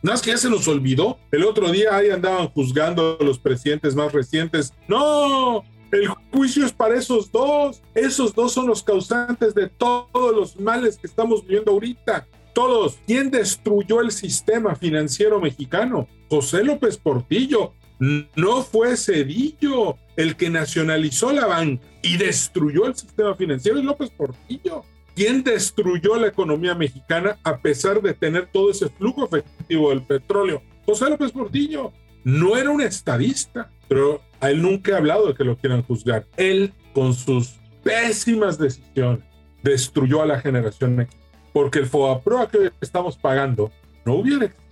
no 0.06 0.14
es 0.14 0.22
que 0.22 0.30
ya 0.30 0.38
se 0.38 0.52
nos 0.52 0.68
olvidó. 0.68 1.18
El 1.32 1.44
otro 1.46 1.72
día 1.72 1.96
ahí 1.96 2.12
andaban 2.12 2.48
juzgando 2.50 3.18
a 3.20 3.24
los 3.24 3.40
presidentes 3.40 3.96
más 3.96 4.14
recientes. 4.14 4.72
No, 4.88 5.64
el 5.92 6.08
juicio 6.32 6.64
es 6.64 6.72
para 6.72 6.96
esos 6.96 7.32
dos. 7.32 7.82
Esos 7.96 8.36
dos 8.36 8.54
son 8.54 8.68
los 8.68 8.84
causantes 8.84 9.56
de 9.56 9.68
todos 9.68 10.36
los 10.36 10.60
males 10.60 11.00
que 11.00 11.08
estamos 11.08 11.42
viviendo 11.42 11.72
ahorita. 11.72 12.28
Todos. 12.54 13.00
¿Quién 13.08 13.32
destruyó 13.32 14.00
el 14.00 14.12
sistema 14.12 14.76
financiero 14.76 15.42
mexicano? 15.42 16.08
José 16.30 16.64
López 16.64 16.98
Portillo. 16.98 17.74
No 17.98 18.62
fue 18.62 18.98
Cedillo 18.98 19.98
el 20.18 20.36
que 20.36 20.52
nacionalizó 20.52 21.32
la 21.32 21.48
banca 21.48 21.84
y 22.04 22.18
destruyó 22.18 22.86
el 22.86 22.96
sistema 22.96 23.34
financiero, 23.34 23.80
es 23.80 23.86
López 23.86 24.12
Portillo. 24.12 24.84
¿Quién 25.16 25.44
destruyó 25.44 26.18
la 26.18 26.28
economía 26.28 26.76
mexicana 26.76 27.38
a 27.44 27.58
pesar 27.58 28.02
de 28.02 28.14
tener 28.14 28.48
todo 28.52 28.70
ese 28.70 28.90
flujo 28.90 29.26
efectivo 29.26 29.90
del 29.90 30.04
petróleo? 30.04 30.62
José 30.86 31.10
López 31.10 31.32
Portillo 31.32 31.94
no 32.26 32.58
era 32.58 32.70
un 32.70 32.82
estadista, 32.82 33.72
pero 33.88 34.22
a 34.42 34.50
él 34.50 34.62
nunca 34.62 34.94
ha 34.94 34.98
hablado 34.98 35.28
de 35.28 35.34
que 35.34 35.46
lo 35.46 35.58
quieran 35.58 35.84
juzgar. 35.84 36.26
Él, 36.36 36.74
con 36.94 37.14
sus 37.14 37.56
pésimas 37.84 38.58
decisiones, 38.58 39.24
destruyó 39.64 40.22
a 40.22 40.26
la 40.26 40.40
generación 40.42 41.00
X. 41.00 41.16
Porque 41.54 41.80
el 41.80 41.86
FOAPROA 41.86 42.50
que 42.50 42.72
estamos 42.82 43.16
pagando 43.16 43.72
no 44.04 44.16
hubiera 44.16 44.46
existido 44.46 44.66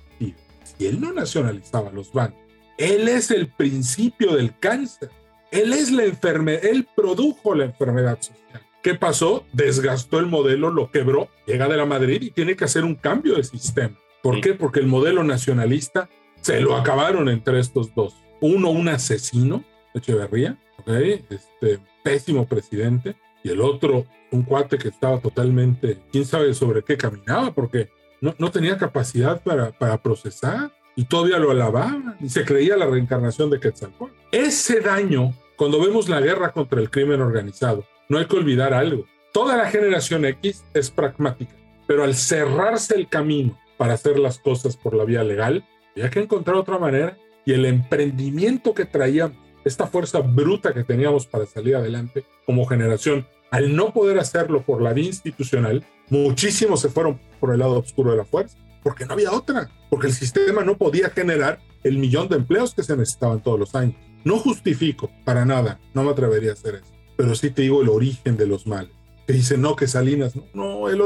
si 0.64 0.88
él 0.88 1.00
no 1.00 1.14
nacionalizaba 1.14 1.92
los 1.92 2.12
bancos. 2.12 2.40
Él 2.78 3.08
es 3.08 3.32
el 3.32 3.48
principio 3.48 4.36
del 4.36 4.58
cáncer. 4.58 5.10
Él 5.52 5.74
es 5.74 5.92
la 5.92 6.06
enfermedad, 6.06 6.66
él 6.66 6.88
produjo 6.96 7.54
la 7.54 7.66
enfermedad 7.66 8.18
social. 8.20 8.63
¿Qué 8.84 8.96
pasó? 8.96 9.46
Desgastó 9.54 10.20
el 10.20 10.26
modelo, 10.26 10.70
lo 10.70 10.92
quebró, 10.92 11.30
llega 11.48 11.70
de 11.70 11.78
la 11.78 11.86
Madrid 11.86 12.22
y 12.22 12.32
tiene 12.32 12.58
que 12.58 12.66
hacer 12.66 12.84
un 12.84 12.96
cambio 12.96 13.36
de 13.36 13.44
sistema. 13.46 13.98
¿Por 14.22 14.42
qué? 14.42 14.56
Porque 14.56 14.82
el 14.82 14.88
modelo 14.88 15.24
nacionalista 15.24 16.10
se 16.42 16.60
lo 16.60 16.76
acabaron 16.76 17.30
entre 17.30 17.62
estos 17.62 17.96
dos. 17.96 18.14
Uno, 18.42 18.72
un 18.72 18.90
asesino, 18.90 19.64
Echeverría, 19.94 20.60
¿okay? 20.80 21.24
este 21.30 21.80
pésimo 22.04 22.46
presidente, 22.46 23.16
y 23.42 23.52
el 23.52 23.62
otro, 23.62 24.06
un 24.32 24.44
cuate 24.44 24.78
que 24.78 24.90
estaba 24.90 25.18
totalmente, 25.20 26.00
quién 26.12 26.26
sabe 26.26 26.54
sobre 26.54 26.84
qué 26.84 26.98
caminaba, 26.98 27.54
porque 27.54 27.90
no, 28.20 28.36
no 28.38 28.52
tenía 28.52 28.78
capacidad 28.78 29.42
para, 29.42 29.72
para 29.72 30.02
procesar 30.02 30.74
y 30.98 31.06
todavía 31.06 31.40
lo 31.40 31.52
alababan 31.52 32.18
y 32.20 32.28
se 32.28 32.44
creía 32.44 32.76
la 32.76 32.88
reencarnación 32.88 33.50
de 33.50 33.62
Quetzalcóatl. 33.62 34.14
Ese 34.32 34.82
daño, 34.82 35.34
cuando 35.56 35.80
vemos 35.80 36.10
la 36.10 36.20
guerra 36.20 36.52
contra 36.52 36.82
el 36.82 36.90
crimen 36.90 37.22
organizado, 37.22 37.86
no 38.14 38.20
hay 38.20 38.28
que 38.28 38.38
olvidar 38.38 38.74
algo. 38.74 39.06
Toda 39.34 39.58
la 39.58 39.70
generación 39.70 40.24
X 40.26 40.64
es 40.76 40.92
pragmática, 40.92 41.56
pero 41.88 42.04
al 42.04 42.14
cerrarse 42.14 42.96
el 42.96 43.10
camino 43.10 43.58
para 43.76 43.96
hacer 43.96 44.20
las 44.20 44.38
cosas 44.38 44.78
por 44.78 44.94
la 44.94 45.04
vía 45.04 45.24
legal, 45.24 45.66
había 45.96 46.12
que 46.12 46.20
encontrar 46.20 46.56
otra 46.56 46.78
manera 46.78 47.18
y 47.44 47.54
el 47.54 47.66
emprendimiento 47.66 48.76
que 48.76 48.86
traíamos, 48.86 49.36
esta 49.66 49.88
fuerza 49.88 50.20
bruta 50.20 50.74
que 50.74 50.84
teníamos 50.84 51.26
para 51.26 51.48
salir 51.48 51.76
adelante 51.76 52.24
como 52.46 52.68
generación, 52.68 53.26
al 53.50 53.76
no 53.76 53.94
poder 53.94 54.20
hacerlo 54.20 54.62
por 54.62 54.82
la 54.82 54.94
vía 54.94 55.08
institucional, 55.08 55.84
muchísimos 56.10 56.82
se 56.82 56.90
fueron 56.90 57.20
por 57.40 57.52
el 57.52 57.60
lado 57.60 57.80
oscuro 57.80 58.12
de 58.12 58.18
la 58.18 58.26
fuerza, 58.26 58.58
porque 58.84 59.08
no 59.08 59.14
había 59.14 59.32
otra, 59.32 59.72
porque 59.90 60.08
el 60.08 60.14
sistema 60.14 60.64
no 60.64 60.78
podía 60.78 61.10
generar 61.10 61.60
el 61.84 61.98
millón 61.98 62.30
de 62.30 62.36
empleos 62.36 62.76
que 62.76 62.84
se 62.84 62.96
necesitaban 62.96 63.42
todos 63.42 63.60
los 63.60 63.74
años. 63.74 63.96
No 64.24 64.38
justifico 64.38 65.10
para 65.26 65.46
nada, 65.46 65.80
no 65.96 66.04
me 66.04 66.12
atrevería 66.12 66.52
a 66.52 66.54
hacer 66.54 66.76
eso 66.76 66.93
pero 67.16 67.36
sí 67.36 67.50
te 67.50 67.64
digo 67.64 67.82
el 67.82 67.90
origen 67.90 68.38
de 68.38 68.48
los 68.48 68.68
males. 68.68 68.92
Que 69.28 69.34
dicen, 69.34 69.62
no, 69.62 69.76
que 69.76 69.88
Salinas, 69.88 70.36
no, 70.36 70.46
no 70.54 70.90
el, 70.90 71.02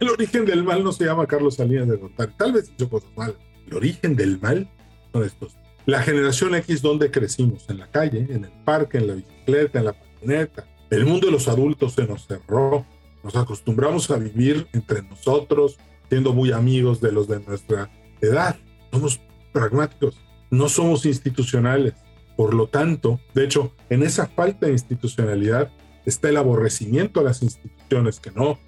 el, 0.00 0.08
origen 0.08 0.44
del 0.44 0.64
mal 0.64 0.82
no 0.82 0.92
se 0.92 1.04
llama 1.04 1.26
Carlos 1.26 1.56
Salinas 1.56 1.88
de 1.88 1.96
Gortari, 1.96 2.32
tal 2.36 2.52
vez 2.52 2.72
hizo 2.76 2.88
cosas 2.88 3.10
malas. 3.16 3.36
El 3.66 3.76
origen 3.76 4.16
del 4.16 4.40
mal 4.40 4.68
son 5.12 5.24
estos. 5.24 5.56
La 5.86 6.02
generación 6.02 6.54
X, 6.54 6.82
donde 6.82 7.10
crecimos? 7.10 7.68
En 7.68 7.78
la 7.78 7.86
calle, 7.86 8.26
en 8.28 8.44
el 8.44 8.52
parque, 8.64 8.98
en 8.98 9.06
la 9.08 9.14
bicicleta, 9.14 9.78
en 9.78 9.84
la 9.86 9.92
patineta. 9.92 10.66
El 10.90 11.06
mundo 11.06 11.26
de 11.26 11.32
los 11.32 11.48
adultos 11.48 11.94
se 11.94 12.06
nos 12.06 12.26
cerró. 12.26 12.84
Nos 13.22 13.36
acostumbramos 13.36 14.10
a 14.10 14.16
vivir 14.16 14.66
entre 14.72 15.02
nosotros, 15.02 15.78
siendo 16.08 16.32
muy 16.32 16.52
amigos 16.52 17.00
de 17.00 17.12
los 17.12 17.28
de 17.28 17.40
nuestra 17.40 17.90
edad. 18.20 18.56
Somos 18.90 19.20
pragmáticos, 19.52 20.16
no 20.50 20.68
somos 20.68 21.06
institucionales. 21.06 21.94
Por 22.40 22.54
lo 22.54 22.68
tanto, 22.68 23.20
de 23.34 23.44
hecho, 23.44 23.74
en 23.90 24.02
esa 24.02 24.26
falta 24.26 24.64
de 24.64 24.72
institucionalidad 24.72 25.70
está 26.06 26.30
el 26.30 26.38
aborrecimiento 26.38 27.20
a 27.20 27.22
las 27.22 27.42
instituciones 27.42 28.18
que 28.18 28.30
no, 28.30 28.58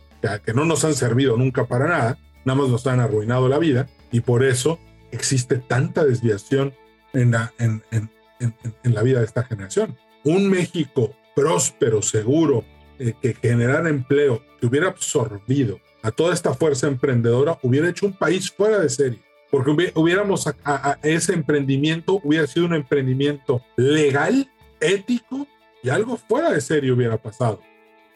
que 0.45 0.53
no 0.53 0.67
nos 0.67 0.85
han 0.85 0.93
servido 0.93 1.39
nunca 1.39 1.65
para 1.65 1.89
nada, 1.89 2.19
nada 2.45 2.61
más 2.61 2.69
nos 2.69 2.87
han 2.87 3.01
arruinado 3.01 3.49
la 3.49 3.59
vida 3.59 3.89
y 4.11 4.21
por 4.21 4.45
eso 4.45 4.79
existe 5.11 5.57
tanta 5.57 6.05
desviación 6.05 6.75
en 7.15 7.31
la, 7.31 7.55
en, 7.59 7.83
en, 7.91 8.11
en, 8.41 8.95
la 8.95 9.03
vida 9.03 9.21
de 9.21 9.25
esta 9.25 9.45
generación. 9.45 9.97
Un 10.23 10.51
México 10.51 11.17
próspero, 11.35 12.03
seguro, 12.03 12.67
eh, 12.99 13.15
que 13.23 13.33
generara 13.33 13.89
empleo, 13.89 14.43
que 14.61 14.67
hubiera 14.67 14.89
absorbido 14.89 15.81
a 16.03 16.11
toda 16.11 16.35
esta 16.35 16.53
fuerza 16.53 16.89
emprendedora, 16.89 17.59
hubiera 17.63 17.89
hecho 17.89 18.05
un 18.05 18.13
país 18.13 18.51
fuera 18.51 18.81
de 18.81 18.91
serie 18.91 19.32
porque 19.53 19.93
hubiéramos 19.97 20.47
a, 20.65 20.99
ese 21.03 21.35
emprendimiento, 21.35 22.23
hubiera 22.25 22.47
sido 22.47 22.65
un 22.65 22.75
emprendimiento 22.75 23.63
legal, 23.77 24.51
ético 24.81 25.47
y 25.83 25.91
algo 25.91 26.17
fuera 26.17 26.51
de 26.51 26.63
serie 26.63 26.91
hubiera 26.91 27.19
pasado. 27.19 27.61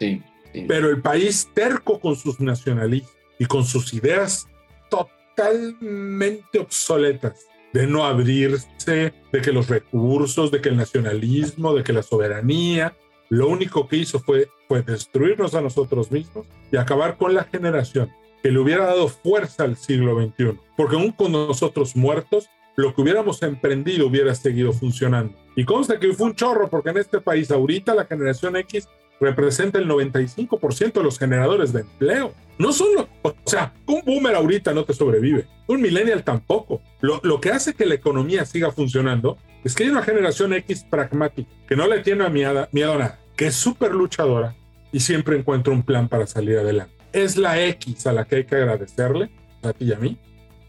Sí, 0.00 0.22
Pero 0.66 0.88
el 0.88 1.02
país 1.02 1.50
terco 1.52 2.00
con 2.00 2.16
sus 2.16 2.40
nacionalistas 2.40 3.12
y 3.38 3.44
con 3.44 3.66
sus 3.66 3.92
ideas 3.92 4.48
totalmente 4.88 6.58
obsoletas 6.58 7.44
de 7.74 7.86
no 7.86 8.06
abrirse, 8.06 9.12
de 9.30 9.40
que 9.42 9.52
los 9.52 9.68
recursos, 9.68 10.50
de 10.50 10.62
que 10.62 10.70
el 10.70 10.78
nacionalismo, 10.78 11.74
de 11.74 11.84
que 11.84 11.92
la 11.92 12.02
soberanía, 12.02 12.96
lo 13.28 13.48
único 13.48 13.86
que 13.86 13.96
hizo 13.96 14.20
fue, 14.20 14.48
fue 14.68 14.80
destruirnos 14.80 15.54
a 15.54 15.60
nosotros 15.60 16.10
mismos 16.10 16.46
y 16.72 16.78
acabar 16.78 17.18
con 17.18 17.34
la 17.34 17.44
generación 17.44 18.10
que 18.46 18.52
le 18.52 18.60
hubiera 18.60 18.86
dado 18.86 19.08
fuerza 19.08 19.64
al 19.64 19.76
siglo 19.76 20.16
XXI, 20.20 20.56
porque 20.76 20.94
aún 20.94 21.10
con 21.10 21.32
nosotros 21.32 21.96
muertos, 21.96 22.48
lo 22.76 22.94
que 22.94 23.02
hubiéramos 23.02 23.42
emprendido 23.42 24.06
hubiera 24.06 24.32
seguido 24.36 24.72
funcionando. 24.72 25.36
Y 25.56 25.64
consta 25.64 25.98
que 25.98 26.12
fue 26.12 26.28
un 26.28 26.36
chorro, 26.36 26.70
porque 26.70 26.90
en 26.90 26.98
este 26.98 27.20
país 27.20 27.50
ahorita 27.50 27.92
la 27.92 28.04
generación 28.04 28.54
X 28.54 28.88
representa 29.18 29.80
el 29.80 29.88
95% 29.88 30.92
de 30.92 31.02
los 31.02 31.18
generadores 31.18 31.72
de 31.72 31.80
empleo. 31.80 32.34
No 32.56 32.72
son 32.72 32.86
los, 32.94 33.06
o 33.22 33.34
sea, 33.46 33.74
un 33.84 34.02
boomer 34.06 34.36
ahorita 34.36 34.72
no 34.72 34.84
te 34.84 34.92
sobrevive, 34.92 35.48
un 35.66 35.82
millennial 35.82 36.22
tampoco. 36.22 36.80
Lo, 37.00 37.18
lo 37.24 37.40
que 37.40 37.50
hace 37.50 37.74
que 37.74 37.84
la 37.84 37.94
economía 37.94 38.44
siga 38.44 38.70
funcionando 38.70 39.38
es 39.64 39.74
que 39.74 39.82
hay 39.82 39.90
una 39.90 40.04
generación 40.04 40.52
X 40.52 40.86
pragmática, 40.88 41.50
que 41.68 41.74
no 41.74 41.88
le 41.88 41.98
tiene 41.98 42.30
miedo, 42.30 42.68
miedo 42.70 42.92
a 42.92 42.98
nada, 42.98 43.18
que 43.34 43.48
es 43.48 43.56
súper 43.56 43.92
luchadora 43.92 44.54
y 44.92 45.00
siempre 45.00 45.36
encuentra 45.36 45.72
un 45.72 45.82
plan 45.82 46.08
para 46.08 46.28
salir 46.28 46.58
adelante 46.58 46.95
es 47.24 47.36
la 47.36 47.64
X 47.66 48.06
a 48.06 48.12
la 48.12 48.24
que 48.24 48.36
hay 48.36 48.44
que 48.44 48.56
agradecerle, 48.56 49.30
a 49.62 49.72
ti 49.72 49.86
y 49.86 49.92
a 49.92 49.98
mí, 49.98 50.18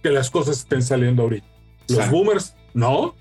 que 0.01 0.09
las 0.09 0.29
cosas 0.29 0.59
estén 0.59 0.81
saliendo 0.81 1.23
ahorita. 1.23 1.47
Los 1.89 2.09
boomers, 2.09 2.55
no. 2.73 3.15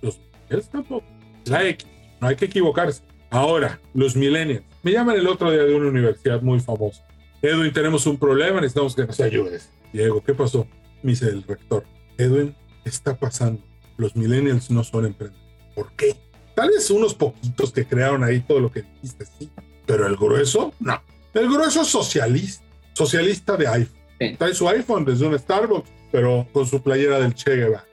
Los 0.00 0.18
millennials 0.18 0.70
tampoco. 0.70 1.06
La 1.46 1.66
X, 1.68 1.86
no 2.20 2.28
hay 2.28 2.36
que 2.36 2.46
equivocarse. 2.46 3.02
Ahora, 3.30 3.80
los 3.94 4.16
millennials. 4.16 4.64
Me 4.82 4.92
llaman 4.92 5.16
el 5.16 5.26
otro 5.26 5.50
día 5.50 5.62
de 5.62 5.74
una 5.74 5.88
universidad 5.88 6.42
muy 6.42 6.60
famosa. 6.60 7.06
Edwin, 7.42 7.72
tenemos 7.72 8.06
un 8.06 8.18
problema, 8.18 8.60
necesitamos 8.60 8.94
que 8.94 9.06
nos 9.06 9.20
ayudes. 9.20 9.70
Diego, 9.92 10.22
¿qué 10.22 10.34
pasó? 10.34 10.66
Me 11.02 11.12
dice 11.12 11.26
el 11.26 11.42
rector. 11.42 11.84
Edwin, 12.18 12.54
¿qué 12.82 12.90
está 12.90 13.16
pasando? 13.16 13.62
Los 13.96 14.14
millennials 14.16 14.70
no 14.70 14.84
son 14.84 15.06
emprendedores. 15.06 15.48
¿Por 15.74 15.92
qué? 15.92 16.16
Tal 16.54 16.70
vez 16.70 16.90
unos 16.90 17.14
poquitos 17.14 17.72
que 17.72 17.86
crearon 17.86 18.24
ahí 18.24 18.40
todo 18.40 18.60
lo 18.60 18.70
que 18.70 18.82
dijiste, 18.82 19.24
sí. 19.38 19.50
Pero 19.86 20.06
el 20.06 20.16
grueso, 20.16 20.74
no. 20.80 21.02
El 21.32 21.48
grueso 21.48 21.84
socialista, 21.84 22.64
socialista 22.92 23.56
de 23.56 23.68
iPhone. 23.68 24.36
Trae 24.36 24.54
su 24.54 24.68
iPhone 24.68 25.04
desde 25.04 25.26
un 25.26 25.38
Starbucks, 25.38 25.90
pero 26.10 26.46
con 26.52 26.66
su 26.66 26.82
playera 26.82 27.20
del 27.20 27.34
Che 27.34 27.56
Guevara. 27.56 27.86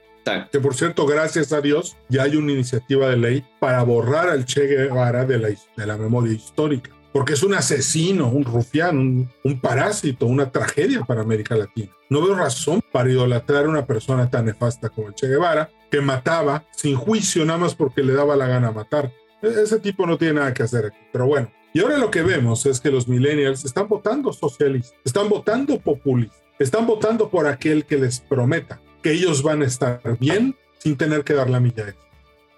Que 0.50 0.60
por 0.60 0.74
cierto, 0.74 1.06
gracias 1.06 1.52
a 1.52 1.60
Dios, 1.62 1.96
ya 2.08 2.24
hay 2.24 2.36
una 2.36 2.52
iniciativa 2.52 3.08
de 3.08 3.16
ley 3.16 3.44
para 3.60 3.82
borrar 3.82 4.28
al 4.28 4.44
Che 4.44 4.66
Guevara 4.66 5.24
de 5.24 5.38
la, 5.38 5.48
de 5.48 5.86
la 5.86 5.96
memoria 5.96 6.34
histórica. 6.34 6.90
Porque 7.12 7.32
es 7.32 7.42
un 7.42 7.54
asesino, 7.54 8.28
un 8.28 8.44
rufián, 8.44 8.98
un, 8.98 9.30
un 9.42 9.60
parásito, 9.60 10.26
una 10.26 10.50
tragedia 10.50 11.00
para 11.04 11.22
América 11.22 11.56
Latina. 11.56 11.90
No 12.10 12.20
veo 12.20 12.34
razón 12.34 12.82
para 12.92 13.10
idolatrar 13.10 13.64
a 13.64 13.68
una 13.68 13.86
persona 13.86 14.28
tan 14.28 14.44
nefasta 14.44 14.90
como 14.90 15.08
el 15.08 15.14
Che 15.14 15.28
Guevara, 15.28 15.70
que 15.90 16.00
mataba 16.00 16.64
sin 16.72 16.96
juicio 16.96 17.44
nada 17.46 17.60
más 17.60 17.74
porque 17.74 18.02
le 18.02 18.12
daba 18.12 18.36
la 18.36 18.46
gana 18.46 18.70
matar. 18.70 19.10
E-, 19.42 19.62
ese 19.62 19.80
tipo 19.80 20.06
no 20.06 20.18
tiene 20.18 20.34
nada 20.34 20.52
que 20.52 20.64
hacer 20.64 20.86
aquí. 20.86 20.98
Pero 21.10 21.26
bueno, 21.26 21.50
y 21.72 21.80
ahora 21.80 21.98
lo 21.98 22.10
que 22.10 22.22
vemos 22.22 22.64
es 22.66 22.80
que 22.80 22.90
los 22.90 23.08
millennials 23.08 23.64
están 23.64 23.88
votando 23.88 24.32
socialistas, 24.32 24.98
están 25.04 25.28
votando 25.28 25.78
populistas, 25.78 26.42
están 26.58 26.86
votando 26.86 27.28
por 27.28 27.46
aquel 27.46 27.84
que 27.84 27.98
les 27.98 28.20
prometa 28.20 28.80
que 29.02 29.12
ellos 29.12 29.42
van 29.42 29.62
a 29.62 29.66
estar 29.66 30.00
bien 30.18 30.56
sin 30.78 30.96
tener 30.96 31.24
que 31.24 31.34
dar 31.34 31.50
la 31.50 31.60
milla 31.60 31.94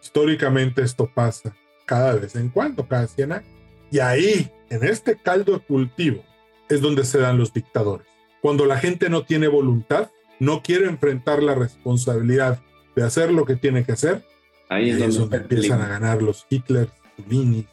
Históricamente 0.02 0.82
esto 0.82 1.10
pasa 1.12 1.54
cada 1.84 2.14
vez 2.14 2.34
en 2.36 2.48
cuando, 2.48 2.86
cada 2.86 3.06
100 3.06 3.32
años. 3.32 3.46
Y 3.90 3.98
ahí, 3.98 4.50
en 4.70 4.84
este 4.84 5.16
caldo 5.16 5.54
de 5.54 5.60
cultivo, 5.60 6.24
es 6.68 6.80
donde 6.80 7.04
se 7.04 7.18
dan 7.18 7.36
los 7.36 7.52
dictadores. 7.52 8.06
Cuando 8.40 8.64
la 8.64 8.78
gente 8.78 9.10
no 9.10 9.24
tiene 9.24 9.48
voluntad, 9.48 10.10
no 10.38 10.62
quiere 10.62 10.86
enfrentar 10.86 11.42
la 11.42 11.54
responsabilidad 11.54 12.60
de 12.96 13.02
hacer 13.02 13.30
lo 13.32 13.44
que 13.44 13.56
tiene 13.56 13.84
que 13.84 13.92
hacer, 13.92 14.24
ahí 14.68 14.90
es, 14.90 15.16
donde, 15.16 15.36
empiezan 15.36 15.82
a 15.82 15.88
ganar 15.88 16.22
los 16.22 16.46
Hitler, 16.48 16.88
Mussolini, 17.18 17.66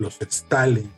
los 0.00 0.20
Stalin, 0.20 0.90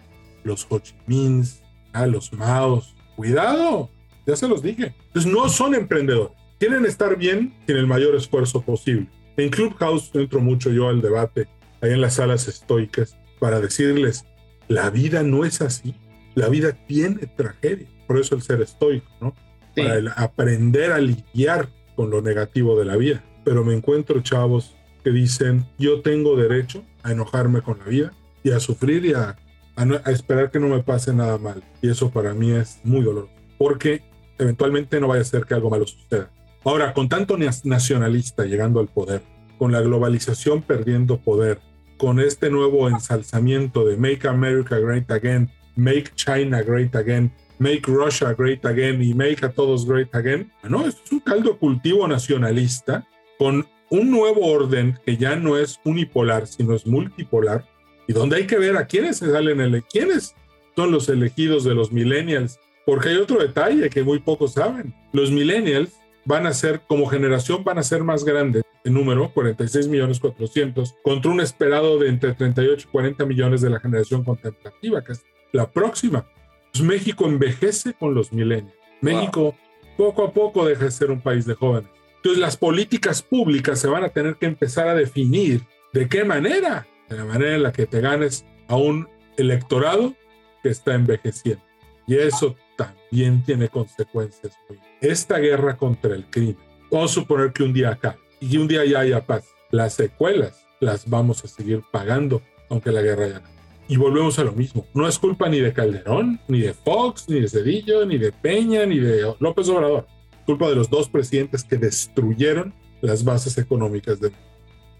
los 0.44 0.66
Ho 0.70 0.78
Chi 0.78 0.94
Minh, 1.06 1.44
ah, 1.92 2.06
los 2.06 2.32
Maos. 2.32 2.94
Cuidado, 3.16 3.90
ya 4.26 4.36
se 4.36 4.48
los 4.48 4.62
dije. 4.62 4.94
Entonces 5.08 5.30
no 5.30 5.48
son 5.50 5.74
emprendedores. 5.74 6.32
Quieren 6.58 6.86
estar 6.86 7.18
bien 7.18 7.52
sin 7.66 7.76
el 7.76 7.86
mayor 7.86 8.14
esfuerzo 8.14 8.62
posible. 8.62 9.08
En 9.36 9.50
Clubhouse 9.50 10.10
entro 10.14 10.40
mucho 10.40 10.70
yo 10.70 10.88
al 10.88 11.02
debate, 11.02 11.48
ahí 11.80 11.92
en 11.92 12.00
las 12.00 12.14
salas 12.14 12.48
estoicas, 12.48 13.16
para 13.40 13.60
decirles, 13.60 14.24
la 14.68 14.88
vida 14.90 15.22
no 15.22 15.44
es 15.44 15.60
así, 15.60 15.94
la 16.34 16.48
vida 16.48 16.72
tiene 16.86 17.26
tragedia, 17.26 17.88
por 18.06 18.18
eso 18.18 18.36
el 18.36 18.42
ser 18.42 18.60
estoico, 18.60 19.10
¿no? 19.20 19.34
Para 19.74 20.12
aprender 20.12 20.92
a 20.92 20.98
lidiar 20.98 21.68
con 21.96 22.10
lo 22.10 22.22
negativo 22.22 22.78
de 22.78 22.84
la 22.84 22.96
vida. 22.96 23.24
Pero 23.44 23.64
me 23.64 23.74
encuentro 23.74 24.20
chavos 24.20 24.76
que 25.02 25.10
dicen, 25.10 25.66
yo 25.78 26.02
tengo 26.02 26.36
derecho 26.36 26.84
a 27.02 27.12
enojarme 27.12 27.62
con 27.62 27.78
la 27.78 27.86
vida 27.86 28.12
y 28.42 28.50
a 28.50 28.60
sufrir 28.60 29.04
y 29.04 29.14
a, 29.14 29.36
a 29.76 30.10
esperar 30.10 30.50
que 30.50 30.58
no 30.58 30.68
me 30.68 30.82
pase 30.82 31.12
nada 31.12 31.38
mal. 31.38 31.62
Y 31.80 31.90
eso 31.90 32.10
para 32.10 32.34
mí 32.34 32.50
es 32.50 32.80
muy 32.84 33.02
doloroso, 33.02 33.32
porque 33.58 34.02
eventualmente 34.38 35.00
no 35.00 35.08
vaya 35.08 35.22
a 35.22 35.24
ser 35.24 35.44
que 35.44 35.54
algo 35.54 35.70
malo 35.70 35.86
suceda. 35.86 36.30
Ahora, 36.64 36.94
con 36.94 37.08
tanto 37.08 37.36
nacionalista 37.64 38.44
llegando 38.44 38.80
al 38.80 38.88
poder, 38.88 39.22
con 39.58 39.72
la 39.72 39.80
globalización 39.80 40.62
perdiendo 40.62 41.18
poder, 41.18 41.60
con 41.96 42.20
este 42.20 42.50
nuevo 42.50 42.88
ensalzamiento 42.88 43.84
de 43.84 43.96
Make 43.96 44.28
America 44.28 44.78
Great 44.78 45.10
Again, 45.10 45.50
Make 45.76 46.12
China 46.14 46.62
Great 46.62 46.94
Again, 46.94 47.32
Make 47.58 47.82
Russia 47.86 48.34
Great 48.34 48.64
Again 48.64 49.02
y 49.02 49.14
Make 49.14 49.44
a 49.44 49.52
todos 49.52 49.86
Great 49.86 50.14
Again, 50.14 50.52
esto 50.62 50.86
es 50.86 51.12
un 51.12 51.20
caldo 51.20 51.58
cultivo 51.58 52.06
nacionalista 52.08 53.06
con 53.38 53.66
un 53.90 54.10
nuevo 54.10 54.46
orden 54.46 54.98
que 55.04 55.16
ya 55.16 55.36
no 55.36 55.56
es 55.56 55.78
unipolar, 55.84 56.46
sino 56.46 56.74
es 56.74 56.86
multipolar, 56.86 57.64
y 58.06 58.12
donde 58.12 58.36
hay 58.36 58.46
que 58.46 58.58
ver 58.58 58.76
a 58.76 58.86
quiénes 58.86 59.18
se 59.18 59.30
salen, 59.30 59.60
ele 59.60 59.82
quiénes 59.82 60.34
son 60.74 60.90
los 60.90 61.08
elegidos 61.08 61.64
de 61.64 61.74
los 61.74 61.92
millennials, 61.92 62.58
porque 62.84 63.10
hay 63.10 63.16
otro 63.16 63.38
detalle 63.38 63.90
que 63.90 64.02
muy 64.02 64.18
pocos 64.18 64.54
saben. 64.54 64.94
Los 65.12 65.30
millennials 65.30 65.92
van 66.24 66.46
a 66.46 66.54
ser, 66.54 66.82
como 66.86 67.06
generación, 67.06 67.64
van 67.64 67.78
a 67.78 67.82
ser 67.82 68.02
más 68.04 68.24
grandes 68.24 68.62
en 68.84 68.94
número, 68.94 69.32
46 69.32 69.88
millones 69.88 70.18
400, 70.18 70.94
contra 71.02 71.30
un 71.30 71.40
esperado 71.40 71.98
de 71.98 72.08
entre 72.08 72.32
38 72.32 72.88
y 72.88 72.90
40 72.90 73.26
millones 73.26 73.60
de 73.60 73.70
la 73.70 73.80
generación 73.80 74.24
contemplativa, 74.24 75.04
que 75.04 75.12
es 75.12 75.24
la 75.52 75.70
próxima. 75.70 76.26
Pues 76.72 76.82
México 76.82 77.26
envejece 77.26 77.94
con 77.94 78.14
los 78.14 78.32
milenios. 78.32 78.72
México 79.00 79.54
poco 79.96 80.24
a 80.24 80.32
poco 80.32 80.64
deja 80.64 80.86
de 80.86 80.90
ser 80.90 81.10
un 81.10 81.20
país 81.20 81.44
de 81.44 81.54
jóvenes. 81.54 81.90
Entonces 82.16 82.40
las 82.40 82.56
políticas 82.56 83.22
públicas 83.22 83.78
se 83.78 83.88
van 83.88 84.04
a 84.04 84.08
tener 84.08 84.36
que 84.36 84.46
empezar 84.46 84.88
a 84.88 84.94
definir 84.94 85.62
de 85.92 86.08
qué 86.08 86.24
manera, 86.24 86.86
de 87.12 87.18
la 87.18 87.24
manera 87.24 87.54
en 87.54 87.62
la 87.62 87.72
que 87.72 87.86
te 87.86 88.00
ganes 88.00 88.44
a 88.68 88.76
un 88.76 89.08
electorado 89.36 90.14
que 90.62 90.70
está 90.70 90.94
envejeciendo. 90.94 91.62
Y 92.06 92.16
eso 92.16 92.56
también 92.76 93.42
tiene 93.44 93.68
consecuencias. 93.68 94.58
Esta 95.00 95.38
guerra 95.38 95.76
contra 95.76 96.14
el 96.14 96.24
crimen, 96.26 96.56
vamos 96.90 97.12
a 97.12 97.14
suponer 97.14 97.52
que 97.52 97.62
un 97.62 97.72
día 97.72 97.90
acá 97.90 98.16
y 98.40 98.56
un 98.56 98.66
día 98.66 98.84
ya 98.84 99.00
haya 99.00 99.24
paz, 99.24 99.44
las 99.70 99.94
secuelas 99.94 100.66
las 100.80 101.08
vamos 101.08 101.44
a 101.44 101.48
seguir 101.48 101.82
pagando, 101.92 102.42
aunque 102.68 102.90
la 102.90 103.02
guerra 103.02 103.28
ya 103.28 103.40
no. 103.40 103.48
Y 103.88 103.96
volvemos 103.96 104.38
a 104.38 104.44
lo 104.44 104.52
mismo. 104.52 104.86
No 104.94 105.06
es 105.06 105.18
culpa 105.18 105.48
ni 105.48 105.60
de 105.60 105.72
Calderón, 105.72 106.40
ni 106.48 106.60
de 106.60 106.72
Fox, 106.72 107.28
ni 107.28 107.40
de 107.40 107.48
Cedillo, 107.48 108.04
ni 108.06 108.18
de 108.18 108.32
Peña, 108.32 108.86
ni 108.86 108.98
de 108.98 109.32
López 109.38 109.68
Obrador. 109.68 110.06
Culpa 110.46 110.68
de 110.68 110.76
los 110.76 110.88
dos 110.88 111.08
presidentes 111.08 111.62
que 111.62 111.76
destruyeron 111.76 112.74
las 113.00 113.22
bases 113.22 113.58
económicas 113.58 114.18
de 114.18 114.32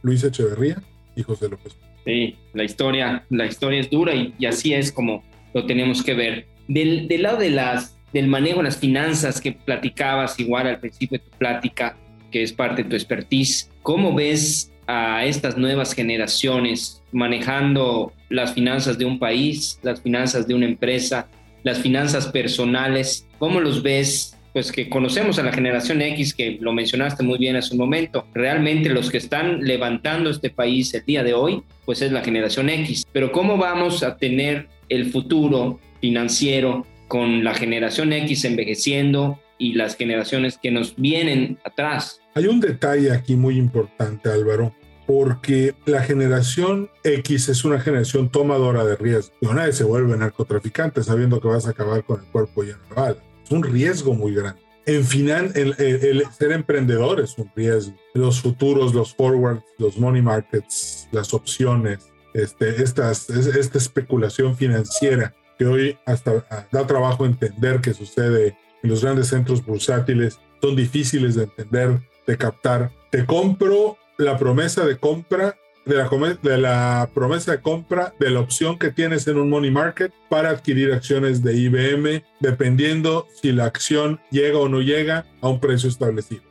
Luis 0.03 0.23
Echeverría 0.23 0.83
y 1.17 1.23
José 1.23 1.49
López. 1.49 1.77
Sí, 2.05 2.37
la 2.53 2.65
historia, 2.65 3.25
la 3.31 3.47
historia 3.47 3.81
es 3.81 3.91
dura 3.91 4.15
y, 4.15 4.35
y 4.39 4.47
así 4.47 4.75
es 4.75 4.91
como 4.91 5.23
lo 5.55 5.67
tenemos 5.67 6.03
que 6.03 6.15
ver. 6.15 6.47
Del, 6.69 7.09
del 7.09 7.23
lado 7.23 7.39
de 7.39 7.51
las, 7.51 7.97
del 8.13 8.27
manejo 8.29 8.59
de 8.59 8.65
las 8.65 8.79
finanzas 8.79 9.41
que 9.41 9.53
platicabas 9.53 10.39
igual 10.41 10.67
al 10.67 10.81
principio 10.81 11.19
de 11.19 11.25
tu 11.25 11.31
plática, 11.39 11.97
que 12.31 12.43
es 12.43 12.53
parte 12.53 12.83
de 12.83 12.89
tu 12.89 12.97
expertise, 12.97 13.71
¿cómo 13.83 14.15
ves 14.15 14.73
a 14.87 15.25
estas 15.25 15.57
nuevas 15.57 15.95
generaciones 15.95 17.03
manejando 17.13 18.13
las 18.31 18.55
finanzas 18.55 18.99
de 18.99 19.05
un 19.05 19.19
país, 19.19 19.79
las 19.83 20.01
finanzas 20.01 20.47
de 20.47 20.55
una 20.55 20.67
empresa, 20.67 21.29
las 21.63 21.79
finanzas 21.79 22.27
personales? 22.29 23.29
¿Cómo 23.39 23.61
los 23.61 23.83
ves? 23.83 24.37
Pues 24.53 24.71
que 24.71 24.89
conocemos 24.89 25.39
a 25.39 25.43
la 25.43 25.53
generación 25.53 26.03
X, 26.03 26.35
que 26.35 26.59
lo 26.61 26.73
mencionaste 26.73 27.23
muy 27.23 27.39
bien 27.39 27.57
hace 27.57 27.73
un 27.73 27.79
momento. 27.79 28.27
Realmente 28.35 28.91
los 28.91 29.11
que 29.11 29.19
están 29.19 29.65
levantando 29.65 30.31
este 30.31 30.51
país 30.51 30.93
el 30.95 31.05
día 31.05 31.23
de 31.23 31.35
hoy, 31.35 31.63
pues 31.85 32.03
es 32.03 32.13
la 32.13 32.23
generación 32.23 32.69
X. 32.69 33.07
Pero 33.13 33.33
¿cómo 33.33 33.57
vamos 33.57 34.03
a 34.03 34.17
tener 34.17 34.69
el 34.89 35.11
futuro 35.11 35.81
financiero 36.01 36.87
con 37.09 37.45
la 37.45 37.55
generación 37.55 38.13
X 38.13 38.45
envejeciendo 38.45 39.39
y 39.59 39.75
las 39.75 39.97
generaciones 39.97 40.59
que 40.61 40.71
nos 40.71 40.97
vienen 40.97 41.59
atrás. 41.65 42.21
Hay 42.35 42.47
un 42.47 42.59
detalle 42.59 43.13
aquí 43.13 43.37
muy 43.37 43.59
importante, 43.59 44.29
Álvaro, 44.29 44.75
porque 45.07 45.75
la 45.87 46.03
generación 46.03 46.91
X 47.05 47.49
es 47.49 47.65
una 47.65 47.79
generación 47.79 48.29
tomadora 48.29 48.85
de 48.85 48.97
riesgo. 48.97 49.35
Nadie 49.55 49.73
se 49.73 49.85
vuelve 49.85 50.17
narcotraficante 50.17 51.03
sabiendo 51.03 51.41
que 51.41 51.49
vas 51.49 51.67
a 51.67 51.71
acabar 51.71 52.03
con 52.03 52.21
el 52.21 52.27
cuerpo 52.27 52.63
lleno 52.63 52.79
de 52.89 52.95
balas. 52.95 53.32
Un 53.53 53.63
riesgo 53.63 54.15
muy 54.15 54.35
grande. 54.35 54.63
En 54.87 55.05
final, 55.05 55.53
el, 55.55 55.75
el, 55.79 56.27
ser 56.37 56.53
emprendedor 56.53 57.21
es 57.21 57.37
un 57.37 57.51
riesgo. 57.55 57.95
Los 58.15 58.41
futuros, 58.41 58.95
los 58.95 59.15
forwards, 59.15 59.63
los 59.79 59.99
money 59.99 60.23
markets, 60.23 61.07
las 61.13 61.35
opciones, 61.35 62.11
este, 62.33 62.83
estas, 62.83 63.29
esta 63.29 63.79
especulación 63.79 64.57
financiera 64.57 65.35
que 65.59 65.67
hoy 65.67 65.99
hasta 66.07 66.47
ah, 66.51 66.67
da 66.73 66.87
trabajo 66.87 67.27
entender 67.27 67.83
que 67.83 67.93
sucede 67.93 68.57
en 68.83 68.91
los 68.91 69.03
grandes 69.05 69.29
centros 69.29 69.65
bursátiles, 69.65 70.41
son 70.63 70.75
difíciles 70.75 71.35
de 71.35 71.45
entender, 71.45 72.01
de 72.27 72.39
captar. 72.39 72.91
Te 73.11 73.27
compro 73.27 73.99
la 74.17 74.39
promesa 74.39 74.87
de 74.87 74.97
compra 74.97 75.57
de 75.85 76.59
la, 76.59 77.11
promesa 77.15 77.53
de 77.53 77.61
compra 77.61 78.15
de 78.19 78.31
la 78.31 78.41
opción 78.41 78.79
que 78.79 78.91
tienes 78.91 79.27
en 79.27 79.39
un 79.39 79.51
money 79.51 79.71
market 79.71 80.13
para 80.29 80.51
adquirir 80.51 80.93
acciones 80.93 81.43
de 81.43 81.57
IBM, 81.57 82.23
dependiendo 82.41 83.27
si 83.41 83.53
la 83.53 83.65
acción 83.65 84.21
llega 84.31 84.59
o 84.59 84.69
no 84.69 84.81
llega 84.81 85.27
a 85.41 85.49
un 85.49 85.61
precio 85.61 85.89
establecido. 85.89 86.43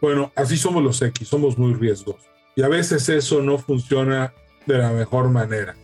Bueno, 0.00 0.32
así 0.36 0.56
somos 0.56 0.82
los 0.82 1.00
X, 1.02 1.28
somos 1.28 1.58
muy 1.58 1.74
riesgosos. 1.74 2.26
Y 2.54 2.62
a 2.62 2.68
veces 2.68 3.08
eso 3.08 3.42
no 3.42 3.58
funciona 3.58 4.32
de 4.66 4.78
la 4.78 4.92
mejor 4.92 5.28
manera. 5.30 5.74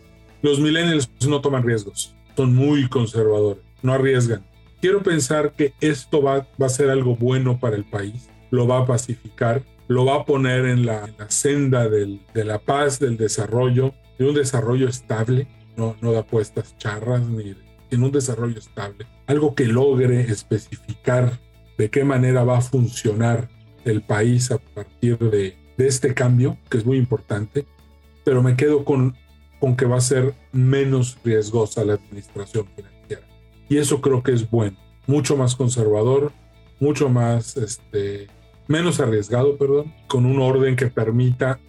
Los 0.41 0.59
millennials 0.59 1.09
no 1.27 1.41
toman 1.41 1.63
riesgos 1.63 2.15
son 2.35 2.53
muy 2.53 2.87
conservadores, 2.87 3.63
no 3.81 3.93
arriesgan. 3.93 4.43
Quiero 4.81 5.01
pensar 5.01 5.53
que 5.53 5.73
esto 5.79 6.21
va 6.21 6.47
a 6.59 6.69
ser 6.69 6.89
algo 6.89 7.15
bueno 7.15 7.59
para 7.59 7.75
el 7.75 7.85
país, 7.85 8.29
lo 8.51 8.67
va 8.67 8.79
a 8.79 8.85
pacificar, 8.85 9.63
lo 9.87 10.05
va 10.05 10.15
a 10.15 10.25
poner 10.25 10.65
en 10.65 10.85
la, 10.85 11.09
senda 11.27 11.87
de 11.87 12.19
la 12.35 12.59
paz, 12.59 12.99
del 12.99 13.17
desarrollo, 13.17 13.93
de 14.17 14.27
un 14.27 14.35
desarrollo 14.35 14.87
estable, 14.87 15.47
no, 15.75 15.95
no 16.01 16.11
de 16.11 16.19
apuestas 16.19 16.77
charras, 16.77 17.21
ni 17.21 17.55
en 17.91 18.03
un 18.03 18.11
desarrollo 18.11 18.57
estable, 18.57 19.05
algo 19.27 19.55
que 19.55 19.65
logre 19.65 20.21
especificar 20.21 21.39
de 21.77 21.89
qué 21.89 22.03
manera 22.03 22.43
va 22.43 22.57
a 22.59 22.61
funcionar 22.61 23.49
el 23.85 24.01
país 24.01 24.51
a 24.51 24.57
partir 24.57 25.17
de, 25.17 25.55
de 25.77 25.87
este 25.87 26.13
cambio, 26.13 26.57
que 26.69 26.77
es 26.77 26.85
muy 26.85 26.97
importante, 26.97 27.65
pero 28.23 28.41
me 28.41 28.55
quedo 28.55 28.85
con 28.85 29.15
con 29.63 29.77
que 29.77 29.85
va 29.85 29.95
a 29.95 30.01
ser 30.01 30.35
menos 30.51 31.17
riesgosa 31.23 31.85
la 31.85 31.93
administración 31.93 32.67
financiera. 32.75 33.21
Y 33.69 33.77
eso 33.77 34.01
creo 34.01 34.21
que 34.21 34.33
es 34.33 34.51
bueno, 34.51 34.77
mucho 35.07 35.37
más 35.37 35.55
conservador, 35.55 36.33
mucho 36.81 37.07
más, 37.07 37.55
este, 37.55 38.27
menos 38.67 38.99
arriesgado, 38.99 39.57
perdón, 39.57 39.93
con 40.07 40.25
un 40.25 40.39
orden 40.39 40.75
que 40.75 40.87
permita 40.87 41.59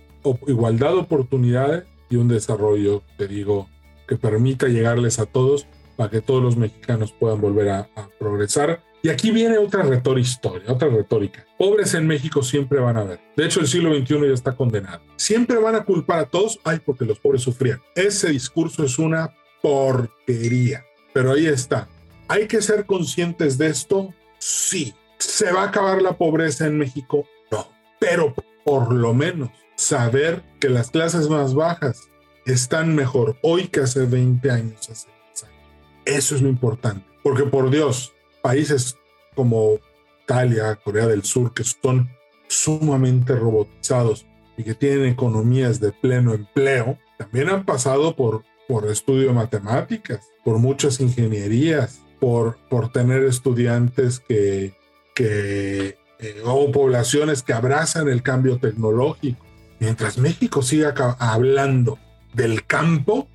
igualdad 0.46 0.90
de 0.90 0.98
oportunidades 0.98 1.84
y 2.08 2.16
un 2.16 2.28
desarrollo, 2.28 3.02
te 3.16 3.28
digo, 3.28 3.68
que 4.06 4.16
permita 4.16 4.68
llegarles 4.68 5.18
a 5.18 5.26
todos 5.26 5.66
para 5.96 6.10
que 6.10 6.20
todos 6.20 6.42
los 6.42 6.56
mexicanos 6.56 7.12
puedan 7.12 7.40
volver 7.40 7.70
a, 7.70 7.88
progresar 8.18 8.82
y 9.02 9.10
aquí 9.10 9.30
viene 9.30 9.58
otra 9.58 9.82
retórica, 9.82 10.50
otra 10.66 10.88
retórica. 10.88 11.44
Pobres 11.58 11.92
en 11.92 12.06
México 12.06 12.42
siempre 12.42 12.80
van 12.80 12.96
a 12.96 13.00
haber. 13.00 13.20
De 13.36 13.44
hecho, 13.44 13.60
el 13.60 13.66
siglo 13.66 13.94
XXI 13.94 14.28
ya 14.28 14.32
está 14.32 14.56
condenado. 14.56 15.02
Siempre 15.16 15.58
van 15.58 15.74
a 15.74 15.84
culpar 15.84 16.20
a 16.20 16.24
todos, 16.24 16.58
ay, 16.64 16.80
porque 16.82 17.04
los 17.04 17.18
pobres 17.20 17.42
sufrían. 17.42 17.82
Ese 17.94 18.30
discurso 18.30 18.82
es 18.82 18.98
una 18.98 19.34
porquería. 19.60 20.86
Pero 21.12 21.32
ahí 21.32 21.46
está. 21.46 21.86
¿Hay 22.28 22.48
que 22.48 22.62
ser 22.62 22.86
conscientes 22.86 23.58
de 23.58 23.66
esto? 23.66 24.14
Sí. 24.38 24.94
¿Se 25.24 25.50
va 25.50 25.62
a 25.62 25.68
acabar 25.68 26.02
la 26.02 26.16
pobreza 26.16 26.66
en 26.66 26.78
México? 26.78 27.26
No. 27.50 27.66
Pero 27.98 28.34
por 28.64 28.92
lo 28.92 29.14
menos 29.14 29.50
saber 29.74 30.44
que 30.60 30.68
las 30.68 30.90
clases 30.90 31.28
más 31.28 31.54
bajas 31.54 32.08
están 32.46 32.94
mejor 32.94 33.36
hoy 33.42 33.68
que 33.68 33.80
hace 33.80 34.04
20 34.04 34.50
años, 34.50 34.88
hace 34.90 35.08
10 35.32 35.44
años. 35.44 35.58
Eso 36.04 36.34
es 36.36 36.42
lo 36.42 36.48
importante. 36.48 37.04
Porque 37.22 37.44
por 37.44 37.70
Dios, 37.70 38.12
países 38.42 38.96
como 39.34 39.78
Italia, 40.22 40.78
Corea 40.84 41.06
del 41.06 41.24
Sur, 41.24 41.52
que 41.52 41.64
son 41.64 42.10
sumamente 42.46 43.34
robotizados 43.34 44.26
y 44.56 44.62
que 44.62 44.74
tienen 44.74 45.06
economías 45.06 45.80
de 45.80 45.90
pleno 45.90 46.34
empleo, 46.34 46.98
también 47.18 47.48
han 47.48 47.64
pasado 47.64 48.14
por, 48.14 48.44
por 48.68 48.88
estudio 48.88 49.28
de 49.28 49.34
matemáticas, 49.34 50.28
por 50.44 50.58
muchas 50.58 51.00
ingenierías, 51.00 52.02
por, 52.20 52.58
por 52.68 52.92
tener 52.92 53.24
estudiantes 53.24 54.20
que, 54.20 54.74
que 55.14 55.96
eh, 56.18 56.42
o 56.44 56.70
poblaciones 56.70 57.42
que 57.42 57.52
abrazan 57.52 58.08
el 58.08 58.22
cambio 58.22 58.58
tecnológico. 58.58 59.44
Mientras 59.80 60.18
México 60.18 60.62
siga 60.62 60.94
hablando 61.18 61.98
del 62.32 62.64
campo 62.66 63.28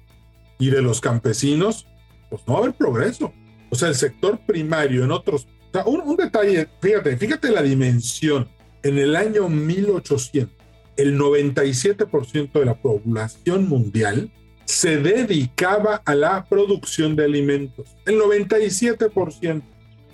y 0.58 0.70
de 0.70 0.82
los 0.82 1.02
campesinos, 1.02 1.88
pues 2.30 2.42
no 2.48 2.54
va 2.54 2.60
a 2.60 2.64
haber 2.64 2.76
progreso. 2.76 3.34
O 3.70 3.76
sea, 3.76 3.90
el 3.90 3.96
sector 3.96 4.40
primario 4.46 5.04
en 5.04 5.12
otros... 5.12 5.48
O 5.70 5.72
sea, 5.72 5.86
un, 5.86 6.02
un 6.02 6.16
detalle, 6.16 6.68
fíjate, 6.82 7.16
fíjate 7.18 7.52
la 7.52 7.62
dimensión. 7.62 8.50
En 8.82 8.98
el 8.98 9.16
año 9.16 9.50
1800, 9.50 10.56
el 10.98 11.18
97% 11.18 12.52
de 12.52 12.66
la 12.66 12.76
población 12.76 13.70
mundial 13.70 14.32
se 14.66 14.98
dedicaba 14.98 16.02
a 16.06 16.16
la 16.16 16.46
producción 16.46 17.16
de 17.16 17.26
alimentos. 17.26 17.96
El 18.06 18.20
97%. 18.20 19.62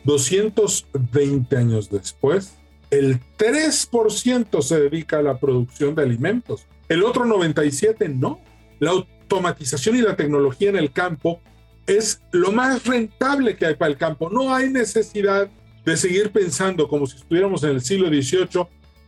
220 0.05 1.57
años 1.57 1.89
después, 1.89 2.55
el 2.91 3.19
3% 3.37 4.61
se 4.61 4.79
dedica 4.79 5.19
a 5.19 5.23
la 5.23 5.39
producción 5.39 5.95
de 5.95 6.03
alimentos. 6.03 6.65
El 6.87 7.03
otro 7.03 7.25
97% 7.25 8.15
no. 8.15 8.39
La 8.79 8.91
automatización 8.91 9.95
y 9.95 10.01
la 10.01 10.15
tecnología 10.15 10.69
en 10.69 10.77
el 10.77 10.91
campo 10.91 11.41
es 11.87 12.21
lo 12.31 12.51
más 12.51 12.85
rentable 12.85 13.55
que 13.55 13.65
hay 13.65 13.75
para 13.75 13.91
el 13.91 13.97
campo. 13.97 14.29
No 14.29 14.53
hay 14.53 14.69
necesidad 14.69 15.49
de 15.85 15.97
seguir 15.97 16.31
pensando 16.31 16.87
como 16.87 17.05
si 17.05 17.17
estuviéramos 17.17 17.63
en 17.63 17.71
el 17.71 17.81
siglo 17.81 18.07
XVIII 18.07 18.67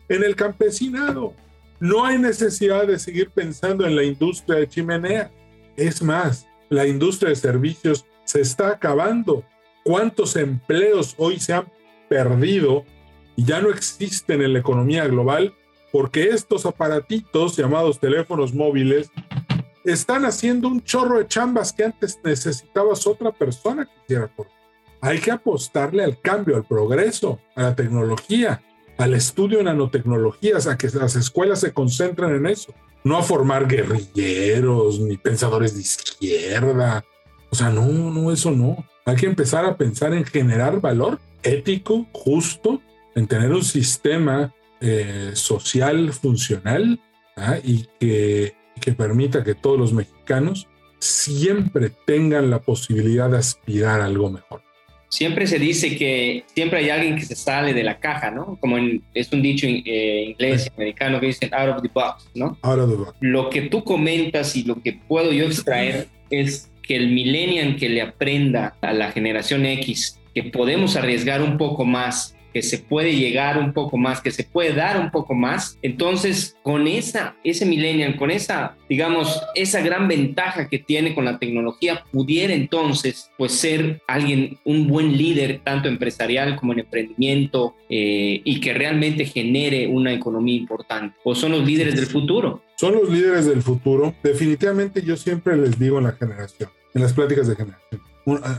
en 0.09 0.23
el 0.23 0.35
campesinado. 0.35 1.33
No 1.79 2.05
hay 2.05 2.17
necesidad 2.17 2.87
de 2.87 2.99
seguir 2.99 3.29
pensando 3.29 3.85
en 3.85 3.95
la 3.95 4.03
industria 4.03 4.59
de 4.59 4.67
chimenea. 4.67 5.31
Es 5.75 6.01
más, 6.01 6.47
la 6.69 6.87
industria 6.87 7.29
de 7.29 7.35
servicios 7.35 8.05
se 8.25 8.41
está 8.41 8.69
acabando. 8.69 9.43
¿Cuántos 9.87 10.35
empleos 10.35 11.15
hoy 11.17 11.39
se 11.39 11.53
han 11.53 11.71
perdido 12.09 12.83
y 13.37 13.45
ya 13.45 13.61
no 13.61 13.69
existen 13.69 14.41
en 14.41 14.51
la 14.51 14.59
economía 14.59 15.07
global? 15.07 15.55
Porque 15.93 16.27
estos 16.27 16.65
aparatitos 16.65 17.55
llamados 17.55 17.97
teléfonos 17.97 18.53
móviles 18.53 19.09
están 19.85 20.25
haciendo 20.25 20.67
un 20.67 20.83
chorro 20.83 21.19
de 21.19 21.27
chambas 21.27 21.71
que 21.71 21.85
antes 21.85 22.19
necesitabas 22.21 23.07
otra 23.07 23.31
persona 23.31 23.85
que 23.85 23.91
hiciera 24.03 24.29
Hay 24.99 25.19
que 25.19 25.31
apostarle 25.31 26.03
al 26.03 26.19
cambio, 26.19 26.57
al 26.57 26.65
progreso, 26.65 27.39
a 27.55 27.61
la 27.61 27.73
tecnología 27.73 28.61
al 28.97 29.13
estudio 29.13 29.59
de 29.59 29.65
nanotecnologías, 29.65 30.67
a 30.67 30.77
que 30.77 30.89
las 30.89 31.15
escuelas 31.15 31.61
se 31.61 31.71
concentren 31.71 32.35
en 32.35 32.47
eso, 32.47 32.73
no 33.05 33.17
a 33.17 33.23
formar 33.23 33.69
guerrilleros 33.69 34.99
ni 34.99 35.15
pensadores 35.15 35.75
de 35.75 35.81
izquierda. 35.81 37.05
O 37.49 37.55
sea, 37.55 37.69
no, 37.69 37.85
no, 37.85 38.33
eso 38.33 38.51
no. 38.51 38.83
Hay 39.07 39.15
que 39.15 39.25
empezar 39.25 39.63
a 39.63 39.77
pensar 39.77 40.13
en 40.13 40.25
generar 40.25 40.81
valor 40.81 41.21
ético, 41.41 42.05
justo, 42.11 42.81
en 43.15 43.25
tener 43.25 43.53
un 43.53 43.63
sistema 43.63 44.53
eh, 44.81 45.31
social 45.33 46.11
funcional 46.11 46.99
¿ah? 47.37 47.55
y 47.63 47.87
que, 48.01 48.53
que 48.81 48.91
permita 48.91 49.45
que 49.45 49.55
todos 49.55 49.79
los 49.79 49.93
mexicanos 49.93 50.67
siempre 50.99 51.89
tengan 52.05 52.49
la 52.49 52.59
posibilidad 52.59 53.29
de 53.29 53.37
aspirar 53.37 54.01
a 54.01 54.05
algo 54.07 54.29
mejor 54.29 54.61
siempre 55.09 55.47
se 55.47 55.57
dice 55.57 55.95
que 55.95 56.43
siempre 56.53 56.79
hay 56.79 56.89
alguien 56.89 57.15
que 57.15 57.23
se 57.23 57.35
sale 57.35 57.73
de 57.73 57.81
la 57.81 57.97
caja, 57.97 58.29
¿no? 58.29 58.57
Como 58.59 58.77
es 59.13 59.31
un 59.31 59.41
dicho 59.41 59.65
eh, 59.65 60.25
inglés 60.31 60.67
y 60.67 60.73
americano 60.75 61.21
que 61.21 61.27
dicen 61.27 61.53
out 61.53 61.77
of 61.77 61.81
the 61.81 61.89
box, 61.93 62.29
¿no? 62.35 62.57
Out 62.61 62.79
of 62.79 62.89
the 62.89 62.95
box. 62.97 63.13
Lo 63.21 63.49
que 63.49 63.61
tú 63.61 63.85
comentas 63.85 64.53
y 64.57 64.63
lo 64.63 64.81
que 64.81 64.99
puedo 65.07 65.31
yo 65.31 65.45
extraer 65.45 66.07
es 66.29 66.69
que 66.87 66.95
el 66.95 67.09
millennial 67.09 67.75
que 67.75 67.89
le 67.89 68.01
aprenda 68.01 68.75
a 68.81 68.93
la 68.93 69.11
generación 69.11 69.65
X 69.65 70.19
que 70.33 70.43
podemos 70.43 70.95
arriesgar 70.95 71.41
un 71.41 71.57
poco 71.57 71.83
más 71.83 72.37
que 72.57 72.63
se 72.63 72.79
puede 72.79 73.15
llegar 73.15 73.59
un 73.59 73.71
poco 73.71 73.97
más, 73.97 74.19
que 74.19 74.31
se 74.31 74.43
puede 74.43 74.73
dar 74.73 74.99
un 74.99 75.11
poco 75.11 75.35
más. 75.35 75.77
Entonces, 75.83 76.55
con 76.63 76.87
esa, 76.87 77.35
ese 77.43 77.67
millennial, 77.67 78.15
con 78.15 78.31
esa, 78.31 78.75
digamos, 78.89 79.39
esa 79.53 79.81
gran 79.81 80.07
ventaja 80.07 80.67
que 80.67 80.79
tiene 80.79 81.13
con 81.13 81.25
la 81.25 81.37
tecnología, 81.37 82.03
pudiera 82.11 82.55
entonces, 82.55 83.29
pues, 83.37 83.51
ser 83.51 84.01
alguien, 84.07 84.57
un 84.63 84.87
buen 84.87 85.15
líder, 85.15 85.61
tanto 85.63 85.87
empresarial 85.87 86.55
como 86.55 86.73
en 86.73 86.79
emprendimiento, 86.79 87.75
eh, 87.89 88.41
y 88.43 88.59
que 88.59 88.73
realmente 88.73 89.25
genere 89.25 89.85
una 89.87 90.11
economía 90.11 90.55
importante. 90.55 91.15
¿O 91.23 91.35
son 91.35 91.51
los 91.51 91.63
líderes 91.63 91.95
del 91.95 92.07
futuro? 92.07 92.63
Son 92.75 92.93
los 92.93 93.07
líderes 93.07 93.45
del 93.45 93.61
futuro. 93.61 94.15
Definitivamente 94.23 95.03
yo 95.03 95.15
siempre 95.15 95.57
les 95.57 95.77
digo 95.77 95.99
en 95.99 96.05
la 96.05 96.13
generación, 96.13 96.69
en 96.97 97.03
las 97.03 97.13
pláticas 97.13 97.47
de 97.47 97.55
generación. 97.55 98.01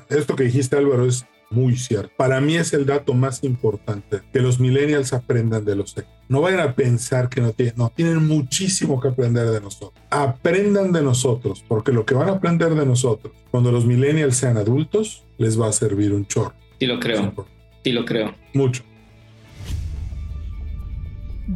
Esto 0.09 0.35
que 0.35 0.44
dijiste 0.44 0.77
Álvaro 0.77 1.07
es 1.07 1.27
muy 1.51 1.77
cierto. 1.77 2.11
Para 2.16 2.40
mí 2.40 2.57
es 2.57 2.72
el 2.72 2.87
dato 2.87 3.14
más 3.14 3.42
importante, 3.42 4.20
que 4.33 4.40
los 4.40 4.61
millennials 4.61 5.12
aprendan 5.12 5.64
de 5.64 5.77
los 5.77 5.94
No 6.29 6.40
vayan 6.40 6.61
a 6.61 6.74
pensar 6.74 7.29
que 7.29 7.40
no 7.40 7.53
tienen, 7.53 7.74
no, 7.77 7.90
tienen 7.94 8.27
muchísimo 8.27 9.01
que 9.01 9.09
aprender 9.09 9.46
de 9.51 9.61
nosotros. 9.61 10.03
Aprendan 10.11 10.92
de 10.92 11.03
nosotros, 11.03 11.64
porque 11.66 11.92
lo 11.92 12.07
que 12.07 12.14
van 12.14 12.29
a 12.29 12.33
aprender 12.33 12.74
de 12.74 12.87
nosotros 12.87 13.33
cuando 13.51 13.72
los 13.72 13.85
millennials 13.85 14.37
sean 14.37 14.57
adultos, 14.57 15.24
les 15.37 15.61
va 15.61 15.68
a 15.68 15.72
servir 15.72 16.12
un 16.12 16.27
chorro. 16.27 16.55
Sí 16.79 16.87
lo 16.87 17.01
creo. 17.01 17.35
Sí 17.83 17.92
lo 17.92 18.05
creo. 18.05 18.35
Mucho. 18.55 18.83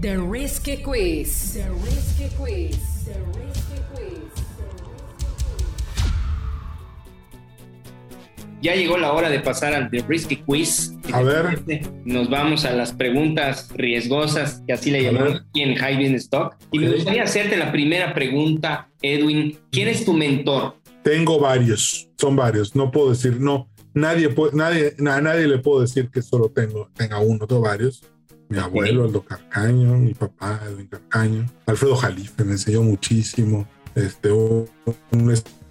The 0.01 0.17
Risky 0.17 0.79
Quiz. 0.79 1.53
The 1.53 1.69
Risky 1.69 2.35
Quiz. 2.37 2.93
Ya 8.63 8.77
llegó 8.77 8.97
la 8.97 9.13
hora 9.13 9.29
de 9.29 9.41
pasar 9.41 9.75
al 9.75 9.91
The 9.91 10.05
Risky 10.09 10.37
Quiz. 10.37 10.95
A 11.13 11.21
ver. 11.23 11.61
Nos 12.05 12.31
vamos 12.31 12.65
a 12.65 12.73
las 12.73 12.93
preguntas 12.93 13.69
riesgosas, 13.75 14.63
que 14.67 14.73
así 14.73 14.91
le 14.93 15.03
llamamos 15.03 15.43
aquí 15.49 15.63
en 15.63 15.75
High 15.75 15.97
Business 15.97 16.23
Stock. 16.23 16.55
Y 16.71 16.79
me 16.79 16.93
gustaría 16.93 17.25
hacerte 17.25 17.57
la 17.57 17.73
primera 17.73 18.15
pregunta, 18.15 18.89
Edwin. 19.03 19.59
¿Quién 19.73 19.89
es 19.89 20.05
tu 20.05 20.13
mentor? 20.15 20.77
Tengo 21.03 21.41
varios, 21.41 22.09
son 22.17 22.37
varios. 22.37 22.77
No 22.77 22.93
puedo 22.93 23.11
decir, 23.11 23.41
no, 23.41 23.69
nadie, 23.95 24.29
puede, 24.29 24.57
nadie, 24.57 24.95
a 24.99 25.21
nadie 25.21 25.49
le 25.49 25.59
puedo 25.59 25.81
decir 25.81 26.09
que 26.09 26.23
solo 26.23 26.49
tengo, 26.49 26.89
tenga 26.95 27.19
uno, 27.19 27.45
tengo 27.47 27.63
varios. 27.63 28.05
Mi 28.49 28.59
abuelo, 28.59 29.05
Aldo 29.05 29.25
Carcaño, 29.25 29.97
mi 29.97 30.15
papá, 30.15 30.61
Edwin 30.69 30.87
Carcaño, 30.87 31.47
Alfredo 31.67 31.97
Jalife 31.97 32.45
me 32.45 32.53
enseñó 32.53 32.83
muchísimo. 32.83 33.67
Este, 33.95 34.31
un 34.31 34.69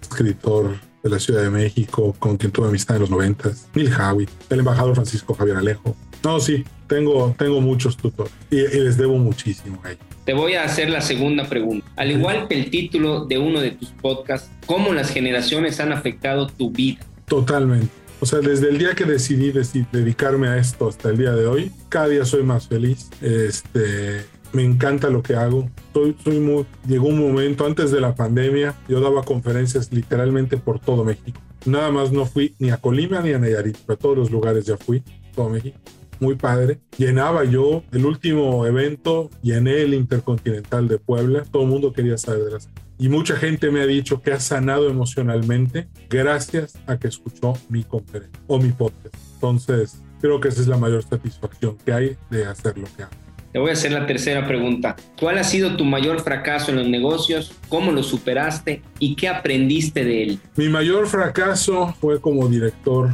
escritor 0.00 0.76
de 1.02 1.10
la 1.10 1.18
Ciudad 1.18 1.42
de 1.42 1.50
México, 1.50 2.14
con 2.18 2.36
quien 2.36 2.52
tuve 2.52 2.68
amistad 2.68 2.96
en 2.96 3.02
los 3.02 3.10
noventas, 3.10 3.68
Neil 3.74 3.92
Howie, 3.92 4.28
el 4.50 4.58
embajador 4.58 4.94
Francisco 4.94 5.34
Javier 5.34 5.56
Alejo. 5.56 5.96
No, 6.22 6.38
sí, 6.38 6.64
tengo, 6.86 7.34
tengo 7.36 7.60
muchos 7.60 7.96
tutores 7.96 8.32
y, 8.50 8.56
les 8.56 8.96
debo 8.96 9.18
muchísimo 9.18 9.80
a 9.82 9.92
ellos. 9.92 10.04
Te 10.24 10.34
voy 10.34 10.54
a 10.54 10.64
hacer 10.64 10.88
la 10.88 11.00
segunda 11.00 11.48
pregunta. 11.48 11.86
Al 11.96 12.12
igual 12.12 12.46
que 12.46 12.54
el 12.54 12.70
título 12.70 13.24
de 13.24 13.38
uno 13.38 13.60
de 13.60 13.72
tus 13.72 13.88
podcasts, 13.88 14.50
¿cómo 14.66 14.92
las 14.92 15.10
generaciones 15.10 15.80
han 15.80 15.92
afectado 15.92 16.46
tu 16.46 16.70
vida? 16.70 17.04
Totalmente. 17.26 17.90
O 18.20 18.26
sea, 18.26 18.38
desde 18.38 18.68
el 18.68 18.78
día 18.78 18.94
que 18.94 19.04
decidí 19.04 19.52
dedicarme 19.90 20.46
a 20.46 20.56
esto 20.56 20.88
hasta 20.88 21.08
el 21.08 21.18
día 21.18 21.32
de 21.32 21.46
hoy, 21.46 21.72
cada 21.88 22.06
día 22.06 22.24
soy 22.24 22.44
más 22.44 22.68
feliz. 22.68 23.10
Este, 23.20 24.24
me 24.52 24.64
encanta 24.64 25.10
lo 25.10 25.22
que 25.22 25.34
hago. 25.34 25.68
Soy, 25.92 26.38
muy, 26.38 26.66
llegó 26.86 27.08
un 27.08 27.18
momento 27.18 27.66
antes 27.66 27.90
de 27.90 28.00
la 28.00 28.14
pandemia, 28.14 28.74
yo 28.88 29.00
daba 29.00 29.22
conferencias 29.22 29.92
literalmente 29.92 30.56
por 30.56 30.78
todo 30.78 31.04
México. 31.04 31.40
Nada 31.64 31.90
más 31.90 32.12
no 32.12 32.26
fui 32.26 32.54
ni 32.58 32.70
a 32.70 32.76
Colima 32.76 33.20
ni 33.20 33.32
a 33.32 33.38
Nayarit, 33.38 33.78
pero 33.86 33.94
a 33.94 33.98
todos 33.98 34.18
los 34.18 34.30
lugares 34.30 34.66
ya 34.66 34.76
fui, 34.76 35.02
todo 35.34 35.48
México. 35.48 35.78
Muy 36.20 36.36
padre. 36.36 36.78
Llenaba 36.98 37.44
yo 37.44 37.82
el 37.90 38.06
último 38.06 38.64
evento, 38.66 39.30
llené 39.42 39.82
el 39.82 39.94
Intercontinental 39.94 40.86
de 40.86 40.98
Puebla. 40.98 41.42
Todo 41.50 41.64
el 41.64 41.68
mundo 41.68 41.92
quería 41.92 42.16
saber 42.16 42.44
de. 42.44 42.58
Y 42.98 43.08
mucha 43.08 43.34
gente 43.34 43.70
me 43.72 43.80
ha 43.80 43.86
dicho 43.86 44.22
que 44.22 44.32
ha 44.32 44.38
sanado 44.38 44.88
emocionalmente 44.88 45.88
gracias 46.08 46.78
a 46.86 46.96
que 46.98 47.08
escuchó 47.08 47.54
mi 47.68 47.82
conferencia 47.82 48.40
o 48.46 48.60
mi 48.60 48.70
podcast. 48.70 49.16
Entonces, 49.34 50.00
creo 50.20 50.40
que 50.40 50.48
esa 50.48 50.60
es 50.60 50.68
la 50.68 50.76
mayor 50.76 51.02
satisfacción 51.02 51.76
que 51.84 51.92
hay 51.92 52.16
de 52.30 52.46
hacer 52.46 52.78
lo 52.78 52.86
que 52.96 53.02
hago. 53.02 53.21
Te 53.52 53.58
voy 53.58 53.68
a 53.68 53.74
hacer 53.74 53.92
la 53.92 54.06
tercera 54.06 54.46
pregunta. 54.46 54.96
¿Cuál 55.20 55.36
ha 55.36 55.44
sido 55.44 55.76
tu 55.76 55.84
mayor 55.84 56.22
fracaso 56.22 56.70
en 56.70 56.78
los 56.78 56.88
negocios? 56.88 57.52
¿Cómo 57.68 57.92
lo 57.92 58.02
superaste? 58.02 58.82
¿Y 58.98 59.14
qué 59.14 59.28
aprendiste 59.28 60.04
de 60.04 60.22
él? 60.22 60.38
Mi 60.56 60.70
mayor 60.70 61.06
fracaso 61.06 61.94
fue 62.00 62.18
como 62.18 62.48
director 62.48 63.10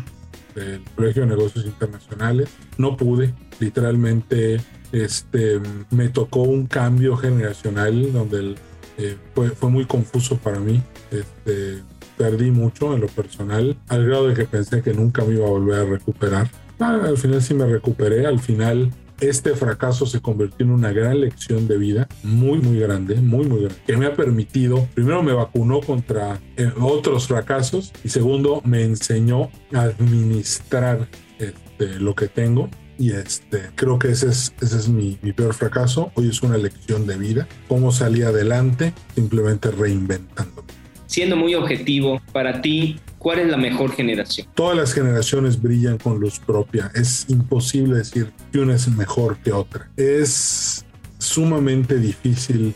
del 0.55 0.81
Colegio 0.95 1.23
de 1.23 1.29
Negocios 1.29 1.65
Internacionales. 1.65 2.51
No 2.77 2.97
pude, 2.97 3.35
literalmente 3.59 4.61
este, 4.93 5.61
me 5.91 6.09
tocó 6.09 6.43
un 6.43 6.67
cambio 6.67 7.17
generacional 7.17 8.13
donde 8.13 8.55
eh, 8.97 9.17
fue, 9.35 9.51
fue, 9.51 9.71
muy 9.71 9.87
confuso 9.87 10.37
para 10.37 10.61
mí. 10.61 10.81
Este, 11.11 11.83
perdí 12.17 12.53
mucho 12.53 12.95
en 12.95 13.01
lo 13.01 13.09
personal, 13.09 13.77
al 13.89 14.07
grado 14.07 14.29
de 14.29 14.35
que 14.35 14.45
pensé 14.45 14.83
que 14.83 14.95
nunca 14.95 15.25
me 15.25 15.35
iba 15.35 15.47
a 15.47 15.51
volver 15.51 15.81
a 15.81 15.85
recuperar. 15.85 16.49
Ah, 16.79 17.01
al 17.05 17.19
final 17.19 17.43
sí 17.43 17.55
me 17.55 17.67
recuperé, 17.67 18.25
al 18.25 18.39
final 18.39 18.93
este 19.21 19.55
fracaso 19.55 20.07
se 20.07 20.21
convirtió 20.21 20.67
en 20.67 20.73
una 20.73 20.93
gran 20.93 21.21
lección 21.21 21.67
de 21.69 21.79
vida, 21.79 22.09
muy, 22.23 22.59
muy 22.59 22.79
grande, 22.79 23.17
muy, 23.17 23.47
muy 23.47 23.61
grande, 23.61 23.81
que 23.87 23.97
me 23.97 24.07
ha 24.07 24.15
permitido, 24.15 24.89
primero 24.95 25.23
me 25.23 25.33
vacunó 25.33 25.81
contra 25.81 26.41
eh, 26.57 26.73
otros 26.81 27.27
fracasos 27.27 27.93
y 28.05 28.09
segundo 28.09 28.63
me 28.65 28.83
enseñó 28.83 29.51
a 29.73 29.83
administrar 29.83 31.09
este, 31.39 31.99
lo 32.01 32.15
que 32.15 32.29
tengo 32.29 32.69
y 32.99 33.13
este, 33.13 33.71
creo 33.77 33.99
que 33.99 34.11
ese 34.11 34.29
es, 34.29 34.53
ese 34.61 34.77
es 34.77 34.89
mi, 34.89 35.19
mi, 35.23 35.33
peor 35.33 35.55
fracaso. 35.55 36.11
Hoy 36.17 36.29
es 36.31 36.43
una 36.43 36.57
lección 36.57 37.07
de 37.07 37.17
vida. 37.17 37.47
Cómo 37.69 37.93
salí 37.93 38.23
adelante 38.23 38.93
simplemente 39.15 39.71
reinventándome. 39.71 40.78
Siendo 41.09 41.37
muy 41.37 41.55
objetivo, 41.55 42.21
para 42.33 42.61
ti, 42.61 43.01
¿cuál 43.19 43.39
es 43.39 43.49
la 43.49 43.57
mejor 43.57 43.93
generación? 43.93 44.47
Todas 44.55 44.77
las 44.77 44.93
generaciones 44.93 45.61
brillan 45.61 45.97
con 45.97 46.21
luz 46.21 46.39
propia. 46.39 46.93
Es 46.95 47.25
imposible 47.29 47.97
decir 47.97 48.31
que 48.53 48.59
una 48.59 48.75
es 48.75 48.89
mejor 48.89 49.39
que 49.39 49.51
otra. 49.51 49.91
Es 49.97 50.85
sumamente 51.17 51.97
difícil 51.97 52.75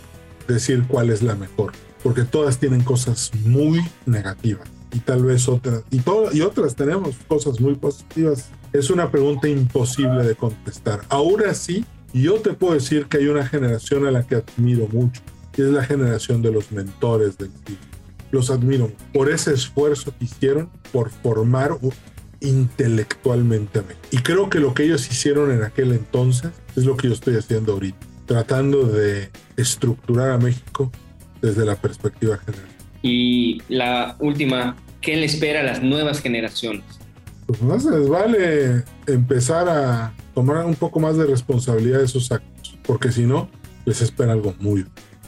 decir 0.49 0.83
cuál 0.89 1.11
es 1.11 1.21
la 1.21 1.35
mejor, 1.35 1.73
porque 2.03 2.23
todas 2.23 2.59
tienen 2.59 2.83
cosas 2.83 3.31
muy 3.45 3.83
negativas 4.07 4.67
y 4.95 5.01
tal 5.01 5.27
vez 5.27 5.47
otras, 5.47 5.83
y, 5.91 6.01
y 6.33 6.41
otras 6.41 6.75
tenemos 6.75 7.17
cosas 7.29 7.61
muy 7.61 7.75
positivas. 7.75 8.49
Es 8.73 8.89
una 8.89 9.11
pregunta 9.11 9.47
imposible 9.47 10.25
de 10.25 10.35
contestar. 10.35 11.03
Ahora 11.11 11.53
sí, 11.53 11.85
yo 12.15 12.41
te 12.41 12.55
puedo 12.55 12.73
decir 12.73 13.05
que 13.09 13.19
hay 13.19 13.29
una 13.29 13.47
generación 13.47 14.07
a 14.07 14.11
la 14.11 14.27
que 14.27 14.37
admiro 14.37 14.89
mucho, 14.91 15.21
y 15.55 15.61
es 15.61 15.69
la 15.69 15.85
generación 15.85 16.41
de 16.41 16.51
los 16.51 16.73
mentores 16.73 17.37
del 17.37 17.51
siglo. 17.67 17.92
Los 18.33 18.51
admiro 18.51 18.91
por 19.13 19.31
ese 19.31 19.55
esfuerzo 19.55 20.13
que 20.19 20.25
hicieron 20.25 20.69
por 20.91 21.11
formar 21.11 21.79
intelectualmente 22.41 23.79
a 23.79 23.83
mí. 23.83 23.95
Y 24.11 24.19
creo 24.19 24.51
que 24.51 24.59
lo 24.59 24.75
que 24.75 24.85
ellos 24.85 25.09
hicieron 25.09 25.53
en 25.53 25.63
aquel 25.63 25.93
entonces 25.93 26.51
es 26.75 26.85
lo 26.85 26.97
que 26.97 27.07
yo 27.09 27.15
estoy 27.15 27.37
haciendo 27.37 27.75
ahorita, 27.75 28.05
tratando 28.27 28.85
de 28.85 29.31
estructurar 29.57 30.31
a 30.33 30.39
México 30.39 30.91
desde 31.41 31.65
la 31.65 31.77
perspectiva 31.77 32.39
general. 32.39 32.69
Y 33.03 33.61
la 33.69 34.17
última, 34.19 34.77
¿qué 35.01 35.17
le 35.17 35.27
espera 35.27 35.61
a 35.61 35.63
las 35.63 35.83
nuevas 35.83 36.21
generaciones? 36.21 36.85
Pues 37.47 37.61
no 37.63 37.79
se 37.79 37.91
les 37.91 38.09
vale 38.09 38.85
empezar 39.07 39.69
a 39.69 40.15
tomar 40.35 40.65
un 40.65 40.75
poco 40.75 41.01
más 41.01 41.17
de 41.17 41.27
responsabilidad 41.27 41.99
de 41.99 42.09
sus 42.09 42.33
actos, 42.33 42.79
porque 42.85 43.13
si 43.13 43.27
no, 43.27 43.49
les 43.85 44.01
espera 44.01 44.33
algo 44.33 44.55
muy... 44.59 44.87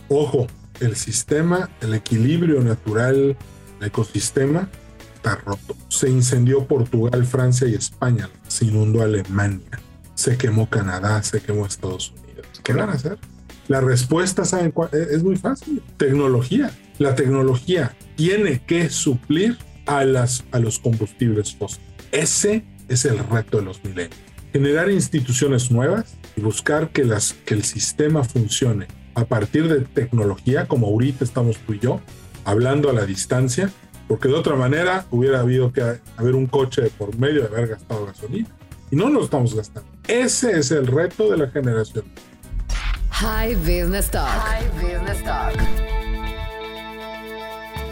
Ojo, 0.08 0.46
el 0.80 0.96
sistema, 0.96 1.70
el 1.80 1.94
equilibrio 1.94 2.60
natural, 2.60 3.36
el 3.80 3.86
ecosistema 3.86 4.68
está 5.16 5.36
roto. 5.36 5.76
Se 5.88 6.10
incendió 6.10 6.66
Portugal, 6.66 7.24
Francia 7.24 7.66
y 7.66 7.74
España, 7.74 8.28
se 8.48 8.66
inundó 8.66 9.02
Alemania, 9.02 9.80
se 10.14 10.36
quemó 10.36 10.68
Canadá, 10.68 11.22
se 11.22 11.40
quemó 11.40 11.66
Estados 11.66 12.12
Unidos. 12.12 12.46
¿Qué 12.62 12.72
van 12.72 12.90
a 12.90 12.92
hacer? 12.92 13.18
La 13.68 13.80
respuesta, 13.80 14.44
¿saben 14.44 14.70
cuál? 14.70 14.90
Es 14.92 15.22
muy 15.22 15.36
fácil. 15.36 15.82
Tecnología. 15.96 16.70
La 16.98 17.14
tecnología 17.14 17.96
tiene 18.16 18.62
que 18.64 18.90
suplir 18.90 19.56
a, 19.86 20.04
los 20.04 20.78
combustibles 20.78 21.54
fósiles. 21.54 21.88
Ese 22.12 22.64
es 22.88 23.04
el 23.04 23.18
reto 23.18 23.58
de 23.58 23.64
los 23.64 23.82
milenios. 23.82 24.18
Generar 24.52 24.90
instituciones 24.90 25.70
nuevas 25.70 26.14
y 26.36 26.42
buscar 26.42 26.90
que 26.90 27.02
el 27.02 27.64
sistema 27.64 28.22
funcione 28.22 28.86
a 29.14 29.24
partir 29.24 29.68
de 29.68 29.80
tecnología, 29.80 30.66
como 30.66 30.86
ahorita 30.86 31.24
estamos 31.24 31.58
tú 31.58 31.74
y 31.74 31.78
yo, 31.78 32.00
hablando 32.44 32.90
a 32.90 32.92
la 32.92 33.06
distancia, 33.06 33.70
porque 34.08 34.28
de 34.28 34.34
otra 34.34 34.56
manera 34.56 35.06
hubiera 35.10 35.40
habido 35.40 35.72
que 35.72 35.82
haber 36.16 36.34
un 36.34 36.46
coche 36.46 36.90
por 36.98 37.16
medio 37.18 37.42
de 37.42 37.48
haber 37.48 37.68
gastado 37.68 38.06
gasolina. 38.06 38.48
Y 38.90 38.96
no 38.96 39.08
lo 39.08 39.24
estamos 39.24 39.54
gastando. 39.54 39.88
Ese 40.06 40.58
es 40.58 40.70
el 40.70 40.86
reto 40.86 41.30
de 41.30 41.38
la 41.38 41.48
generación. 41.48 42.04
High 43.10 43.54
Business 43.56 44.10
Talk. 44.10 44.28
High 44.28 44.68
Business 44.80 45.22
Talk. 45.24 45.54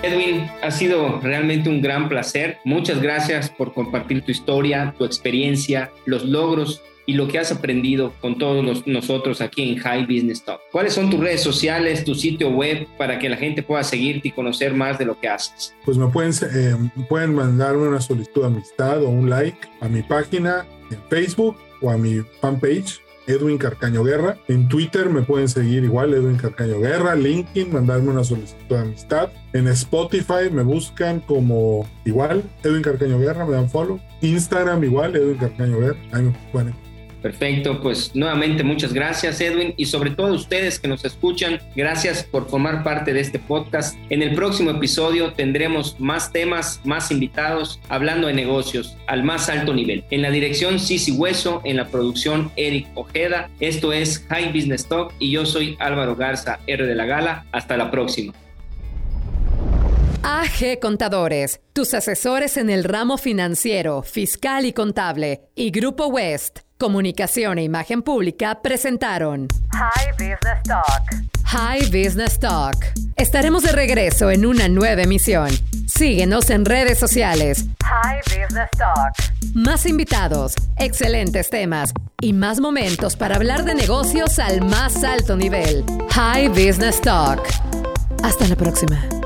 Edwin, 0.02 0.50
ha 0.62 0.70
sido 0.70 1.20
realmente 1.20 1.68
un 1.68 1.80
gran 1.80 2.08
placer. 2.08 2.58
Muchas 2.64 3.00
gracias 3.00 3.48
por 3.48 3.72
compartir 3.72 4.22
tu 4.24 4.32
historia, 4.32 4.94
tu 4.98 5.04
experiencia, 5.04 5.92
los 6.06 6.24
logros 6.24 6.82
y 7.06 7.14
lo 7.14 7.28
que 7.28 7.38
has 7.38 7.52
aprendido 7.52 8.12
con 8.20 8.38
todos 8.38 8.86
nosotros 8.86 9.40
aquí 9.40 9.62
en 9.62 9.78
High 9.78 10.06
Business 10.06 10.44
Talk. 10.44 10.60
¿Cuáles 10.70 10.92
son 10.92 11.10
tus 11.10 11.20
redes 11.20 11.42
sociales, 11.42 12.04
tu 12.04 12.14
sitio 12.14 12.50
web 12.50 12.86
para 12.98 13.18
que 13.18 13.28
la 13.28 13.36
gente 13.36 13.62
pueda 13.62 13.82
seguirte 13.82 14.28
y 14.28 14.30
conocer 14.32 14.74
más 14.74 14.98
de 14.98 15.06
lo 15.06 15.18
que 15.18 15.28
haces? 15.28 15.74
Pues 15.84 15.96
me 15.96 16.06
pueden, 16.08 16.32
eh, 16.54 16.76
pueden 17.08 17.34
mandarme 17.34 17.88
una 17.88 18.00
solicitud 18.00 18.42
de 18.42 18.46
amistad 18.48 19.02
o 19.02 19.08
un 19.08 19.28
like 19.28 19.58
a 19.80 19.88
mi 19.88 20.02
página 20.02 20.66
en 20.90 20.98
Facebook 21.08 21.56
o 21.80 21.90
a 21.90 21.98
mi 21.98 22.22
fanpage 22.40 23.00
Edwin 23.26 23.58
Carcaño 23.58 24.04
Guerra. 24.04 24.36
En 24.48 24.68
Twitter 24.68 25.08
me 25.08 25.22
pueden 25.22 25.48
seguir 25.48 25.84
igual, 25.84 26.12
Edwin 26.14 26.36
Carcaño 26.36 26.80
Guerra. 26.80 27.14
LinkedIn, 27.14 27.72
mandarme 27.72 28.10
una 28.10 28.24
solicitud 28.24 28.76
de 28.76 28.78
amistad. 28.78 29.30
En 29.52 29.68
Spotify 29.68 30.50
me 30.50 30.62
buscan 30.62 31.20
como 31.20 31.86
igual, 32.04 32.42
Edwin 32.62 32.82
Carcaño 32.82 33.18
Guerra, 33.18 33.44
me 33.44 33.52
dan 33.52 33.70
follow. 33.70 34.00
Instagram 34.20 34.82
igual, 34.84 35.14
Edwin 35.16 35.36
Carcaño 35.36 35.78
Guerra. 35.78 35.98
Ahí 36.12 36.22
me 36.22 36.32
pueden 36.50 36.68
Perfecto, 37.22 37.80
pues 37.80 38.14
nuevamente 38.14 38.64
muchas 38.64 38.92
gracias 38.92 39.40
Edwin 39.40 39.74
y 39.76 39.86
sobre 39.86 40.10
todo 40.10 40.34
ustedes 40.34 40.80
que 40.80 40.88
nos 40.88 41.04
escuchan, 41.04 41.60
gracias 41.76 42.24
por 42.24 42.48
formar 42.48 42.82
parte 42.82 43.12
de 43.12 43.20
este 43.20 43.38
podcast. 43.38 43.96
En 44.10 44.22
el 44.22 44.34
próximo 44.34 44.70
episodio 44.70 45.32
tendremos 45.32 45.98
más 46.00 46.32
temas, 46.32 46.80
más 46.84 47.12
invitados, 47.12 47.80
hablando 47.88 48.26
de 48.26 48.34
negocios 48.34 48.96
al 49.06 49.22
más 49.22 49.48
alto 49.48 49.72
nivel. 49.72 50.04
En 50.10 50.22
la 50.22 50.30
dirección 50.30 50.80
Sisi 50.80 51.12
Hueso, 51.12 51.62
en 51.64 51.76
la 51.76 51.86
producción 51.86 52.50
Eric 52.56 52.88
Ojeda, 52.94 53.48
esto 53.60 53.92
es 53.92 54.26
High 54.28 54.52
Business 54.52 54.88
Talk 54.88 55.14
y 55.20 55.30
yo 55.30 55.46
soy 55.46 55.76
Álvaro 55.78 56.16
Garza, 56.16 56.58
R 56.66 56.84
de 56.84 56.94
la 56.94 57.06
Gala. 57.06 57.46
Hasta 57.52 57.76
la 57.76 57.90
próxima. 57.90 58.32
AG 60.22 60.78
Contadores, 60.80 61.60
tus 61.72 61.94
asesores 61.94 62.56
en 62.56 62.70
el 62.70 62.84
ramo 62.84 63.18
financiero, 63.18 64.02
fiscal 64.02 64.64
y 64.64 64.72
contable, 64.72 65.48
y 65.56 65.70
Grupo 65.70 66.06
West 66.06 66.60
Comunicación 66.78 67.58
e 67.58 67.64
Imagen 67.64 68.02
Pública 68.02 68.60
presentaron 68.62 69.48
High 69.72 70.12
Business 70.12 70.62
Talk. 70.64 71.02
High 71.44 71.86
Business 71.86 72.38
Talk. 72.38 72.76
Estaremos 73.16 73.62
de 73.64 73.72
regreso 73.72 74.30
en 74.30 74.46
una 74.46 74.68
nueva 74.68 75.02
emisión. 75.02 75.48
Síguenos 75.86 76.50
en 76.50 76.64
redes 76.64 76.98
sociales. 76.98 77.66
High 77.84 78.20
Business 78.26 78.70
Talk. 78.78 79.14
Más 79.54 79.86
invitados, 79.86 80.54
excelentes 80.78 81.50
temas 81.50 81.92
y 82.20 82.32
más 82.32 82.60
momentos 82.60 83.16
para 83.16 83.36
hablar 83.36 83.64
de 83.64 83.74
negocios 83.74 84.38
al 84.38 84.62
más 84.62 85.02
alto 85.04 85.36
nivel. 85.36 85.84
High 86.10 86.48
Business 86.48 87.00
Talk. 87.00 87.42
Hasta 88.22 88.46
la 88.46 88.56
próxima. 88.56 89.21